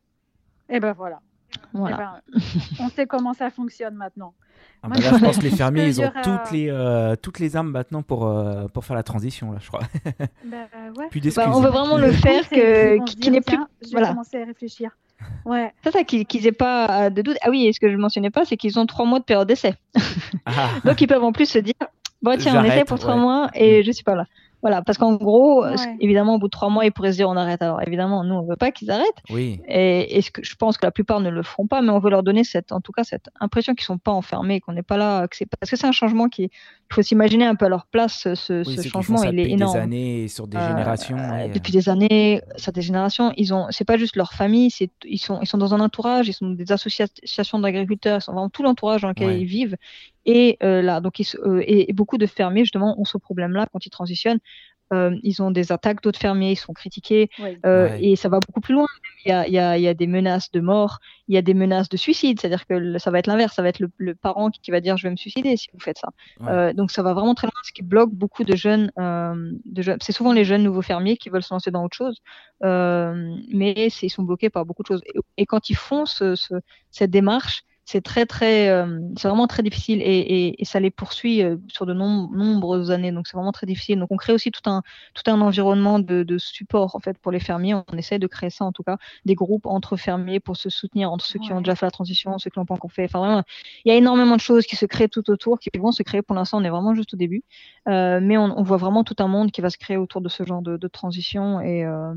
[0.70, 1.20] Et ben voilà.
[1.74, 2.22] Voilà.
[2.28, 2.42] Eh ben,
[2.80, 4.34] on sait comment ça fonctionne maintenant.
[4.82, 7.56] Ah bah là, je pense que les fermiers, ils ont toutes les, euh, toutes les
[7.56, 9.82] armes maintenant pour, euh, pour faire la transition, là, je crois.
[10.46, 10.58] Bah,
[10.98, 11.08] ouais.
[11.10, 13.58] Plus bah, on veut vraiment le faire que, qui n'est plus.
[13.82, 14.10] Je vais voilà.
[14.10, 14.92] commencer à réfléchir.
[15.46, 15.72] Ouais.
[15.84, 17.38] C'est ça, qu'ils n'aient pas de doute.
[17.42, 19.24] Ah oui, et ce que je ne mentionnais pas, c'est qu'ils ont trois mois de
[19.24, 19.76] période d'essai.
[20.46, 20.70] Ah.
[20.86, 21.76] Donc ils peuvent en plus se dire
[22.22, 24.26] bon, tiens, on essaie pour trois mois et je suis pas là.
[24.64, 25.66] Voilà, parce qu'en gros,
[26.00, 27.62] évidemment, au bout de trois mois, ils pourraient se dire on arrête.
[27.62, 29.22] Alors évidemment, nous, on veut pas qu'ils arrêtent.
[29.30, 29.60] Oui.
[29.68, 32.00] Et, et ce que je pense que la plupart ne le feront pas, mais on
[32.00, 34.82] veut leur donner cette, en tout cas, cette impression qu'ils sont pas enfermés, qu'on n'est
[34.82, 37.66] pas là, que c'est parce que c'est un changement qui, il faut s'imaginer un peu
[37.66, 38.34] à leur place.
[38.36, 39.74] Ce, ce changement, il est énorme.
[39.74, 41.18] Des années, sur des générations.
[41.18, 44.90] Euh, depuis des années, sur des générations, ils ont, c'est pas juste leur famille, c'est,
[45.04, 48.50] ils sont, ils sont dans un entourage, ils sont des associations d'agriculteurs, ils sont vraiment
[48.50, 49.76] tout l'entourage dans lequel ils vivent.
[50.26, 53.86] Et euh, là, donc, ils, euh, et, beaucoup de fermiers justement ont ce problème-là quand
[53.86, 54.40] ils transitionnent.
[54.94, 57.30] Euh, ils ont des attaques d'autres fermiers, ils sont critiqués,
[57.66, 58.86] euh, et ça va beaucoup plus loin.
[59.26, 61.38] Il y, a, il, y a, il y, a, des menaces de mort, il y
[61.38, 63.90] a des menaces de suicide, c'est-à-dire que ça va être l'inverse, ça va être le,
[63.98, 66.10] le, parent qui va dire je vais me suicider si vous faites ça.
[66.42, 68.92] Euh, donc ça va vraiment très loin, ce qui bloque beaucoup de jeunes.
[69.00, 71.96] Euh, de jeunes c'est souvent les jeunes nouveaux fermiers qui veulent se lancer dans autre
[71.96, 72.22] chose,
[72.64, 75.02] euh, mais ils sont bloqués par beaucoup de choses.
[75.16, 76.56] Et, et quand ils font ce, ce,
[76.92, 80.90] cette démarche, c'est très très euh, c'est vraiment très difficile et, et, et ça les
[80.92, 83.12] poursuit euh, sur de nombreuses années.
[83.12, 84.00] Donc c'est vraiment très difficile.
[84.00, 87.32] Donc on crée aussi tout un tout un environnement de, de, support en fait pour
[87.32, 87.76] les fermiers.
[87.76, 91.12] On essaie de créer ça en tout cas des groupes entre fermiers pour se soutenir
[91.12, 93.06] entre ceux qui ont déjà fait la transition ceux qui l'ont pas encore fait.
[93.06, 93.44] Enfin vraiment
[93.86, 96.22] il y a énormément de choses qui se créent tout autour qui vont se créer.
[96.22, 97.44] Pour l'instant on est vraiment juste au début.
[97.90, 100.30] Euh, mais on, on, voit vraiment tout un monde qui va se créer autour de
[100.30, 102.14] ce genre de, de transition et euh,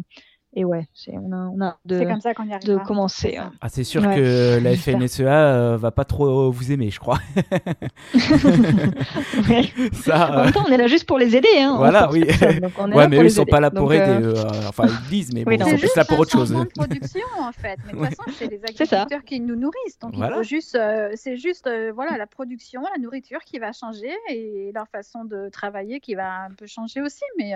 [0.58, 3.36] et ouais, c'est on a, on a de, comme ça qu'on y de commencer.
[3.36, 3.52] Hein.
[3.60, 7.18] Ah, c'est sûr que la FNSEA euh, va pas trop vous aimer, je crois.
[9.92, 11.58] ça, En même temps, on est là juste pour les aider.
[11.58, 12.24] Hein, voilà, oui.
[12.24, 14.24] ouais, mais eux, ils sont pas là pour aider.
[14.24, 16.56] Euh, euh, enfin, ils disent, mais bon, ils sont plus là pour autre chose.
[16.58, 17.78] C'est production, en fait.
[17.84, 19.98] Mais de toute façon, c'est les agriculteurs qui nous nourrissent.
[20.00, 20.78] Donc, il faut juste,
[21.16, 26.00] c'est juste, voilà, la production, la nourriture qui va changer et leur façon de travailler
[26.00, 27.24] qui va un peu changer aussi.
[27.36, 27.52] Mais,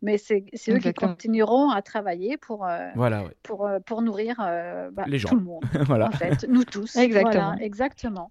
[0.00, 3.36] mais c'est eux qui continueront à travailler travailler pour, euh, Voilà, ouais.
[3.42, 5.28] pour, euh, pour nourrir euh, bah, Les gens.
[5.30, 6.08] tout le monde, voilà.
[6.08, 6.96] en fait, nous tous.
[6.96, 7.30] Exactement.
[7.50, 8.30] Voilà, exactement.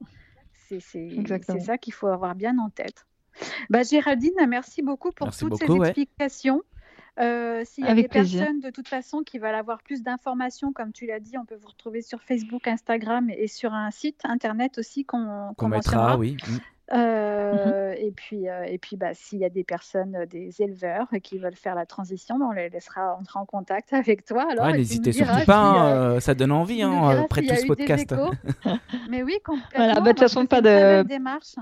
[0.68, 1.60] C'est c'est- Exactement.
[1.60, 3.06] c'est ça qu'il faut avoir bien en tête.
[3.70, 5.88] Bah, Géraldine, merci beaucoup pour Merci toutes beaucoup, ces ouais.
[5.90, 6.62] explications.
[7.20, 8.40] Euh, S'il y a Avec des plaisir.
[8.40, 11.56] personnes de toute façon qui veulent avoir plus d'informations, comme tu l'as dit, on peut
[11.56, 16.18] vous retrouver sur Facebook, Instagram et sur un site internet aussi qu'on Qu'on qu'on mettra,
[16.18, 16.38] oui.
[16.92, 16.98] Mm.
[16.98, 21.08] Euh, Et puis, euh, et puis bah, s'il y a des personnes, euh, des éleveurs
[21.24, 24.46] qui veulent faire la transition, bah, on les laissera entrer en contact avec toi.
[24.52, 27.68] Alors, Ouais, N'hésitez surtout pas, si, hein, euh, ça donne envie hein, après tout ce
[27.68, 28.14] podcast.
[29.10, 29.70] Mais oui, complètement.
[29.76, 31.56] Voilà, bah, de toute façon, pas de- démarche?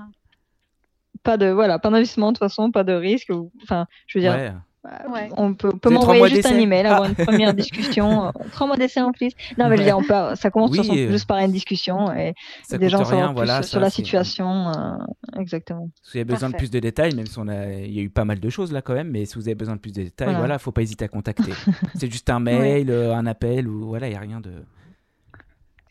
[1.22, 3.30] Pas de voilà, pas d'investissement de toute façon, pas de risque.
[3.62, 4.52] Enfin, je veux dire, Ouais.
[4.82, 5.28] Ouais.
[5.36, 6.96] on peut, peut m'envoyer juste un email, Ah.
[6.96, 8.24] avoir une première discussion.
[8.28, 9.32] euh, Trois mois d'essai en plus.
[9.58, 12.32] Non, mais je dire, on peut, ça commence Oui, euh, juste par une discussion et
[12.66, 13.62] Ça des gens rien, savoir plus voilà.
[13.62, 14.68] sur la situation.
[14.68, 15.90] euh, exactement.
[16.02, 18.02] Si vous avez besoin de plus de détails, même si on a, il y a
[18.02, 19.92] eu pas mal de choses là quand même, mais si vous avez besoin de plus
[19.92, 20.38] de détails, Voilà.
[20.38, 21.52] voilà, faut pas hésiter à contacter.
[21.96, 24.50] c'est juste un mail, un appel ou voilà, il y a rien de.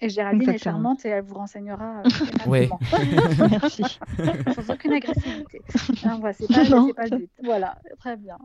[0.01, 2.09] Et Géraldine est charmante et elle vous renseignera euh,
[2.45, 2.79] aimablement.
[3.51, 3.83] Merci.
[4.55, 5.61] sans aucune agressivité.
[6.05, 6.87] Non, voilà, c'est pas, Non.
[6.87, 7.29] c'est pas le but.
[7.43, 8.37] Voilà, très bien.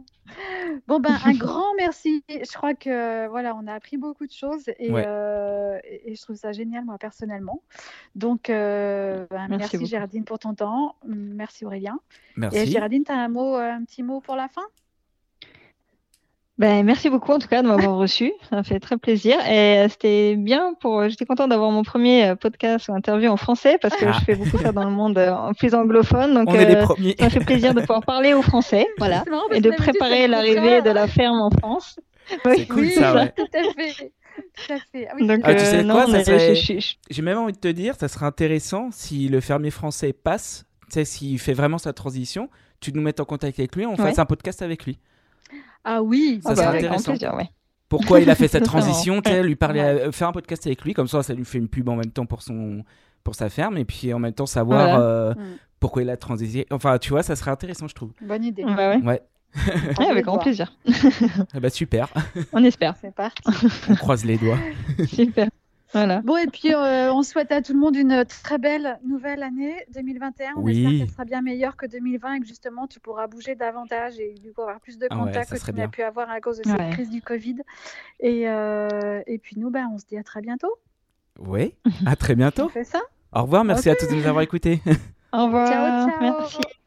[0.89, 2.25] Bon ben un grand merci.
[2.29, 5.05] Je crois que voilà, on a appris beaucoup de choses et, Ouais.
[5.07, 7.63] euh, et, et je trouve ça génial moi personnellement.
[8.17, 9.87] Donc euh, ben, Merci merci.
[9.87, 10.97] Géraldine pour ton temps.
[11.07, 12.01] Merci Aurélien.
[12.37, 12.67] Et Merci.
[12.67, 14.63] Géraldine, tu as un mot, un petit mot pour la fin?
[16.57, 18.33] Ben, merci beaucoup en tout cas de m'avoir reçu.
[18.49, 19.37] Ça m'a fait très plaisir.
[19.51, 21.09] Et euh, c'était bien pour.
[21.09, 24.13] J'étais contente d'avoir mon premier euh, podcast ou interview en français parce que Ah.
[24.19, 26.33] je fais beaucoup ça dans le monde euh, en plus anglophone.
[26.35, 27.17] Donc, On est les euh, premiers.
[27.19, 28.87] ça m'a fait plaisir de pouvoir parler au français.
[28.99, 29.25] Voilà.
[29.29, 31.99] Marrant Et de préparer l'arrivée de la ferme en France.
[32.45, 33.33] C'est cool, ça, ouais.
[33.37, 34.13] Tout à fait.
[34.67, 35.09] Tout à fait.
[35.11, 36.79] Ah oui, Donc, Ah, tu sais euh, quoi, non, ça serait-
[37.11, 40.95] J'ai même envie de te dire, ça serait intéressant si le fermier français passe, tu
[40.95, 42.49] sais, s'il fait vraiment sa transition,
[42.81, 44.99] tu nous mettes en contact avec lui, on fasse un podcast avec lui.
[45.85, 46.41] Ah oui.
[46.43, 47.13] Ça Ah bah, serait avec grand intéressant.
[47.13, 47.51] plaisir, ouais.
[47.89, 49.87] Pourquoi il a fait cette transition, lui parler, Ouais.
[49.87, 52.11] euh, faire un podcast avec lui, comme ça, ça lui fait une pub en même
[52.11, 52.83] temps pour son,
[53.23, 55.01] pour sa ferme, et puis en même temps savoir Voilà.
[55.01, 55.57] euh, Mm.
[55.81, 56.67] pourquoi il a transitionné.
[56.71, 58.13] Enfin, tu vois, ça serait intéressant, je trouve.
[58.23, 58.65] Bonne idée.
[58.65, 59.03] Bah ouais.
[59.03, 59.23] Ouais.
[60.01, 60.73] Ouais, avec grand plaisir.
[61.55, 62.09] Ah bah super,
[62.53, 62.95] On espère.
[63.01, 63.41] C'est parti.
[63.89, 64.59] on croise les doigts.
[65.07, 65.49] Super.
[65.95, 66.21] Voilà.
[66.23, 69.75] Bon, et puis euh, on souhaite à tout le monde une très belle nouvelle année
[69.95, 70.55] 2021.
[70.57, 70.85] On Oui.
[70.85, 74.35] espère qu'elle sera bien meilleure que 2020 et que justement tu pourras bouger davantage et
[74.35, 75.89] du coup avoir plus de Ah ouais, contacts que tu n'as bien.
[75.89, 76.91] pu avoir à cause de cette Ouais.
[76.91, 77.57] crise du Covid.
[78.21, 80.73] Et, euh, et puis nous, ben, on se dit à très bientôt.
[81.39, 81.75] Oui,
[82.07, 82.65] à très bientôt.
[82.65, 83.01] On fait ça
[83.33, 84.81] Au revoir, merci à tous de nous avoir écoutés.
[85.33, 85.69] Au revoir.
[85.69, 86.21] Ciao, ciao.
[86.21, 86.84] Merci.